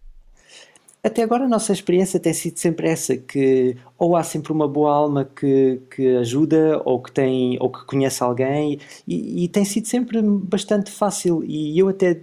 Até 1.05 1.25
agora 1.25 1.47
a 1.47 1.49
nossa 1.49 1.73
experiência 1.73 2.21
tem 2.21 2.33
sido 2.33 2.59
sempre 2.59 2.87
essa, 2.89 3.17
que 3.17 3.77
ou 3.99 4.15
há 4.15 4.23
sempre 4.23 4.53
uma 4.53 4.69
boa 4.69 4.95
alma 4.95 5.25
que, 5.25 5.81
que 5.91 6.17
ajuda 6.17 6.81
ou 6.85 7.03
que 7.03 7.11
tem 7.11 7.57
ou 7.61 7.71
que 7.71 7.85
conhece 7.85 8.23
alguém 8.23 8.79
e, 9.07 9.45
e 9.45 9.49
tem 9.49 9.65
sido 9.65 9.89
sempre 9.89 10.23
bastante 10.23 10.93
fácil 10.93 11.43
e 11.45 11.77
eu 11.77 11.89
até 11.89 12.21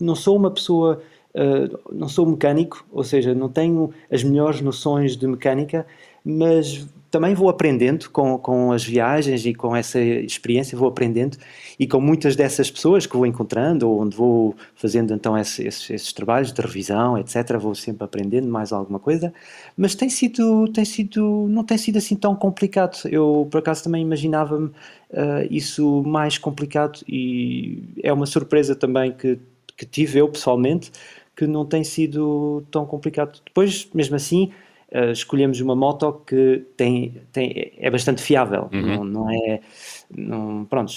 não 0.00 0.14
sou 0.14 0.36
uma 0.36 0.50
pessoa 0.50 1.02
Uh, 1.32 1.94
não 1.94 2.08
sou 2.08 2.26
mecânico, 2.26 2.84
ou 2.90 3.04
seja, 3.04 3.32
não 3.32 3.48
tenho 3.48 3.92
as 4.10 4.24
melhores 4.24 4.60
noções 4.60 5.16
de 5.16 5.28
mecânica, 5.28 5.86
mas 6.24 6.86
também 7.10 7.34
vou 7.34 7.48
aprendendo 7.48 8.08
com, 8.10 8.38
com 8.38 8.70
as 8.70 8.84
viagens 8.84 9.44
e 9.44 9.52
com 9.52 9.74
essa 9.74 10.00
experiência, 10.00 10.78
vou 10.78 10.88
aprendendo 10.88 11.36
e 11.78 11.86
com 11.86 12.00
muitas 12.00 12.36
dessas 12.36 12.70
pessoas 12.70 13.04
que 13.04 13.16
vou 13.16 13.26
encontrando 13.26 13.88
ou 13.90 14.02
onde 14.02 14.16
vou 14.16 14.54
fazendo 14.76 15.12
então 15.12 15.36
esses, 15.36 15.90
esses, 15.90 16.12
trabalhos 16.12 16.52
de 16.52 16.62
revisão, 16.62 17.18
etc. 17.18 17.58
Vou 17.58 17.74
sempre 17.74 18.04
aprendendo 18.04 18.48
mais 18.48 18.72
alguma 18.72 19.00
coisa, 19.00 19.32
mas 19.76 19.94
tem 19.94 20.08
sido, 20.08 20.68
tem 20.68 20.84
sido, 20.84 21.48
não 21.48 21.64
tem 21.64 21.76
sido 21.76 21.96
assim 21.98 22.14
tão 22.14 22.36
complicado. 22.36 22.96
Eu 23.08 23.48
por 23.50 23.58
acaso 23.58 23.82
também 23.82 24.02
imaginava-me 24.02 24.66
uh, 24.66 24.72
isso 25.50 26.04
mais 26.04 26.38
complicado 26.38 27.00
e 27.08 27.82
é 28.04 28.12
uma 28.12 28.26
surpresa 28.26 28.76
também 28.76 29.10
que, 29.10 29.36
que 29.76 29.84
tive 29.84 30.20
eu 30.20 30.28
pessoalmente 30.28 30.92
que 31.36 31.46
não 31.46 31.64
tem 31.64 31.82
sido 31.82 32.62
tão 32.70 32.84
complicado. 32.84 33.40
Depois, 33.46 33.88
mesmo 33.94 34.14
assim, 34.14 34.52
uh, 34.92 35.10
escolhemos 35.10 35.60
uma 35.60 35.74
moto 35.74 36.12
que 36.26 36.64
tem, 36.76 37.22
tem, 37.32 37.72
é 37.78 37.90
bastante 37.90 38.22
fiável, 38.22 38.68
uhum. 38.72 38.80
não, 38.80 39.04
não, 39.04 39.30
é. 39.30 39.60
Não, 40.14 40.64
pronto, 40.64 40.92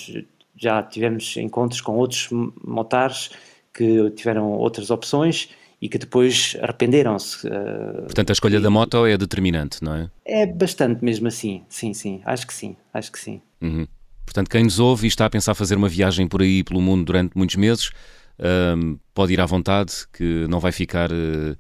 já 0.56 0.82
tivemos 0.84 1.36
encontros 1.38 1.82
com 1.82 1.96
outros 1.98 2.30
motares 2.64 3.32
que 3.74 4.10
tiveram 4.12 4.52
outras 4.52 4.90
opções 4.92 5.50
e 5.82 5.90
que 5.90 5.98
depois 5.98 6.56
arrependeram-se. 6.62 7.46
Uh, 7.46 8.04
Portanto, 8.04 8.30
a 8.30 8.34
escolha 8.34 8.58
e, 8.58 8.62
da 8.62 8.70
moto 8.70 9.06
é 9.06 9.18
determinante, 9.18 9.84
não 9.84 9.96
é? 9.96 10.10
É 10.24 10.46
bastante 10.46 11.04
mesmo 11.04 11.28
assim, 11.28 11.64
sim, 11.68 11.94
sim, 11.94 12.22
acho 12.24 12.48
que 12.48 12.54
sim, 12.54 12.78
acho 12.94 13.12
que 13.12 13.20
sim. 13.20 13.42
Uhum. 13.62 13.86
Portanto, 14.26 14.50
quem 14.50 14.64
nos 14.64 14.80
ouve 14.80 15.06
e 15.06 15.10
está 15.10 15.26
a 15.26 15.30
pensar 15.30 15.54
fazer 15.54 15.76
uma 15.76 15.90
viagem 15.90 16.28
por 16.28 16.42
aí 16.42 16.64
pelo 16.64 16.82
mundo 16.82 17.04
durante 17.04 17.38
muitos 17.38 17.58
meses, 17.58 17.90
uh, 18.40 19.00
pode 19.14 19.34
ir 19.34 19.42
à 19.42 19.46
vontade, 19.46 19.92
que 20.14 20.48
não 20.48 20.60
vai 20.60 20.72
ficar 20.72 21.12
uh, 21.12 21.58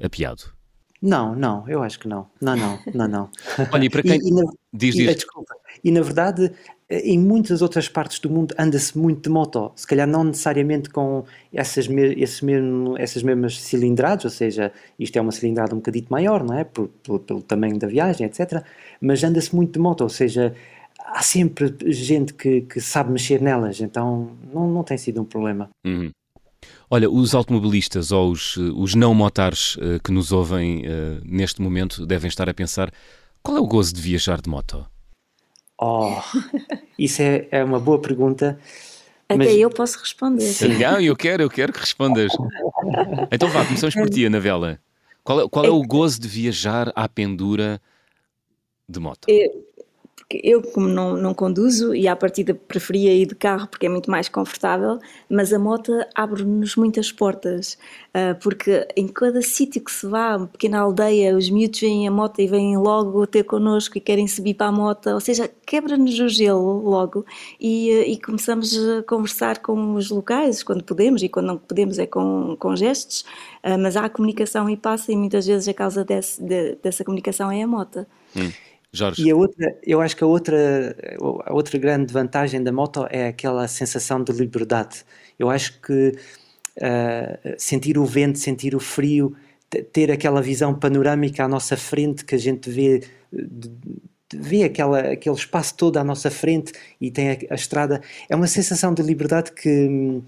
apiado. 0.00 0.56
Não, 1.00 1.34
não, 1.34 1.68
eu 1.68 1.82
acho 1.82 1.98
que 1.98 2.08
não. 2.08 2.26
Não, 2.40 2.56
não, 2.56 2.78
não, 2.92 3.08
não. 3.08 3.30
Olha, 3.72 3.84
e 3.84 3.90
para 3.90 4.02
quem. 4.02 4.18
E, 4.20 4.28
e 4.28 4.32
na, 4.32 4.42
diz, 4.72 4.94
diz. 4.94 5.14
desculpa. 5.14 5.54
E 5.84 5.92
na 5.92 6.00
verdade, 6.00 6.52
em 6.90 7.18
muitas 7.18 7.60
outras 7.62 7.88
partes 7.88 8.18
do 8.18 8.30
mundo 8.30 8.54
anda-se 8.58 8.96
muito 8.96 9.22
de 9.22 9.28
moto. 9.28 9.70
Se 9.76 9.86
calhar 9.86 10.08
não 10.08 10.24
necessariamente 10.24 10.88
com 10.90 11.24
essas, 11.52 11.86
me, 11.86 12.14
esses 12.14 12.40
mesmo, 12.40 12.96
essas 12.98 13.22
mesmas 13.22 13.60
cilindradas, 13.60 14.24
ou 14.24 14.30
seja, 14.30 14.72
isto 14.98 15.16
é 15.16 15.20
uma 15.20 15.30
cilindrada 15.30 15.74
um 15.74 15.78
bocadito 15.78 16.10
maior, 16.10 16.42
não 16.42 16.58
é? 16.58 16.64
Por, 16.64 16.88
pelo, 16.88 17.18
pelo 17.20 17.42
tamanho 17.42 17.78
da 17.78 17.86
viagem, 17.86 18.26
etc. 18.26 18.64
Mas 19.00 19.22
anda-se 19.22 19.54
muito 19.54 19.74
de 19.74 19.78
moto, 19.78 20.00
ou 20.00 20.08
seja, 20.08 20.54
há 20.98 21.22
sempre 21.22 21.74
gente 21.86 22.34
que, 22.34 22.62
que 22.62 22.80
sabe 22.80 23.12
mexer 23.12 23.40
nelas, 23.40 23.80
então 23.80 24.32
não, 24.52 24.68
não 24.68 24.82
tem 24.82 24.96
sido 24.96 25.20
um 25.20 25.24
problema. 25.24 25.70
Uhum. 25.84 26.10
Olha, 26.90 27.10
os 27.10 27.34
automobilistas 27.34 28.12
ou 28.12 28.30
os, 28.30 28.56
os 28.56 28.94
não 28.94 29.14
motares 29.14 29.76
uh, 29.76 30.00
que 30.02 30.10
nos 30.10 30.32
ouvem 30.32 30.86
uh, 30.86 31.20
neste 31.22 31.60
momento 31.60 32.06
devem 32.06 32.28
estar 32.28 32.48
a 32.48 32.54
pensar 32.54 32.90
qual 33.42 33.56
é 33.56 33.60
o 33.60 33.66
gozo 33.66 33.94
de 33.94 34.00
viajar 34.00 34.40
de 34.40 34.48
moto? 34.48 34.86
Oh, 35.80 36.10
isso 36.98 37.22
é, 37.22 37.46
é 37.50 37.62
uma 37.62 37.78
boa 37.78 38.00
pergunta. 38.00 38.58
Até 39.28 39.36
mas... 39.36 39.54
eu 39.54 39.70
posso 39.70 39.98
responder. 39.98 40.40
Sim. 40.40 40.76
Não, 40.80 41.00
eu 41.00 41.14
quero, 41.14 41.42
eu 41.42 41.50
quero 41.50 41.72
que 41.72 41.80
respondas. 41.80 42.32
então 43.30 43.48
vá, 43.48 43.64
começamos 43.64 43.94
por 43.94 44.08
ti, 44.08 44.26
Anabela. 44.26 44.80
Qual 45.22 45.42
é, 45.42 45.48
qual 45.48 45.64
é 45.64 45.70
o 45.70 45.82
gozo 45.82 46.20
de 46.20 46.26
viajar 46.26 46.90
à 46.96 47.06
pendura 47.08 47.80
de 48.88 48.98
moto? 48.98 49.28
Eu, 49.28 49.67
porque 50.28 50.40
eu, 50.44 50.60
como 50.60 50.86
não, 50.86 51.16
não 51.16 51.32
conduzo 51.32 51.94
e 51.94 52.06
à 52.06 52.14
partida 52.14 52.54
preferia 52.54 53.14
ir 53.14 53.26
de 53.26 53.34
carro 53.34 53.66
porque 53.66 53.86
é 53.86 53.88
muito 53.88 54.10
mais 54.10 54.28
confortável, 54.28 54.98
mas 55.28 55.54
a 55.54 55.58
moto 55.58 55.90
abre-nos 56.14 56.76
muitas 56.76 57.10
portas, 57.10 57.78
uh, 58.08 58.38
porque 58.42 58.86
em 58.94 59.08
cada 59.08 59.40
sítio 59.40 59.82
que 59.82 59.90
se 59.90 60.06
vá, 60.06 60.36
uma 60.36 60.46
pequena 60.46 60.80
aldeia, 60.80 61.34
os 61.34 61.48
miúdos 61.48 61.80
vêm 61.80 62.06
a 62.06 62.10
moto 62.10 62.40
e 62.40 62.46
vêm 62.46 62.76
logo 62.76 63.26
ter 63.26 63.42
connosco 63.44 63.96
e 63.96 64.02
querem 64.02 64.28
subir 64.28 64.52
para 64.52 64.66
a 64.66 64.72
moto, 64.72 65.08
ou 65.08 65.20
seja, 65.20 65.50
quebra-nos 65.64 66.20
o 66.20 66.28
gelo 66.28 66.82
logo 66.82 67.24
e, 67.58 67.90
e, 67.90 68.20
começamos 68.20 68.76
a 68.76 69.02
conversar 69.04 69.60
com 69.60 69.94
os 69.94 70.10
locais 70.10 70.62
quando 70.62 70.84
podemos 70.84 71.22
e 71.22 71.30
quando 71.30 71.46
não 71.46 71.56
podemos 71.56 71.98
é 71.98 72.06
com, 72.06 72.54
com 72.58 72.76
gestos, 72.76 73.22
uh, 73.64 73.78
mas 73.78 73.96
há 73.96 74.06
comunicação 74.10 74.68
e 74.68 74.76
passa 74.76 75.10
e 75.10 75.16
muitas 75.16 75.46
vezes 75.46 75.66
a 75.68 75.72
causa 75.72 76.04
desse, 76.04 76.42
de, 76.42 76.76
dessa 76.82 77.02
comunicação 77.02 77.50
é 77.50 77.62
a 77.62 77.66
moto. 77.66 78.06
Hum. 78.36 78.67
Jorge. 78.92 79.22
E 79.22 79.30
a 79.30 79.36
outra, 79.36 79.78
eu 79.82 80.00
acho 80.00 80.16
que 80.16 80.24
a 80.24 80.26
outra, 80.26 80.96
a 81.44 81.52
outra 81.52 81.78
grande 81.78 82.12
vantagem 82.12 82.62
da 82.62 82.72
moto 82.72 83.06
é 83.10 83.28
aquela 83.28 83.68
sensação 83.68 84.22
de 84.22 84.32
liberdade. 84.32 85.04
Eu 85.38 85.50
acho 85.50 85.80
que 85.80 86.12
uh, 86.78 87.54
sentir 87.58 87.98
o 87.98 88.06
vento, 88.06 88.38
sentir 88.38 88.74
o 88.74 88.80
frio, 88.80 89.36
ter 89.92 90.10
aquela 90.10 90.40
visão 90.40 90.74
panorâmica 90.74 91.44
à 91.44 91.48
nossa 91.48 91.76
frente 91.76 92.24
que 92.24 92.34
a 92.34 92.38
gente 92.38 92.70
vê 92.70 93.02
vê 94.34 94.64
aquela, 94.64 95.00
aquele 95.12 95.34
espaço 95.34 95.74
todo 95.76 95.96
à 95.96 96.04
nossa 96.04 96.30
frente 96.30 96.72
e 97.00 97.10
tem 97.10 97.30
a, 97.30 97.36
a 97.50 97.54
estrada, 97.54 98.00
é 98.28 98.36
uma 98.36 98.46
sensação 98.46 98.92
de 98.92 99.02
liberdade 99.02 99.52
que, 99.52 100.22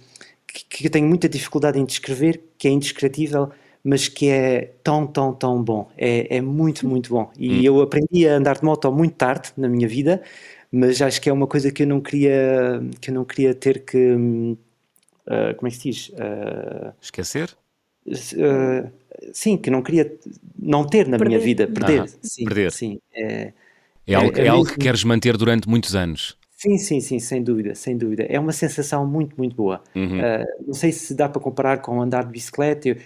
que, 0.46 0.64
que, 0.64 0.86
eu 0.86 0.90
tenho 0.90 1.06
muita 1.06 1.28
dificuldade 1.28 1.78
em 1.78 1.84
descrever, 1.84 2.42
que 2.56 2.68
é 2.68 2.70
indescritível, 2.70 3.50
mas 3.82 4.08
que 4.08 4.28
é 4.28 4.72
tão, 4.82 5.06
tão, 5.06 5.32
tão 5.32 5.62
bom. 5.62 5.90
É, 5.96 6.36
é 6.36 6.40
muito, 6.40 6.86
muito 6.86 7.10
bom. 7.10 7.30
E 7.38 7.50
hum. 7.50 7.62
eu 7.62 7.80
aprendi 7.80 8.28
a 8.28 8.36
andar 8.36 8.58
de 8.58 8.64
moto 8.64 8.92
muito 8.92 9.14
tarde 9.14 9.50
na 9.56 9.68
minha 9.68 9.88
vida, 9.88 10.22
mas 10.70 11.00
acho 11.00 11.20
que 11.20 11.28
é 11.28 11.32
uma 11.32 11.46
coisa 11.46 11.70
que 11.72 11.82
eu 11.82 11.86
não 11.86 12.00
queria, 12.00 12.80
que 13.00 13.10
eu 13.10 13.14
não 13.14 13.24
queria 13.24 13.54
ter 13.54 13.84
que. 13.84 14.12
Uh, 14.12 15.54
como 15.56 15.68
é 15.68 15.70
que 15.70 15.76
se 15.76 15.90
diz? 15.90 16.08
Uh, 16.10 16.92
Esquecer? 17.00 17.50
Uh, 18.06 18.90
sim, 19.32 19.56
que 19.56 19.70
não 19.70 19.82
queria 19.82 20.12
não 20.58 20.84
ter 20.84 21.06
na 21.06 21.18
perder. 21.18 21.28
minha 21.28 21.40
vida. 21.40 21.66
Perder. 21.66 22.08
sim, 22.22 22.44
perder. 22.44 22.72
Sim, 22.72 23.00
é, 23.12 23.52
é, 24.06 24.14
algo, 24.14 24.38
é, 24.38 24.44
é 24.44 24.48
algo 24.48 24.66
que 24.66 24.78
queres 24.78 25.04
manter 25.04 25.36
durante 25.36 25.68
muitos 25.68 25.94
anos. 25.94 26.38
Sim, 26.56 26.76
sim, 26.76 27.00
sim, 27.00 27.18
sem 27.18 27.42
dúvida, 27.42 27.74
sem 27.74 27.96
dúvida. 27.96 28.24
É 28.24 28.38
uma 28.38 28.52
sensação 28.52 29.06
muito, 29.06 29.34
muito 29.38 29.56
boa. 29.56 29.82
Uhum. 29.94 30.18
Uh, 30.18 30.66
não 30.66 30.74
sei 30.74 30.92
se 30.92 31.14
dá 31.14 31.26
para 31.26 31.40
comparar 31.40 31.78
com 31.78 32.02
andar 32.02 32.24
de 32.24 32.32
bicicleta. 32.32 32.90
Eu, 32.90 32.96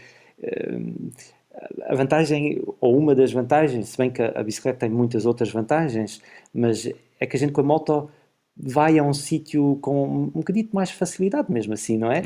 a 1.82 1.94
vantagem, 1.94 2.62
ou 2.80 2.98
uma 2.98 3.14
das 3.14 3.32
vantagens, 3.32 3.88
se 3.90 3.98
bem 3.98 4.10
que 4.10 4.22
a 4.22 4.42
bicicleta 4.42 4.80
tem 4.80 4.90
muitas 4.90 5.26
outras 5.26 5.50
vantagens, 5.50 6.20
mas 6.52 6.86
é 7.20 7.26
que 7.26 7.36
a 7.36 7.38
gente 7.38 7.52
com 7.52 7.60
a 7.60 7.64
moto 7.64 8.10
vai 8.56 8.98
a 8.98 9.02
um 9.02 9.12
sítio 9.12 9.78
com 9.80 10.04
um 10.04 10.26
bocadinho 10.26 10.68
mais 10.72 10.90
facilidade 10.90 11.50
mesmo 11.50 11.74
assim, 11.74 11.98
não 11.98 12.10
é? 12.10 12.22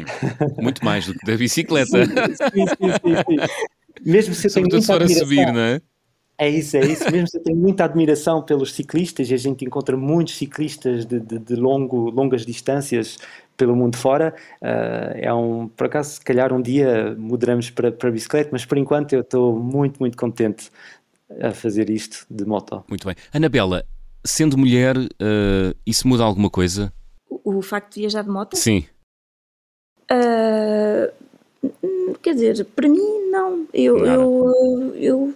Muito 0.61 0.85
mais 0.85 1.07
do 1.07 1.15
que 1.15 1.27
da 1.27 1.37
bicicleta. 1.39 2.05
sim, 2.07 2.67
sim, 2.67 2.93
sim, 2.93 3.15
sim, 3.27 3.37
Mesmo 4.05 4.35
se 4.35 4.47
eu 4.47 4.53
tenho 4.53 4.69
muita 4.71 4.95
admiração, 4.95 5.27
subir, 5.27 5.53
não 5.53 5.61
é? 5.61 5.81
É 6.39 6.49
isso, 6.49 6.77
é 6.77 6.87
isso. 6.87 7.11
Mesmo 7.11 7.27
se 7.27 7.37
eu 7.37 7.43
tenho 7.43 7.59
muita 7.59 7.85
admiração 7.85 8.41
pelos 8.41 8.73
ciclistas, 8.73 9.29
e 9.29 9.35
a 9.35 9.37
gente 9.37 9.65
encontra 9.65 9.97
muitos 9.97 10.37
ciclistas 10.37 11.05
de, 11.05 11.19
de, 11.19 11.39
de 11.39 11.57
longo, 11.57 12.11
longas 12.11 12.47
distâncias 12.47 13.19
pelo 13.57 13.75
mundo 13.75 13.97
fora. 13.97 14.33
Uh, 14.63 15.17
é 15.17 15.35
um, 15.35 15.67
por 15.67 15.89
acaso, 15.89 16.13
se 16.13 16.21
calhar 16.21 16.53
um 16.53 16.63
dia 16.63 17.13
mudaremos 17.19 17.71
para, 17.71 17.91
para 17.91 18.11
bicicleta, 18.13 18.51
mas 18.53 18.65
por 18.65 18.79
enquanto 18.79 19.15
eu 19.15 19.23
estou 19.23 19.59
muito, 19.59 19.99
muito 19.99 20.17
contente 20.17 20.71
a 21.43 21.51
fazer 21.51 21.91
isto 21.91 22.25
de 22.31 22.45
moto. 22.45 22.85
Muito 22.89 23.05
bem. 23.05 23.17
Anabela, 23.33 23.85
sendo 24.25 24.57
mulher, 24.57 24.97
uh, 24.97 25.75
isso 25.85 26.07
muda 26.07 26.23
alguma 26.23 26.49
coisa? 26.49 26.93
O, 27.29 27.59
o, 27.59 27.63
facto 27.63 27.95
de 27.95 28.01
viajar 28.03 28.23
de 28.23 28.31
moto? 28.31 28.57
Sim. 28.57 28.87
Uh, 30.11 31.13
quer 32.23 32.35
dizer, 32.35 32.65
para 32.65 32.89
mim, 32.89 33.29
não. 33.31 33.67
Eu, 33.75 34.07
eu, 34.07 34.95
eu 34.95 35.35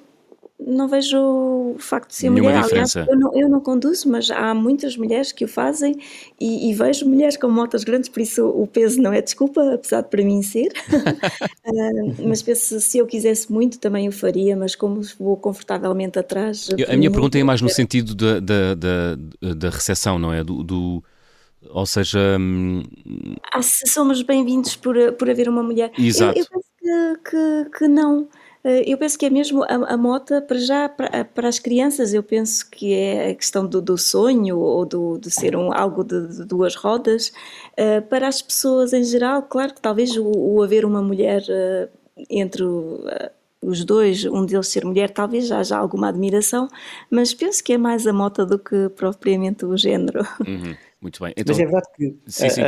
não 0.66 0.88
vejo 0.88 1.18
o 1.18 1.76
facto 1.78 2.10
de 2.10 2.16
ser 2.16 2.30
Nenhuma 2.30 2.50
mulher. 2.50 2.62
Diferença. 2.62 3.00
Aliás, 3.00 3.14
eu 3.14 3.20
não, 3.20 3.40
eu 3.40 3.48
não 3.48 3.60
conduzo, 3.60 4.08
mas 4.08 4.30
há 4.30 4.54
muitas 4.54 4.96
mulheres 4.96 5.32
que 5.32 5.44
o 5.44 5.48
fazem 5.48 5.96
e, 6.40 6.70
e, 6.70 6.74
vejo 6.74 7.06
mulheres 7.06 7.36
com 7.36 7.48
motas 7.48 7.84
grandes, 7.84 8.08
por 8.08 8.20
isso 8.20 8.46
o 8.48 8.66
peso 8.66 9.00
não 9.00 9.12
é 9.12 9.20
desculpa, 9.20 9.74
apesar 9.74 10.02
de 10.02 10.08
para 10.08 10.24
mim 10.24 10.42
ser. 10.42 10.68
uh, 10.92 12.14
mas 12.28 12.42
penso 12.42 12.80
se 12.80 12.98
eu 12.98 13.06
quisesse 13.06 13.50
muito 13.52 13.78
também 13.78 14.08
o 14.08 14.12
faria, 14.12 14.56
mas 14.56 14.74
como 14.74 15.00
vou 15.18 15.36
confortavelmente 15.36 16.18
atrás. 16.18 16.68
a 16.88 16.96
minha 16.96 17.10
pergunta 17.10 17.38
é 17.38 17.42
mais 17.42 17.60
no 17.60 17.68
sentido 17.68 18.14
da, 18.14 18.40
da, 18.40 18.74
da, 18.74 19.54
da 19.54 19.70
recepção, 19.70 20.18
não 20.18 20.32
é? 20.32 20.42
Do, 20.42 20.62
do 20.62 21.02
ou 21.70 21.86
seja. 21.86 22.36
Hum... 22.38 22.82
Ah, 23.52 23.62
somos 23.62 24.22
bem-vindos 24.22 24.76
por, 24.76 24.96
por 25.12 25.30
haver 25.30 25.48
uma 25.48 25.62
mulher. 25.62 25.92
Exato. 25.98 26.38
Eu, 26.38 26.44
eu 26.44 26.48
penso 26.50 26.66
que, 26.78 27.30
que, 27.30 27.78
que 27.78 27.88
não. 27.88 28.28
Eh, 28.64 28.84
eu 28.92 28.96
penso 28.96 29.18
que 29.18 29.26
é 29.26 29.30
mesmo 29.30 29.64
a, 29.64 29.92
a 29.92 29.96
moto 29.96 30.40
para 30.42 30.58
já, 30.58 30.88
para, 30.88 31.24
para, 31.24 31.48
as 31.48 31.58
crianças, 31.58 32.14
eu 32.14 32.22
penso 32.22 32.68
que 32.70 32.94
é 32.94 33.30
a 33.30 33.34
questão 33.34 33.66
do, 33.66 33.82
do 33.82 33.98
sonho 33.98 34.58
ou 34.58 34.86
do, 34.86 35.18
de 35.18 35.30
ser 35.30 35.56
um, 35.56 35.72
algo 35.72 36.04
de, 36.04 36.28
de 36.28 36.44
duas 36.44 36.74
rodas. 36.76 37.32
Uh, 37.72 38.02
para 38.08 38.28
as 38.28 38.40
pessoas 38.40 38.92
em 38.92 39.02
geral, 39.02 39.42
claro 39.42 39.74
que 39.74 39.80
talvez 39.80 40.16
o, 40.16 40.24
o 40.24 40.62
haver 40.62 40.84
uma 40.84 41.02
mulher 41.02 41.42
uh, 41.42 41.88
entre 42.30 42.62
uh, 42.62 43.08
os 43.60 43.84
dois, 43.84 44.24
um 44.24 44.44
deles 44.46 44.68
ser 44.68 44.84
mulher, 44.84 45.10
talvez 45.10 45.46
já 45.46 45.58
haja 45.58 45.76
alguma 45.76 46.08
admiração, 46.08 46.68
mas 47.10 47.34
penso 47.34 47.62
que 47.62 47.72
é 47.72 47.78
mais 47.78 48.06
a 48.06 48.12
moto 48.12 48.46
do 48.46 48.58
que 48.58 48.88
propriamente 48.90 49.64
o 49.64 49.76
género. 49.76 50.20
Uhum, 50.46 50.76
muito 51.00 51.22
bem. 51.22 51.32
Então, 51.36 51.54
mas 51.54 51.60
é 51.60 51.64
verdade 51.64 51.86
que 51.96 52.16
sim, 52.26 52.48
sim. 52.48 52.62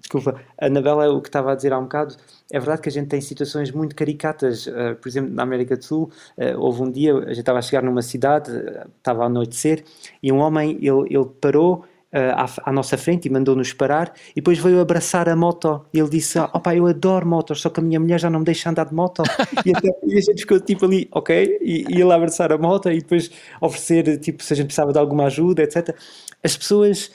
Desculpa, 0.00 0.40
a 0.58 0.66
Anabela, 0.66 1.12
o 1.12 1.20
que 1.20 1.28
estava 1.28 1.52
a 1.52 1.54
dizer 1.54 1.72
há 1.74 1.78
um 1.78 1.82
bocado, 1.82 2.16
é 2.50 2.58
verdade 2.58 2.82
que 2.82 2.88
a 2.88 2.92
gente 2.92 3.08
tem 3.08 3.20
situações 3.20 3.70
muito 3.70 3.94
caricatas. 3.94 4.66
Uh, 4.66 4.96
por 5.00 5.08
exemplo, 5.08 5.32
na 5.32 5.42
América 5.42 5.76
do 5.76 5.84
Sul, 5.84 6.10
uh, 6.36 6.58
houve 6.58 6.82
um 6.82 6.90
dia, 6.90 7.14
a 7.14 7.28
gente 7.28 7.40
estava 7.40 7.58
a 7.60 7.62
chegar 7.62 7.82
numa 7.82 8.02
cidade, 8.02 8.50
uh, 8.50 8.88
estava 8.98 9.22
a 9.22 9.26
anoitecer, 9.26 9.84
e 10.22 10.32
um 10.32 10.38
homem, 10.38 10.76
ele, 10.80 11.06
ele 11.08 11.26
parou 11.40 11.84
à, 12.12 12.46
à, 12.68 12.72
nossa 12.72 12.98
frente 12.98 13.26
e 13.26 13.30
mandou-nos 13.30 13.72
parar, 13.72 14.12
e 14.32 14.36
depois 14.36 14.58
veio 14.58 14.80
abraçar 14.80 15.28
a 15.28 15.36
moto. 15.36 15.86
E 15.94 16.00
ele 16.00 16.08
disse: 16.08 16.40
opa, 16.40 16.74
eu 16.74 16.86
adoro 16.86 17.24
motos, 17.24 17.60
só 17.60 17.70
que 17.70 17.78
a 17.78 17.82
minha 17.82 18.00
mulher 18.00 18.18
já 18.18 18.28
não 18.28 18.40
me 18.40 18.44
deixa 18.44 18.68
andar 18.68 18.86
de 18.86 18.94
moto. 18.94 19.22
e, 19.64 19.70
até, 19.72 19.88
e, 20.04 20.18
a 20.18 20.20
gente 20.20 20.40
ficou 20.40 20.58
tipo 20.58 20.86
ali, 20.86 21.08
ok, 21.12 21.58
e, 21.62 21.84
e 21.88 22.00
ele 22.00 22.12
abraçar 22.12 22.52
a 22.52 22.58
moto 22.58 22.90
e 22.90 22.98
depois 22.98 23.30
oferecer, 23.60 24.18
tipo, 24.18 24.42
se 24.42 24.52
a 24.52 24.56
gente 24.56 24.66
precisava 24.66 24.92
de 24.92 24.98
alguma 24.98 25.26
ajuda, 25.26 25.62
etc. 25.62 25.96
As 26.42 26.56
pessoas 26.56 27.12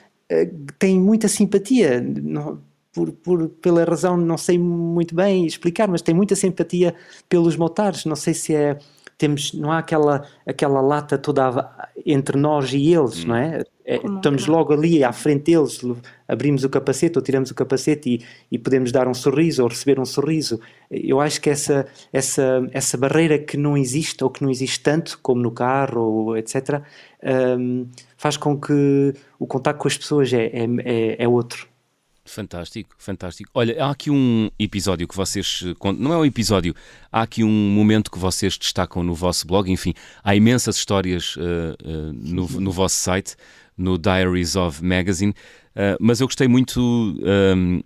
têm 0.78 0.98
muita 0.98 1.28
simpatia. 1.28 2.00
Não, 2.00 2.58
por, 2.96 3.12
por, 3.12 3.48
pela 3.48 3.84
razão, 3.84 4.16
não 4.16 4.38
sei 4.38 4.58
muito 4.58 5.14
bem 5.14 5.44
explicar, 5.44 5.86
mas 5.86 6.00
tem 6.00 6.14
muita 6.14 6.34
simpatia 6.34 6.94
pelos 7.28 7.54
motares. 7.54 8.06
Não 8.06 8.16
sei 8.16 8.32
se 8.32 8.54
é. 8.54 8.78
Temos, 9.18 9.54
não 9.54 9.72
há 9.72 9.78
aquela, 9.78 10.26
aquela 10.46 10.78
lata 10.82 11.16
toda 11.16 11.70
entre 12.04 12.38
nós 12.38 12.70
e 12.74 12.92
eles, 12.92 13.24
hum. 13.24 13.28
não 13.28 13.36
é? 13.36 13.62
é 13.82 13.96
estamos 13.96 14.46
logo 14.46 14.74
ali 14.74 15.02
à 15.02 15.10
frente 15.10 15.44
deles, 15.44 15.80
abrimos 16.28 16.64
o 16.64 16.68
capacete 16.68 17.16
ou 17.16 17.24
tiramos 17.24 17.50
o 17.50 17.54
capacete 17.54 18.10
e, 18.10 18.24
e, 18.52 18.58
podemos 18.58 18.92
dar 18.92 19.08
um 19.08 19.14
sorriso 19.14 19.62
ou 19.62 19.70
receber 19.70 19.98
um 19.98 20.04
sorriso. 20.04 20.60
Eu 20.90 21.18
acho 21.18 21.40
que 21.40 21.48
essa, 21.48 21.86
essa, 22.12 22.68
essa 22.72 22.98
barreira 22.98 23.38
que 23.38 23.56
não 23.56 23.74
existe 23.74 24.22
ou 24.22 24.28
que 24.28 24.42
não 24.42 24.50
existe 24.50 24.80
tanto, 24.80 25.18
como 25.22 25.40
no 25.40 25.50
carro, 25.50 26.02
ou 26.02 26.36
etc., 26.36 26.82
um, 27.58 27.86
faz 28.18 28.36
com 28.36 28.60
que 28.60 29.14
o 29.38 29.46
contato 29.46 29.78
com 29.78 29.88
as 29.88 29.96
pessoas 29.96 30.30
é, 30.30 30.44
é, 30.44 30.66
é, 30.84 31.24
é 31.24 31.28
outro. 31.28 31.66
Fantástico, 32.26 32.94
fantástico. 32.98 33.48
Olha, 33.54 33.84
há 33.84 33.90
aqui 33.90 34.10
um 34.10 34.50
episódio 34.58 35.06
que 35.06 35.16
vocês. 35.16 35.62
Não 35.96 36.12
é 36.12 36.18
um 36.18 36.24
episódio, 36.24 36.74
há 37.10 37.22
aqui 37.22 37.44
um 37.44 37.70
momento 37.70 38.10
que 38.10 38.18
vocês 38.18 38.58
destacam 38.58 39.02
no 39.02 39.14
vosso 39.14 39.46
blog. 39.46 39.70
Enfim, 39.70 39.94
há 40.24 40.34
imensas 40.34 40.76
histórias 40.76 41.36
uh, 41.36 41.40
uh, 41.40 42.12
no, 42.12 42.48
no, 42.60 42.72
vosso 42.72 42.96
site, 42.96 43.36
no 43.78 43.96
Diaries 43.96 44.56
of 44.56 44.84
Magazine. 44.84 45.32
Uh, 45.70 45.96
mas 46.00 46.20
eu 46.20 46.26
gostei 46.26 46.48
muito 46.48 46.80
um, 46.80 47.80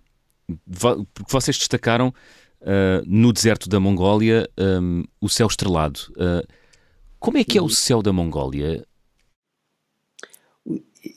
porque 1.14 1.32
vocês 1.32 1.58
destacaram 1.58 2.12
no 3.06 3.32
deserto 3.32 3.70
da 3.70 3.80
Mongólia 3.80 4.46
um, 4.58 5.02
o 5.18 5.30
céu 5.30 5.46
estrelado. 5.46 6.00
como 7.18 7.38
é 7.38 7.44
que 7.44 7.56
é 7.56 7.62
o 7.62 7.70
céu 7.70 8.02
da 8.02 8.12
Mongólia? 8.12 8.84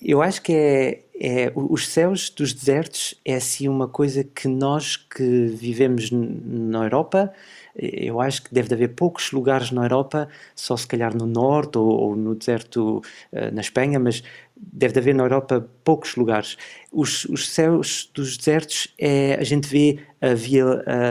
Eu 0.01 0.21
acho 0.21 0.41
que 0.41 0.53
é 0.53 1.02
é, 1.19 1.51
os 1.55 1.87
céus 1.87 2.29
dos 2.29 2.53
desertos 2.53 3.15
é 3.23 3.35
assim 3.35 3.67
uma 3.67 3.87
coisa 3.87 4.23
que 4.23 4.47
nós 4.47 4.97
que 4.97 5.47
vivemos 5.47 6.09
na 6.11 6.83
Europa, 6.83 7.31
eu 7.75 8.21
acho 8.21 8.43
que 8.43 8.53
deve 8.53 8.73
haver 8.73 8.89
poucos 8.89 9.31
lugares 9.31 9.71
na 9.71 9.83
Europa, 9.83 10.27
só 10.55 10.77
se 10.77 10.87
calhar 10.87 11.15
no 11.15 11.25
norte 11.25 11.77
ou, 11.77 11.87
ou 11.87 12.15
no 12.15 12.35
deserto 12.35 13.01
uh, 13.31 13.53
na 13.53 13.61
Espanha, 13.61 13.99
mas 13.99 14.23
deve 14.55 14.99
haver 14.99 15.15
na 15.15 15.23
Europa 15.23 15.67
poucos 15.83 16.15
lugares. 16.15 16.57
Os, 16.91 17.25
os 17.25 17.49
céus 17.49 18.09
dos 18.13 18.37
desertos 18.37 18.87
é 18.97 19.35
a 19.35 19.43
gente 19.43 19.67
vê 19.67 19.99
a 20.21 20.33
via 20.33 20.65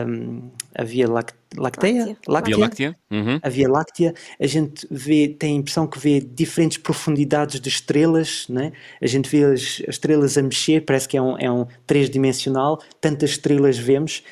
um, 0.07 0.51
a 0.75 0.85
via 0.85 1.09
láctea, 1.09 1.37
láctea? 1.57 1.93
Via 2.57 2.59
láctea? 2.59 2.97
Uhum. 3.11 3.39
a 3.43 3.49
via 3.49 3.69
láctea 3.69 4.15
a 4.41 4.47
gente 4.47 4.87
vê 4.91 5.29
tem 5.29 5.57
a 5.57 5.59
impressão 5.59 5.87
que 5.87 5.99
vê 5.99 6.19
diferentes 6.21 6.79
profundidades 6.79 7.61
de 7.61 7.69
estrelas 7.69 8.47
né? 8.49 8.73
a 9.03 9.07
gente 9.07 9.29
vê 9.29 9.45
as, 9.45 9.83
as 9.87 9.97
estrelas 9.97 10.39
a 10.39 10.43
mexer 10.43 10.81
parece 10.87 11.07
que 11.07 11.19
é 11.19 11.21
um, 11.21 11.37
é 11.37 11.51
um 11.51 11.67
três 11.87 12.09
dimensional 12.09 12.81
tantas 13.03 13.33
estrelas 13.33 13.77
vemos 13.77 14.23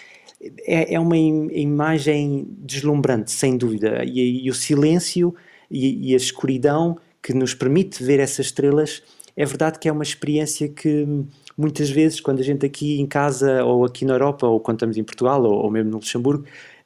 é, 0.67 0.95
é 0.95 1.01
uma 1.01 1.17
imagem 1.17 2.47
deslumbrante, 2.59 3.31
sem 3.31 3.57
dúvida. 3.57 4.03
E, 4.05 4.47
e 4.47 4.51
o 4.51 4.55
silêncio 4.55 5.35
e, 5.71 6.11
e, 6.11 6.15
a 6.15 6.17
escuridão 6.17 6.97
que 7.23 7.35
nos 7.35 7.55
permite 7.55 8.03
ver 8.03 8.21
essas 8.21 8.47
estrelas, 8.47 9.03
é 9.37 9.45
verdade 9.45 9.79
que 9.79 9.89
é 9.89 9.93
uma 9.93 10.03
experiência 10.03 10.69
que 10.69 11.07
muitas 11.57 11.91
vezes, 11.91 12.21
quando 12.21 12.41
a 12.41 12.43
gente 12.43 12.65
aqui 12.65 13.01
em 13.01 13.07
casa, 13.07 13.65
ou 13.65 13.85
aqui 13.85 14.05
na 14.05 14.15
Europa, 14.15 14.47
ou 14.47 14.61
quando 14.61 14.79
estamos 14.79 14.97
em 14.97 15.05
Portugal, 15.05 15.43
ou, 15.43 15.65
ou 15.65 15.71
mesmo 15.71 15.91
no 15.91 15.97
Luxemburgo, 15.99 16.45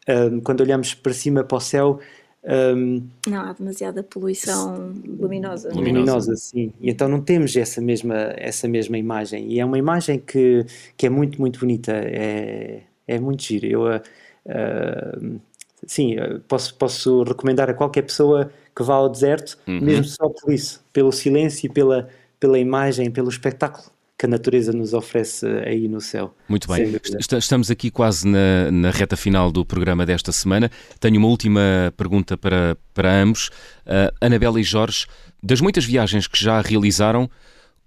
um, 0.08 0.40
quando 0.40 0.60
olhamos 0.60 0.94
para 0.94 1.12
cima, 1.12 1.44
para 1.44 1.56
o 1.56 1.60
céu, 1.60 2.00
um, 2.44 3.02
não 3.26 3.40
há 3.40 3.52
demasiada 3.54 4.02
poluição 4.02 4.92
luminosa. 5.18 5.72
Luminosa, 5.72 6.36
sim. 6.36 6.72
E 6.80 6.90
então 6.90 7.08
não 7.08 7.22
temos 7.22 7.56
essa 7.56 7.80
mesma, 7.80 8.34
essa 8.36 8.68
mesma 8.68 8.98
imagem. 8.98 9.50
E 9.50 9.60
é 9.60 9.64
uma 9.64 9.78
imagem 9.78 10.18
que, 10.18 10.66
que 10.96 11.06
é 11.06 11.10
muito, 11.10 11.40
muito 11.40 11.58
bonita. 11.58 11.92
É, 11.92 12.82
é 13.08 13.18
muito 13.18 13.42
giro. 13.42 13.66
Eu, 13.66 13.82
uh, 13.86 15.40
sim, 15.86 16.16
posso, 16.46 16.74
posso 16.74 17.22
recomendar 17.22 17.70
a 17.70 17.74
qualquer 17.74 18.02
pessoa 18.02 18.50
que 18.74 18.82
vá 18.82 18.94
ao 18.94 19.08
deserto, 19.08 19.58
uhum. 19.66 19.80
mesmo 19.80 20.04
só 20.04 20.28
por 20.28 20.52
isso, 20.52 20.84
pelo 20.92 21.12
silêncio 21.12 21.66
e 21.66 21.68
pela, 21.68 22.08
pela 22.40 22.58
imagem, 22.58 23.10
pelo 23.10 23.28
espetáculo 23.28 23.94
que 24.16 24.26
a 24.26 24.28
natureza 24.28 24.72
nos 24.72 24.94
oferece 24.94 25.44
aí 25.66 25.88
no 25.88 26.00
céu. 26.00 26.34
Muito 26.48 26.68
bem. 26.68 26.98
Estamos 27.36 27.70
aqui 27.70 27.90
quase 27.90 28.26
na, 28.26 28.70
na, 28.70 28.90
reta 28.90 29.16
final 29.16 29.50
do 29.50 29.64
programa 29.64 30.06
desta 30.06 30.30
semana. 30.30 30.70
Tenho 31.00 31.18
uma 31.18 31.26
última 31.26 31.92
pergunta 31.96 32.36
para, 32.36 32.76
para 32.92 33.12
ambos. 33.12 33.48
Uh, 33.84 34.14
Anabela 34.20 34.60
e 34.60 34.62
Jorge, 34.62 35.06
das 35.42 35.60
muitas 35.60 35.84
viagens 35.84 36.28
que 36.28 36.42
já 36.42 36.60
realizaram, 36.60 37.28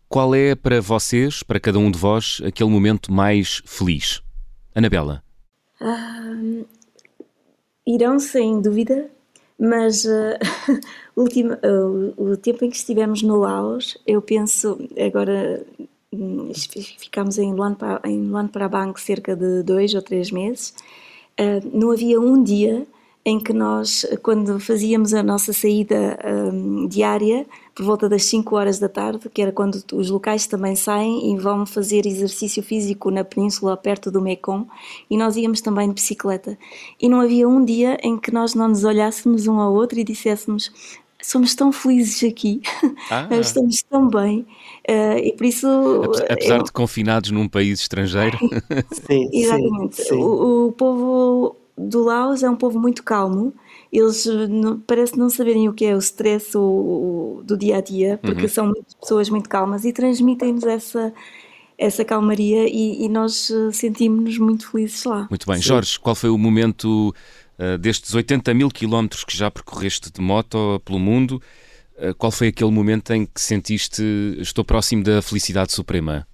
qual 0.09 0.35
é 0.35 0.53
para 0.53 0.81
vocês, 0.81 1.43
para 1.43 1.59
cada 1.59 1.79
um 1.79 1.89
de 1.89 1.97
vós, 1.97 2.41
aquele 2.45 2.69
momento 2.69 3.11
mais 3.11 3.61
feliz? 3.65 4.21
Anabela? 4.75 5.23
Uh, 5.79 6.65
irão, 7.85 8.19
sem 8.19 8.61
dúvida, 8.61 9.09
mas 9.59 10.05
uh, 10.05 10.79
último, 11.15 11.53
uh, 11.53 12.13
o 12.17 12.37
tempo 12.37 12.63
em 12.65 12.69
que 12.69 12.77
estivemos 12.77 13.21
no 13.21 13.37
Laos, 13.37 13.97
eu 14.05 14.21
penso, 14.21 14.77
agora 14.97 15.65
hum, 16.13 16.51
ficámos 16.97 17.37
em 17.37 17.53
Luan, 17.53 17.75
em 18.05 18.21
Luan 18.21 18.47
Prabang 18.47 18.99
cerca 18.99 19.35
de 19.35 19.63
dois 19.63 19.93
ou 19.93 20.01
três 20.01 20.31
meses, 20.31 20.73
uh, 21.39 21.77
não 21.77 21.91
havia 21.91 22.19
um 22.19 22.43
dia 22.43 22.85
em 23.27 23.41
que 23.41 23.51
nós, 23.51 24.05
quando 24.23 24.57
fazíamos 24.57 25.13
a 25.13 25.21
nossa 25.21 25.51
saída 25.51 26.17
um, 26.25 26.87
diária, 26.87 27.45
por 27.75 27.83
volta 27.83 28.07
das 28.07 28.23
5 28.23 28.55
horas 28.55 28.79
da 28.79 28.87
tarde, 28.87 29.27
que 29.27 29.41
era 29.41 29.51
quando 29.51 29.83
os 29.91 30.09
locais 30.09 30.47
também 30.47 30.77
saem 30.77 31.33
e 31.33 31.37
vão 31.37 31.65
fazer 31.65 32.05
exercício 32.05 32.63
físico 32.63 33.11
na 33.11 33.25
península 33.25 33.75
perto 33.75 34.09
do 34.09 34.21
Mekong, 34.21 34.65
e 35.09 35.17
nós 35.17 35.35
íamos 35.35 35.59
também 35.59 35.89
de 35.89 35.95
bicicleta. 35.95 36.57
E 37.01 37.09
não 37.09 37.19
havia 37.19 37.49
um 37.49 37.65
dia 37.65 37.97
em 38.01 38.17
que 38.17 38.31
nós 38.31 38.55
não 38.55 38.69
nos 38.69 38.85
olhássemos 38.85 39.45
um 39.45 39.59
ao 39.59 39.73
outro 39.73 39.99
e 39.99 40.05
disséssemos 40.05 40.71
somos 41.21 41.53
tão 41.53 41.73
felizes 41.73 42.23
aqui, 42.23 42.61
ah. 43.11 43.27
estamos 43.41 43.83
tão 43.89 44.07
bem, 44.07 44.45
uh, 44.87 45.17
e 45.17 45.33
por 45.33 45.45
isso... 45.45 45.67
Apesar 46.29 46.59
eu... 46.59 46.63
de 46.63 46.71
confinados 46.71 47.31
num 47.31 47.49
país 47.49 47.81
estrangeiro. 47.81 48.37
sim, 49.05 49.29
Exatamente. 49.33 49.97
Sim, 49.97 50.03
sim. 50.03 50.15
O, 50.15 50.67
o 50.67 50.71
povo 50.71 51.56
do 51.77 52.03
Laos 52.03 52.41
é 52.41 52.49
um 52.49 52.55
povo 52.55 52.79
muito 52.79 53.03
calmo. 53.03 53.53
Eles 53.91 54.25
eh, 54.25 54.47
não, 54.47 54.79
parece 54.79 55.17
não 55.17 55.29
saberem 55.29 55.69
o 55.69 55.73
que 55.73 55.85
é 55.85 55.95
o 55.95 55.99
stress 55.99 56.57
o, 56.57 56.61
o, 56.61 57.43
do 57.43 57.57
dia 57.57 57.77
a 57.77 57.81
dia, 57.81 58.17
porque 58.21 58.43
uhum. 58.43 58.49
são 58.49 58.73
pessoas 58.99 59.29
muito 59.29 59.47
calmas 59.47 59.85
e 59.85 59.93
transmitem-nos 59.93 60.63
essa, 60.63 61.13
essa 61.77 62.03
calmaria 62.03 62.67
e, 62.67 63.05
e 63.05 63.09
nós 63.09 63.51
eh, 63.51 63.71
sentimos-nos 63.71 64.37
muito 64.39 64.71
felizes 64.71 65.03
lá. 65.03 65.27
Muito 65.29 65.45
bem. 65.45 65.57
Sim. 65.57 65.63
Jorge, 65.63 65.99
qual 65.99 66.15
foi 66.15 66.29
o 66.29 66.37
momento 66.37 67.13
uh, 67.59 67.77
destes 67.77 68.13
80 68.13 68.53
mil 68.53 68.69
quilómetros 68.69 69.23
que 69.23 69.37
já 69.37 69.51
percorreste 69.51 70.11
de 70.11 70.19
moto 70.19 70.81
pelo 70.83 70.99
mundo? 70.99 71.41
Uh, 71.97 72.13
qual 72.15 72.31
foi 72.31 72.47
aquele 72.47 72.71
momento 72.71 73.13
em 73.13 73.25
que 73.25 73.39
sentiste 73.39 74.03
estou 74.39 74.65
próximo 74.65 75.03
da 75.03 75.21
felicidade 75.21 75.71
suprema? 75.71 76.27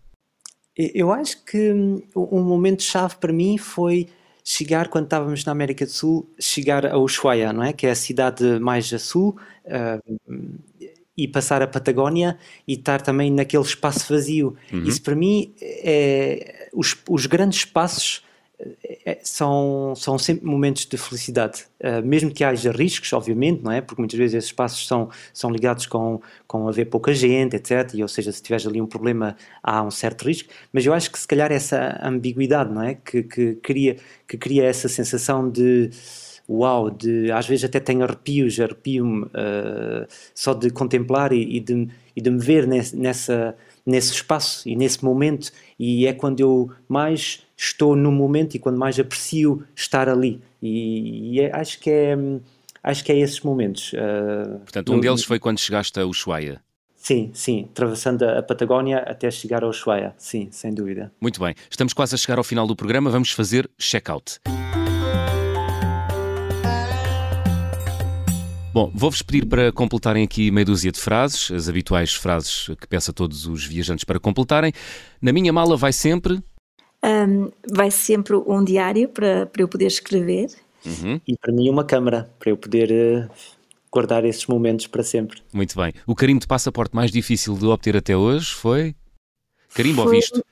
Eu 0.75 1.11
acho 1.11 1.43
que 1.45 1.71
hum, 1.71 2.01
um 2.15 2.41
momento-chave 2.41 3.17
para 3.17 3.31
mim 3.31 3.59
foi 3.59 4.09
chegar, 4.43 4.89
quando 4.89 5.05
estávamos 5.05 5.45
na 5.45 5.51
América 5.51 5.85
do 5.85 5.91
Sul, 5.91 6.29
chegar 6.39 6.85
a 6.85 6.97
Ushuaia, 6.97 7.53
não 7.53 7.63
é? 7.63 7.71
Que 7.71 7.87
é 7.87 7.91
a 7.91 7.95
cidade 7.95 8.59
mais 8.59 8.91
a 8.93 8.99
sul, 8.99 9.37
uh, 9.65 10.19
e 11.15 11.27
passar 11.27 11.61
a 11.61 11.67
Patagónia 11.67 12.37
e 12.67 12.73
estar 12.73 13.01
também 13.01 13.31
naquele 13.31 13.63
espaço 13.63 14.11
vazio. 14.11 14.55
Uhum. 14.71 14.83
Isso 14.83 15.01
para 15.01 15.15
mim 15.15 15.53
é 15.61 16.69
os, 16.73 16.97
os 17.07 17.25
grandes 17.27 17.59
espaços 17.59 18.23
são, 19.23 19.93
são 19.95 20.17
sempre 20.17 20.45
momentos 20.45 20.85
de 20.85 20.97
felicidade, 20.97 21.65
uh, 21.81 22.05
mesmo 22.05 22.31
que 22.31 22.43
haja 22.43 22.71
riscos, 22.71 23.11
obviamente, 23.13 23.61
não 23.61 23.71
é? 23.71 23.81
Porque 23.81 24.01
muitas 24.01 24.17
vezes 24.17 24.35
esses 24.35 24.49
espaços 24.49 24.87
são, 24.87 25.09
são 25.33 25.51
ligados 25.51 25.85
com, 25.85 26.21
com 26.47 26.67
haver 26.67 26.85
pouca 26.85 27.13
gente, 27.13 27.55
etc. 27.55 27.93
E, 27.93 28.01
ou 28.01 28.07
seja, 28.07 28.31
se 28.31 28.41
tiveres 28.41 28.65
ali 28.65 28.81
um 28.81 28.87
problema, 28.87 29.35
há 29.61 29.83
um 29.83 29.91
certo 29.91 30.25
risco. 30.25 30.49
Mas 30.71 30.85
eu 30.85 30.93
acho 30.93 31.11
que 31.11 31.19
se 31.19 31.27
calhar 31.27 31.51
essa 31.51 31.99
ambiguidade, 32.03 32.71
não 32.71 32.83
é? 32.83 32.95
Que, 32.95 33.23
que, 33.23 33.55
cria, 33.55 33.97
que 34.27 34.37
cria 34.37 34.63
essa 34.63 34.87
sensação 34.87 35.49
de 35.49 35.89
uau, 36.47 36.89
de, 36.89 37.31
às 37.31 37.47
vezes 37.47 37.65
até 37.65 37.79
tenho 37.79 38.03
arrepios, 38.03 38.59
arrepio-me 38.59 39.23
uh, 39.23 40.07
só 40.35 40.53
de 40.53 40.69
contemplar 40.69 41.31
e, 41.31 41.57
e, 41.57 41.59
de, 41.59 41.87
e 42.15 42.21
de 42.21 42.29
me 42.29 42.39
ver 42.39 42.67
nessa, 42.67 43.55
nesse 43.85 44.13
espaço 44.13 44.67
e 44.67 44.75
nesse 44.75 45.03
momento. 45.03 45.51
E 45.77 46.07
é 46.07 46.13
quando 46.13 46.39
eu 46.39 46.71
mais 46.87 47.41
estou 47.57 47.95
no 47.95 48.11
momento 48.11 48.55
e 48.55 48.59
quando 48.59 48.77
mais 48.77 48.99
aprecio 48.99 49.63
estar 49.75 50.09
ali. 50.09 50.41
E, 50.61 51.35
e 51.35 51.41
é, 51.41 51.55
acho 51.55 51.79
que 51.79 51.89
é 51.89 52.17
acho 52.83 53.03
que 53.03 53.11
é 53.11 53.17
esses 53.17 53.39
momentos. 53.39 53.93
Uh, 53.93 54.59
Portanto, 54.59 54.91
um 54.91 54.95
no, 54.97 55.01
deles 55.01 55.23
foi 55.23 55.39
quando 55.39 55.59
chegaste 55.59 55.97
a 55.99 56.05
Ushuaia. 56.05 56.61
Sim, 56.95 57.31
sim, 57.33 57.67
atravessando 57.71 58.23
a 58.23 58.41
Patagónia 58.41 58.99
até 58.99 59.29
chegar 59.29 59.63
a 59.63 59.67
Ushuaia, 59.67 60.15
sim, 60.17 60.47
sem 60.51 60.73
dúvida. 60.73 61.11
Muito 61.19 61.39
bem, 61.39 61.53
estamos 61.69 61.93
quase 61.93 62.15
a 62.15 62.17
chegar 62.17 62.37
ao 62.37 62.45
final 62.45 62.65
do 62.65 62.77
programa, 62.77 63.09
vamos 63.09 63.31
fazer 63.31 63.69
check-out. 63.77 64.39
Bom, 68.73 68.91
vou-vos 68.93 69.21
pedir 69.21 69.45
para 69.45 69.71
completarem 69.71 70.23
aqui 70.23 70.49
meia 70.49 70.65
dúzia 70.65 70.91
de 70.91 70.99
frases, 70.99 71.51
as 71.51 71.69
habituais 71.69 72.13
frases 72.13 72.71
que 72.81 72.87
peço 72.87 73.11
a 73.11 73.13
todos 73.13 73.45
os 73.45 73.63
viajantes 73.63 74.03
para 74.03 74.19
completarem. 74.19 74.73
Na 75.21 75.31
minha 75.31 75.53
mala 75.53 75.77
vai 75.77 75.93
sempre 75.93 76.41
um, 77.03 77.51
vai 77.71 77.91
sempre 77.91 78.35
um 78.35 78.63
diário 78.63 79.09
para, 79.09 79.45
para 79.45 79.61
eu 79.61 79.67
poder 79.67 79.85
escrever. 79.85 80.47
Uhum. 80.85 81.21
E 81.27 81.37
para 81.37 81.53
mim 81.53 81.69
uma 81.69 81.83
câmara, 81.83 82.29
para 82.39 82.49
eu 82.49 82.57
poder 82.57 82.89
uh, 82.91 83.29
guardar 83.91 84.25
esses 84.25 84.47
momentos 84.47 84.87
para 84.87 85.03
sempre. 85.03 85.41
Muito 85.53 85.75
bem. 85.75 85.93
O 86.07 86.15
carimbo 86.15 86.39
de 86.39 86.47
passaporte 86.47 86.95
mais 86.95 87.11
difícil 87.11 87.55
de 87.55 87.65
obter 87.65 87.95
até 87.95 88.17
hoje 88.17 88.53
foi? 88.53 88.95
Carimbo 89.73 90.03
foi, 90.03 90.05
ou 90.05 90.11
visto? 90.11 90.43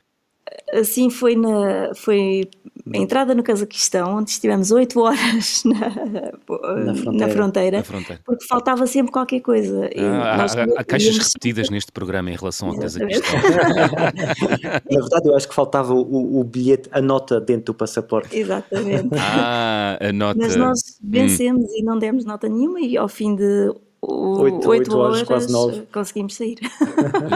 Assim, 0.74 1.10
foi, 1.10 1.36
na, 1.36 1.94
foi 1.96 2.50
a 2.94 2.98
entrada 2.98 3.36
no 3.36 3.44
Cazaquistão, 3.44 4.18
onde 4.18 4.32
estivemos 4.32 4.72
oito 4.72 5.00
horas 5.00 5.64
na, 5.66 5.80
na, 5.80 6.32
fronteira. 6.46 6.86
na, 6.86 7.30
fronteira, 7.30 7.78
na, 7.78 7.84
fronteira, 7.84 8.22
porque 8.26 8.46
faltava 8.46 8.88
sempre 8.88 9.12
qualquer 9.12 9.42
coisa. 9.42 9.90
Ah, 9.98 10.44
há, 10.44 10.82
há 10.82 10.84
caixas 10.84 11.18
repetidas 11.18 11.70
neste 11.70 11.92
programa 11.92 12.32
em 12.32 12.36
relação 12.36 12.70
ao 12.70 12.78
Cazaquistão. 12.78 13.40
na 14.90 15.00
verdade, 15.02 15.28
eu 15.28 15.36
acho 15.36 15.48
que 15.48 15.56
faltava 15.56 15.94
o, 15.94 16.40
o, 16.40 16.44
bilhete, 16.44 16.90
a 16.92 17.02
nota 17.02 17.40
dentro 17.40 17.66
do 17.66 17.74
passaporte. 17.74 18.36
Exatamente. 18.36 19.10
Ah, 19.18 19.98
a 20.00 20.12
nota. 20.12 20.40
Mas 20.40 20.56
nós 20.56 20.80
vencemos 21.04 21.66
hum. 21.66 21.76
e 21.76 21.84
não 21.84 22.00
demos 22.00 22.26
nota 22.26 22.48
nenhuma, 22.50 22.80
e 22.82 22.98
ao 22.98 23.08
fim 23.08 23.36
de 23.36 23.72
oito, 24.02 24.68
oito 24.70 24.98
horas, 24.98 25.18
horas, 25.18 25.28
quase 25.28 25.52
nove. 25.52 25.84
Conseguimos 25.92 26.36
sair. 26.36 26.58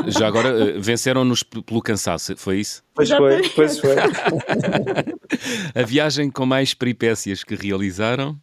Já 0.07 0.27
agora 0.27 0.49
eh, 0.49 0.79
venceram-nos 0.79 1.43
pelo 1.43 1.81
cansaço, 1.81 2.35
foi 2.37 2.59
isso? 2.59 2.83
Pois 2.93 3.09
foi, 3.09 3.49
pois 3.49 3.79
foi. 3.79 3.95
A 5.75 5.85
viagem 5.85 6.29
com 6.31 6.45
mais 6.45 6.73
peripécias 6.73 7.43
que 7.43 7.55
realizaram? 7.55 8.37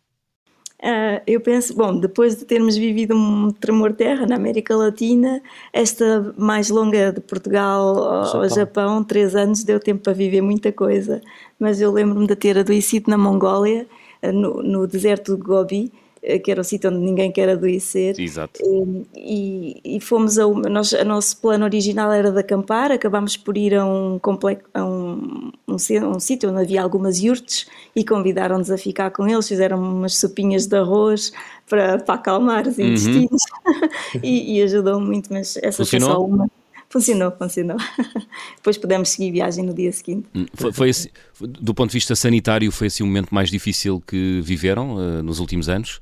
Uh, 0.83 1.23
eu 1.29 1.41
penso, 1.41 1.77
bom, 1.77 1.97
depois 1.97 2.37
de 2.37 2.45
termos 2.45 2.77
vivido 2.77 3.15
um 3.15 3.53
tremor 3.53 3.91
de 3.91 3.99
terra 3.99 4.27
na 4.27 4.35
América 4.35 4.75
Latina, 4.75 5.41
esta 5.73 6.35
mais 6.37 6.71
longa 6.71 7.13
de 7.13 7.21
Portugal 7.21 7.99
ao 7.99 8.25
Japão. 8.25 8.49
Japão, 8.49 9.05
três 9.05 9.37
anos, 9.37 9.63
deu 9.63 9.79
tempo 9.79 10.03
para 10.03 10.13
viver 10.13 10.41
muita 10.41 10.73
coisa. 10.73 11.21
Mas 11.59 11.81
eu 11.81 11.93
lembro-me 11.93 12.27
de 12.27 12.35
ter 12.35 12.59
adoecido 12.59 13.09
na 13.09 13.17
Mongólia, 13.17 13.87
uh, 14.25 14.33
no, 14.33 14.61
no 14.61 14.87
deserto 14.89 15.37
de 15.37 15.43
Gobi, 15.43 15.93
que 16.45 16.51
era 16.51 16.61
o 16.61 16.65
sítio 16.65 16.89
onde 16.89 17.01
ninguém 17.01 17.33
quer 17.33 17.49
adoecer. 17.49 18.19
Exato. 18.19 18.61
E, 19.17 19.81
e 19.85 20.01
fomos 20.01 20.39
a, 20.39 20.47
nós, 20.47 20.95
a 20.95 21.05
nosso 21.05 21.37
plano 21.39 21.65
original 21.65 22.13
era 22.13 22.31
de 22.31 22.39
acampar, 22.39 22.93
acabámos 22.93 23.37
por 23.37 23.57
ir 23.57 23.75
a 23.75 23.85
um, 23.85 24.19
complexo, 24.21 24.65
a 24.73 24.85
um, 24.85 25.51
um, 25.67 25.75
um 25.75 26.21
sítio 26.21 26.51
onde 26.51 26.61
havia 26.61 26.83
algumas 26.83 27.19
yurtes 27.19 27.67
e 27.95 28.05
convidaram-nos 28.05 28.71
a 28.71 28.79
ficar 28.79 29.11
com 29.11 29.27
eles, 29.27 29.49
fizeram 29.49 29.79
umas 29.83 30.17
sopinhas 30.17 30.67
de 30.67 30.77
arroz 30.77 31.33
para, 31.69 31.99
para 31.99 32.15
acalmar 32.15 32.69
os 32.69 32.79
uhum. 32.79 32.87
intestinos 32.87 33.43
uhum. 33.67 34.21
e, 34.23 34.59
e, 34.59 34.63
ajudou 34.63 35.01
muito, 35.01 35.33
mas 35.33 35.57
essa 35.57 35.85
Funcionou? 35.85 36.09
foi 36.09 36.17
só 36.17 36.25
uma. 36.25 36.51
Funcionou, 36.89 37.33
funcionou. 37.33 37.79
Depois 38.57 38.77
pudemos 38.77 39.09
seguir 39.09 39.33
viagem 39.33 39.65
no 39.65 39.73
dia 39.73 39.91
seguinte. 39.91 40.29
Hum, 40.35 40.45
foi, 40.53 40.73
foi 40.73 40.91
assim, 40.91 41.09
do 41.41 41.73
ponto 41.73 41.89
de 41.89 41.95
vista 41.95 42.15
sanitário, 42.15 42.71
foi 42.71 42.89
assim 42.89 43.03
o 43.03 43.07
momento 43.07 43.35
mais 43.35 43.49
difícil 43.49 44.01
que 44.07 44.41
viveram 44.43 44.97
uh, 44.97 45.23
nos 45.23 45.41
últimos 45.41 45.71
anos? 45.71 45.99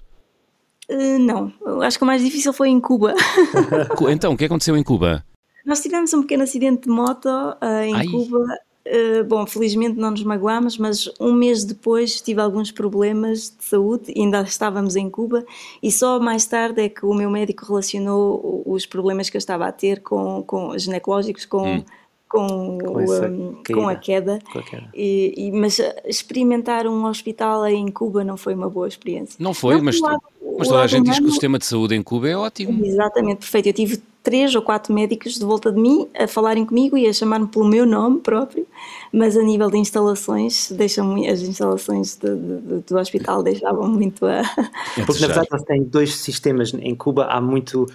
Uh, 0.91 1.19
não, 1.19 1.53
acho 1.83 1.99
que 1.99 2.05
o 2.05 2.07
mais 2.07 2.23
difícil 2.23 2.53
foi 2.53 2.69
em 2.69 2.81
Cuba. 2.81 3.15
então, 4.11 4.33
o 4.33 4.37
que 4.37 4.47
aconteceu 4.47 4.77
em 4.77 4.83
Cuba? 4.83 5.25
Nós 5.65 5.81
tivemos 5.81 6.13
um 6.13 6.23
pequeno 6.23 6.43
acidente 6.43 6.83
de 6.83 6.89
moto 6.89 7.27
uh, 7.27 7.83
em 7.85 7.95
Ai. 7.95 8.07
Cuba 8.07 8.45
eh, 8.93 9.23
bom, 9.23 9.47
felizmente 9.47 9.99
não 9.99 10.11
nos 10.11 10.25
magoámos, 10.25 10.77
mas 10.79 11.09
um 11.21 11.33
mês 11.33 11.65
depois 11.65 12.21
tive 12.21 12.41
alguns 12.41 12.73
problemas 12.73 13.55
de 13.57 13.65
saúde, 13.65 14.13
ainda 14.17 14.41
estávamos 14.43 14.97
em 14.97 15.09
Cuba, 15.09 15.45
e 15.83 15.93
só 15.93 16.19
mais 16.19 16.47
tarde 16.47 16.83
é 16.83 16.89
que 16.89 17.05
o 17.05 17.15
meu 17.15 17.31
médico 17.31 17.67
relacionou 17.67 18.63
os 18.67 18.87
problemas 18.87 19.31
que 19.31 19.37
eu 19.37 19.39
estava 19.39 19.67
a 19.67 19.73
ter 19.73 20.01
com, 20.03 20.43
com 20.43 20.77
ginecológicos 20.77 21.45
com. 21.45 21.77
Hum. 21.77 21.85
Com, 22.31 22.79
com, 22.79 23.03
um, 23.03 23.63
com, 23.67 23.89
a 23.89 23.97
queda, 23.97 24.39
com 24.53 24.61
a 24.61 24.63
queda. 24.63 24.89
E, 24.95 25.35
e, 25.37 25.51
mas 25.51 25.81
experimentar 26.05 26.87
um 26.87 27.05
hospital 27.05 27.67
em 27.67 27.91
Cuba 27.91 28.23
não 28.23 28.37
foi 28.37 28.55
uma 28.55 28.71
boa 28.71 28.87
experiência. 28.87 29.35
Não 29.37 29.53
foi, 29.53 29.79
não, 29.79 29.85
mas, 29.85 30.01
lado, 30.01 30.23
mas 30.57 30.69
toda 30.69 30.81
a 30.81 30.87
gente 30.87 31.07
diz 31.07 31.19
que 31.19 31.25
o 31.25 31.31
sistema 31.31 31.59
de 31.59 31.67
saúde 31.67 31.97
em 31.97 32.03
Cuba 32.05 32.29
é 32.29 32.37
ótimo. 32.37 32.87
Exatamente, 32.87 33.39
perfeito. 33.39 33.67
Eu 33.67 33.73
tive 33.73 34.01
três 34.23 34.55
ou 34.55 34.63
quatro 34.63 34.93
médicos 34.93 35.35
de 35.35 35.45
volta 35.45 35.73
de 35.73 35.81
mim 35.81 36.07
a 36.15 36.27
falarem 36.27 36.65
comigo 36.65 36.97
e 36.97 37.07
a 37.07 37.13
chamar-me 37.13 37.47
pelo 37.49 37.65
meu 37.65 37.87
nome 37.87 38.21
próprio, 38.21 38.67
mas 39.13 39.37
a 39.37 39.43
nível 39.43 39.71
de 39.71 39.79
instalações, 39.79 40.71
deixam 40.71 41.15
as 41.27 41.41
instalações 41.41 42.17
de, 42.17 42.37
de, 42.37 42.81
do 42.87 42.99
hospital 42.99 43.43
deixavam 43.43 43.89
muito 43.89 44.27
a. 44.27 44.43
Porque 45.07 45.21
na 45.21 45.27
verdade 45.29 45.49
nós 45.51 45.63
temos 45.63 45.89
dois 45.89 46.15
sistemas 46.15 46.75
em 46.75 46.95
Cuba, 46.95 47.27
há 47.27 47.41
muito 47.41 47.87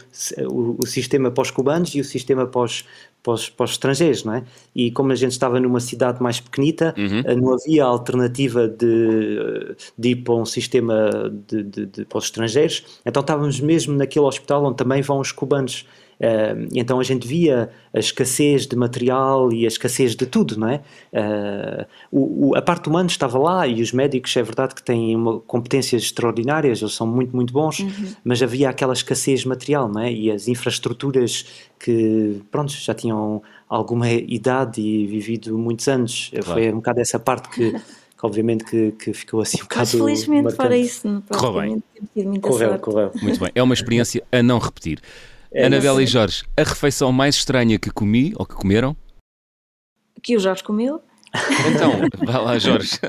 o, 0.50 0.76
o 0.84 0.88
sistema 0.88 1.30
pós-cubanos 1.32 1.94
e 1.96 2.02
o 2.02 2.04
sistema 2.04 2.46
pós 2.46 2.86
para 3.26 3.34
os, 3.34 3.50
para 3.50 3.64
os, 3.64 3.72
estrangeiros, 3.72 4.24
não 4.24 4.36
é? 4.36 4.44
E 4.76 4.92
como 4.92 5.12
a 5.12 5.16
gente 5.16 5.32
estava 5.32 5.60
numa 5.60 5.80
cidade 5.80 6.22
mais 6.22 6.40
pequenita, 6.40 6.94
uhum. 6.96 7.24
Eh, 7.26 7.36
não 7.36 7.54
havia 7.54 7.84
alternativa 7.84 8.68
de, 8.68 9.76
de 9.98 10.10
ir 10.10 10.18
para 10.18 10.36
um 10.36 10.46
sistema 10.46 11.10
de, 11.48 11.64
de, 11.64 11.86
de, 11.88 12.06
para 12.06 12.20
os 12.20 12.26
estrangeiros, 12.26 12.86
então 13.04 13.22
estávamos 13.22 13.60
mesmo 13.60 13.96
naquele 13.96 14.26
hospital 14.26 14.64
onde 14.64 14.78
também 14.78 15.02
vão 15.02 15.20
os 15.20 15.32
cubanos. 15.32 15.88
Uh, 16.20 16.68
então 16.74 17.00
a 17.00 17.04
gente 17.04 17.28
via 17.28 17.70
a 17.94 18.00
escassez 18.00 18.66
de 18.66 18.76
material 18.76 19.52
e 19.52 19.66
a 19.66 19.68
escassez 19.68 20.16
de 20.16 20.26
tudo, 20.26 20.58
não 20.58 20.70
é? 20.70 20.82
Uh, 21.12 21.86
o, 22.12 22.50
o, 22.50 22.56
a 22.56 22.62
parte 22.62 22.88
humana 22.88 23.08
estava 23.08 23.38
lá 23.38 23.68
e 23.68 23.82
os 23.82 23.92
médicos, 23.92 24.36
é 24.38 24.44
verdade 24.44 24.76
que 24.76 24.84
têm 24.84 25.16
uma, 25.16 25.40
competências 25.42 26.04
extraordinárias, 26.04 26.82
eles 26.82 26.94
são 26.94 27.06
muito, 27.06 27.36
muito 27.36 27.52
bons, 27.52 27.80
uhum. 27.80 28.14
mas 28.24 28.42
havia 28.42 28.70
aquela 28.70 28.94
escassez 28.94 29.44
material, 29.44 29.90
não 29.90 30.02
é? 30.02 30.12
E 30.12 30.32
as 30.32 30.48
infraestruturas 30.48 31.46
que, 31.78 32.42
pronto, 32.50 32.72
já 32.72 32.94
tinham 32.94 33.42
alguma 33.68 34.10
idade 34.10 34.82
e 34.82 35.06
vivido 35.06 35.58
muitos 35.58 35.88
anos. 35.88 36.32
Claro. 36.32 36.46
Foi 36.46 36.72
um 36.72 36.78
bocado 36.78 37.02
essa 37.02 37.20
parte 37.20 37.50
que. 37.50 37.72
que 37.72 38.26
obviamente 38.26 38.64
que, 38.64 38.92
que, 38.94 39.14
ficou 39.14 39.42
assim 39.42 39.58
um 39.60 39.64
bocado. 39.64 39.82
Mas 39.82 39.92
felizmente 39.92 40.44
marcante. 40.44 40.56
fora 40.56 40.78
isso, 40.78 41.24
correu 41.30 41.84
bem. 42.14 42.40
Correu, 42.40 42.80
correu. 42.80 43.12
Muito 43.22 43.40
bem, 43.40 43.52
é 43.54 43.62
uma 43.62 43.74
experiência 43.74 44.24
a 44.32 44.42
não 44.42 44.58
repetir. 44.58 45.00
É 45.56 45.68
Anabela 45.68 46.04
e 46.04 46.06
Jorge, 46.06 46.44
a 46.58 46.64
refeição 46.64 47.14
mais 47.14 47.36
estranha 47.36 47.80
que 47.80 47.90
comi 47.90 48.34
ou 48.36 48.46
que 48.46 48.54
comeram? 48.54 48.94
Que 50.22 50.36
o 50.36 50.40
Jorge 50.40 50.62
comeu. 50.62 51.02
Então, 51.74 51.94
vá 52.26 52.40
lá, 52.40 52.60
Jorge. 52.60 53.00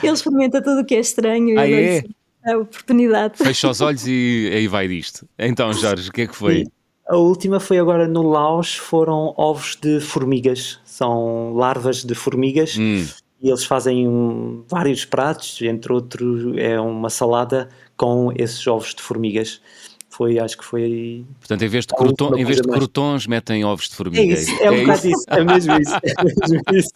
Ele 0.00 0.12
experimenta 0.12 0.62
tudo 0.62 0.82
o 0.82 0.84
que 0.84 0.94
é 0.94 1.00
estranho. 1.00 1.58
Ah, 1.58 1.68
é? 1.68 2.04
A 2.44 2.58
oportunidade. 2.58 3.38
Fecha 3.38 3.68
os 3.68 3.80
olhos 3.80 4.06
e 4.06 4.48
aí 4.54 4.68
vai 4.68 4.86
disto. 4.86 5.28
Então, 5.36 5.72
Jorge, 5.72 6.08
o 6.08 6.12
que 6.12 6.22
é 6.22 6.28
que 6.28 6.36
foi? 6.36 6.64
A 7.08 7.16
última 7.16 7.58
foi 7.58 7.80
agora 7.80 8.06
no 8.06 8.22
Laos, 8.22 8.76
foram 8.76 9.34
ovos 9.36 9.74
de 9.74 9.98
formigas. 9.98 10.78
São 10.84 11.52
larvas 11.54 12.04
de 12.04 12.14
formigas. 12.14 12.76
Hum. 12.78 13.04
E 13.42 13.48
eles 13.48 13.64
fazem 13.64 14.62
vários 14.68 15.04
pratos, 15.04 15.60
entre 15.62 15.92
outros 15.92 16.56
é 16.56 16.80
uma 16.80 17.10
salada 17.10 17.68
com 17.98 18.32
esses 18.34 18.66
ovos 18.66 18.94
de 18.94 19.02
formigas. 19.02 19.60
Foi, 20.08 20.38
acho 20.38 20.56
que 20.56 20.64
foi. 20.64 21.26
Portanto, 21.38 21.62
em 21.62 21.68
vez 21.68 21.84
de, 21.84 21.94
croton, 21.94 22.34
em 22.34 22.44
vez 22.44 22.56
de 22.56 22.62
crotons, 22.62 23.26
metem 23.26 23.62
ovos 23.64 23.90
de 23.90 23.94
formiga. 23.94 24.22
É 24.22 24.26
isso, 24.26 24.50
é, 24.62 24.64
é 24.64 24.70
um 24.70 24.80
bocado 24.80 25.06
isso? 25.06 25.24
é 25.28 25.44
mesmo 25.44 25.80
isso. 25.80 25.94
É 25.94 26.24
mesmo 26.24 26.62
isso. 26.72 26.90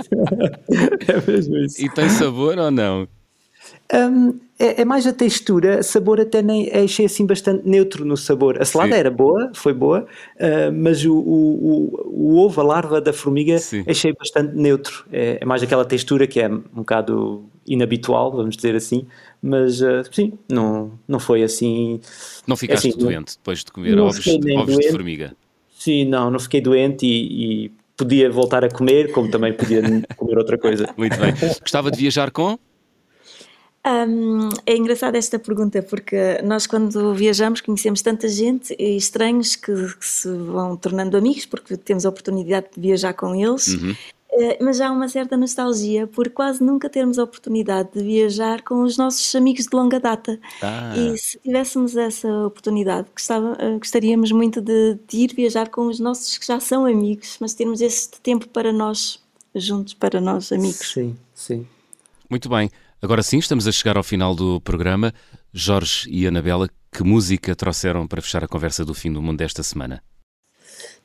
é 1.28 1.30
mesmo 1.30 1.56
isso. 1.58 1.84
E 1.84 1.90
tem 1.90 2.08
sabor 2.08 2.58
ou 2.58 2.70
não? 2.70 3.06
Um, 3.92 4.40
é, 4.58 4.80
é, 4.80 4.84
mais 4.84 5.06
a 5.06 5.12
textura, 5.12 5.82
sabor 5.82 6.18
até 6.20 6.40
nem 6.40 6.70
achei 6.70 7.04
assim 7.04 7.26
bastante 7.26 7.68
neutro 7.68 8.04
no 8.04 8.16
sabor. 8.16 8.60
A 8.60 8.64
salada 8.64 8.92
Sim. 8.92 8.98
era 8.98 9.10
boa, 9.10 9.50
foi 9.54 9.74
boa, 9.74 10.06
uh, 10.36 10.72
mas 10.72 11.04
o, 11.04 11.14
o, 11.14 12.00
o, 12.06 12.38
ovo, 12.38 12.60
a 12.60 12.64
larva 12.64 13.00
da 13.00 13.12
formiga, 13.12 13.58
Sim. 13.58 13.84
achei 13.86 14.12
bastante 14.14 14.56
neutro. 14.56 15.04
É, 15.12 15.38
é, 15.40 15.44
mais 15.44 15.62
aquela 15.62 15.84
textura 15.84 16.26
que 16.26 16.40
é 16.40 16.48
um 16.48 16.62
bocado 16.76 17.44
inabitual, 17.66 18.32
vamos 18.32 18.56
dizer 18.56 18.74
assim, 18.74 19.06
mas 19.42 19.80
uh, 19.82 20.04
sim, 20.12 20.38
não, 20.48 20.92
não 21.08 21.18
foi 21.18 21.42
assim. 21.42 22.00
Não 22.46 22.56
ficaste 22.56 22.88
assim, 22.88 22.98
doente 22.98 23.36
depois 23.36 23.64
de 23.64 23.72
comer 23.72 23.98
ovos, 23.98 24.24
ovos 24.26 24.78
de 24.78 24.90
formiga? 24.90 25.34
Sim, 25.76 26.04
não, 26.04 26.30
não 26.30 26.38
fiquei 26.38 26.60
doente 26.60 27.04
e, 27.04 27.64
e 27.64 27.72
podia 27.96 28.30
voltar 28.30 28.64
a 28.64 28.70
comer, 28.70 29.10
como 29.10 29.28
também 29.28 29.52
podia 29.52 29.82
comer 30.16 30.38
outra 30.38 30.56
coisa. 30.56 30.88
Muito 30.96 31.18
bem. 31.18 31.34
Gostava 31.60 31.90
de 31.90 31.98
viajar 31.98 32.30
com? 32.30 32.56
Um, 33.84 34.48
é 34.64 34.76
engraçada 34.76 35.18
esta 35.18 35.40
pergunta 35.40 35.82
porque 35.82 36.40
nós 36.44 36.68
quando 36.68 37.12
viajamos 37.14 37.60
conhecemos 37.60 38.00
tanta 38.00 38.28
gente 38.28 38.76
e 38.78 38.96
estranhos 38.96 39.56
que, 39.56 39.74
que, 39.74 40.06
se 40.06 40.28
vão 40.28 40.76
tornando 40.76 41.16
amigos 41.16 41.46
porque 41.46 41.76
temos 41.76 42.06
a 42.06 42.08
oportunidade 42.08 42.66
de 42.76 42.80
viajar 42.80 43.12
com 43.12 43.34
eles 43.34 43.66
uhum. 43.74 43.96
Eh, 44.34 44.58
mas 44.62 44.80
há 44.80 44.90
uma 44.90 45.08
certa 45.08 45.36
nostalgia 45.36 46.06
por 46.06 46.30
quase 46.30 46.64
nunca 46.64 46.88
termos 46.88 47.18
a 47.18 47.24
oportunidade 47.24 47.90
de 47.92 48.02
viajar 48.02 48.62
com 48.62 48.82
os 48.82 48.96
nossos 48.96 49.34
amigos 49.34 49.66
de 49.66 49.76
longa 49.76 50.00
data. 50.00 50.40
Ah. 50.62 50.96
E 50.96 51.18
se 51.18 51.38
tivéssemos 51.38 51.96
essa 51.96 52.28
oportunidade, 52.46 53.08
gostava, 53.14 53.56
eh, 53.58 53.76
gostaríamos 53.78 54.32
muito 54.32 54.62
de, 54.62 54.98
de, 55.06 55.18
ir 55.18 55.34
viajar 55.34 55.68
com 55.68 55.86
os 55.86 56.00
nossos 56.00 56.38
que 56.38 56.46
já 56.46 56.58
são 56.60 56.86
amigos, 56.86 57.36
mas 57.40 57.52
termos 57.52 57.82
este 57.82 58.20
tempo 58.22 58.48
para 58.48 58.72
nós, 58.72 59.20
juntos, 59.54 59.92
para 59.92 60.18
nós 60.18 60.50
amigos. 60.50 60.92
Sim, 60.92 61.14
sim. 61.34 61.66
Muito 62.30 62.48
bem. 62.48 62.70
Agora 63.02 63.22
sim, 63.22 63.38
estamos 63.38 63.68
a 63.68 63.72
chegar 63.72 63.98
ao 63.98 64.02
final 64.02 64.34
do 64.34 64.60
programa. 64.62 65.12
Jorge 65.52 66.08
e 66.08 66.26
Anabela, 66.26 66.70
que 66.90 67.02
música 67.02 67.54
trouxeram 67.54 68.06
para 68.06 68.22
fechar 68.22 68.42
a 68.42 68.48
conversa 68.48 68.82
do 68.82 68.94
fim 68.94 69.12
do 69.12 69.20
mundo 69.20 69.38
desta 69.38 69.62
semana? 69.62 70.02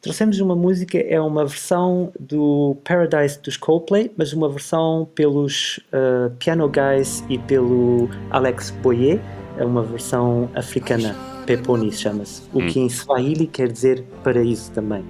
Trouxemos 0.02 0.40
uma 0.40 0.56
música, 0.56 0.98
é 1.00 1.20
uma 1.20 1.46
versão 1.46 2.12
do 2.20 2.78
Paradise 2.84 3.40
dos 3.42 3.58
Coldplay, 3.58 4.12
mas 4.16 4.32
uma 4.32 4.48
versão 4.48 5.10
pelos 5.16 5.80
uh, 5.92 6.30
Piano 6.38 6.70
Guys 6.70 7.24
e 7.28 7.38
pelo 7.40 8.08
Alex 8.30 8.70
Boyer, 8.84 9.20
é 9.58 9.66
uma 9.66 9.82
versão 9.82 10.50
africana, 10.54 11.16
Peponi 11.48 11.92
chama-se, 11.92 12.44
o 12.54 12.60
hum. 12.60 12.68
que 12.68 12.80
em 12.80 12.90
Swahili 12.90 13.48
quer 13.48 13.72
dizer 13.72 14.04
paraíso 14.24 14.72
também. 14.72 15.04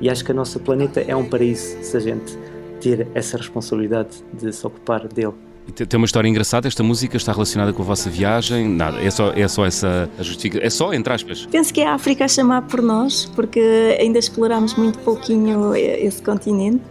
E 0.00 0.08
acho 0.08 0.24
que 0.24 0.30
o 0.30 0.34
nosso 0.34 0.60
planeta 0.60 1.00
é 1.00 1.16
um 1.16 1.28
paraíso 1.28 1.82
se 1.82 1.96
a 1.96 2.00
gente 2.00 2.38
ter 2.80 3.08
essa 3.14 3.36
responsabilidade 3.36 4.24
de 4.32 4.52
se 4.52 4.64
ocupar 4.64 5.08
dele. 5.08 5.34
Tem 5.74 5.98
uma 5.98 6.06
história 6.06 6.28
engraçada, 6.28 6.66
esta 6.66 6.82
música 6.82 7.16
está 7.16 7.32
relacionada 7.32 7.72
com 7.72 7.82
a 7.82 7.84
vossa 7.84 8.08
viagem? 8.08 8.68
Nada, 8.68 9.00
é 9.00 9.10
só, 9.10 9.32
é 9.32 9.46
só 9.46 9.66
essa 9.66 10.08
justificação, 10.18 10.66
é 10.66 10.70
só 10.70 10.92
entre 10.92 11.12
aspas. 11.12 11.46
Penso 11.46 11.72
que 11.72 11.80
é 11.80 11.86
a 11.86 11.94
África 11.94 12.24
a 12.24 12.28
chamar 12.28 12.62
por 12.62 12.82
nós, 12.82 13.26
porque 13.36 13.96
ainda 14.00 14.18
exploramos 14.18 14.74
muito 14.74 14.98
pouquinho 15.00 15.74
esse 15.74 16.22
continente, 16.22 16.82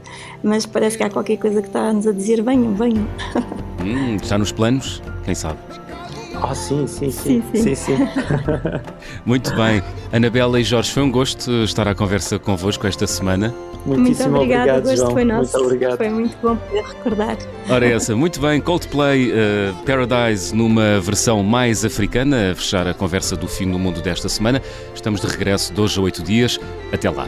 mas 0.43 0.65
parece 0.65 0.97
que 0.97 1.03
há 1.03 1.09
qualquer 1.09 1.37
coisa 1.37 1.61
que 1.61 1.67
está-nos 1.67 2.07
a 2.07 2.11
dizer: 2.11 2.41
venham, 2.43 2.73
venham. 2.75 3.07
Hum, 3.79 4.17
está 4.17 4.37
nos 4.37 4.51
planos? 4.51 5.01
Quem 5.23 5.33
sabe? 5.33 5.59
Ah, 6.35 6.49
oh, 6.51 6.55
sim, 6.55 6.85
sim, 6.87 7.09
sim. 7.09 7.41
sim, 7.41 7.43
sim. 7.53 7.75
sim, 7.75 7.75
sim. 7.75 7.97
Muito 9.25 9.55
bem. 9.55 9.81
Anabela 10.11 10.59
e 10.59 10.63
Jorge, 10.63 10.91
foi 10.91 11.03
um 11.03 11.11
gosto 11.11 11.63
estar 11.63 11.87
à 11.87 11.95
conversa 11.95 12.37
convosco 12.37 12.85
esta 12.85 13.07
semana. 13.07 13.53
Muitíssimo 13.87 14.29
muito 14.29 14.43
obrigada, 14.43 14.77
obrigado, 14.77 14.79
o 14.79 14.89
gosto 14.89 14.97
João. 14.97 15.11
foi 15.11 15.23
nosso. 15.23 15.51
Muito 15.53 15.65
obrigado. 15.65 15.97
Foi 15.97 16.09
muito 16.09 16.37
bom 16.41 16.55
poder 16.55 16.83
recordar. 16.83 17.37
Ora, 17.69 17.85
essa, 17.85 18.15
muito 18.15 18.39
bem. 18.39 18.61
Coldplay 18.61 19.31
uh, 19.31 19.73
Paradise 19.85 20.55
numa 20.55 20.99
versão 20.99 21.43
mais 21.43 21.85
africana, 21.85 22.51
a 22.51 22.55
fechar 22.55 22.87
a 22.87 22.93
conversa 22.93 23.35
do 23.35 23.47
fim 23.47 23.69
do 23.71 23.79
mundo 23.79 24.01
desta 24.01 24.29
semana. 24.29 24.61
Estamos 24.93 25.21
de 25.21 25.27
regresso 25.27 25.73
de 25.73 25.81
hoje 25.81 25.99
a 25.99 26.03
oito 26.03 26.23
dias. 26.23 26.59
Até 26.91 27.09
lá. 27.09 27.27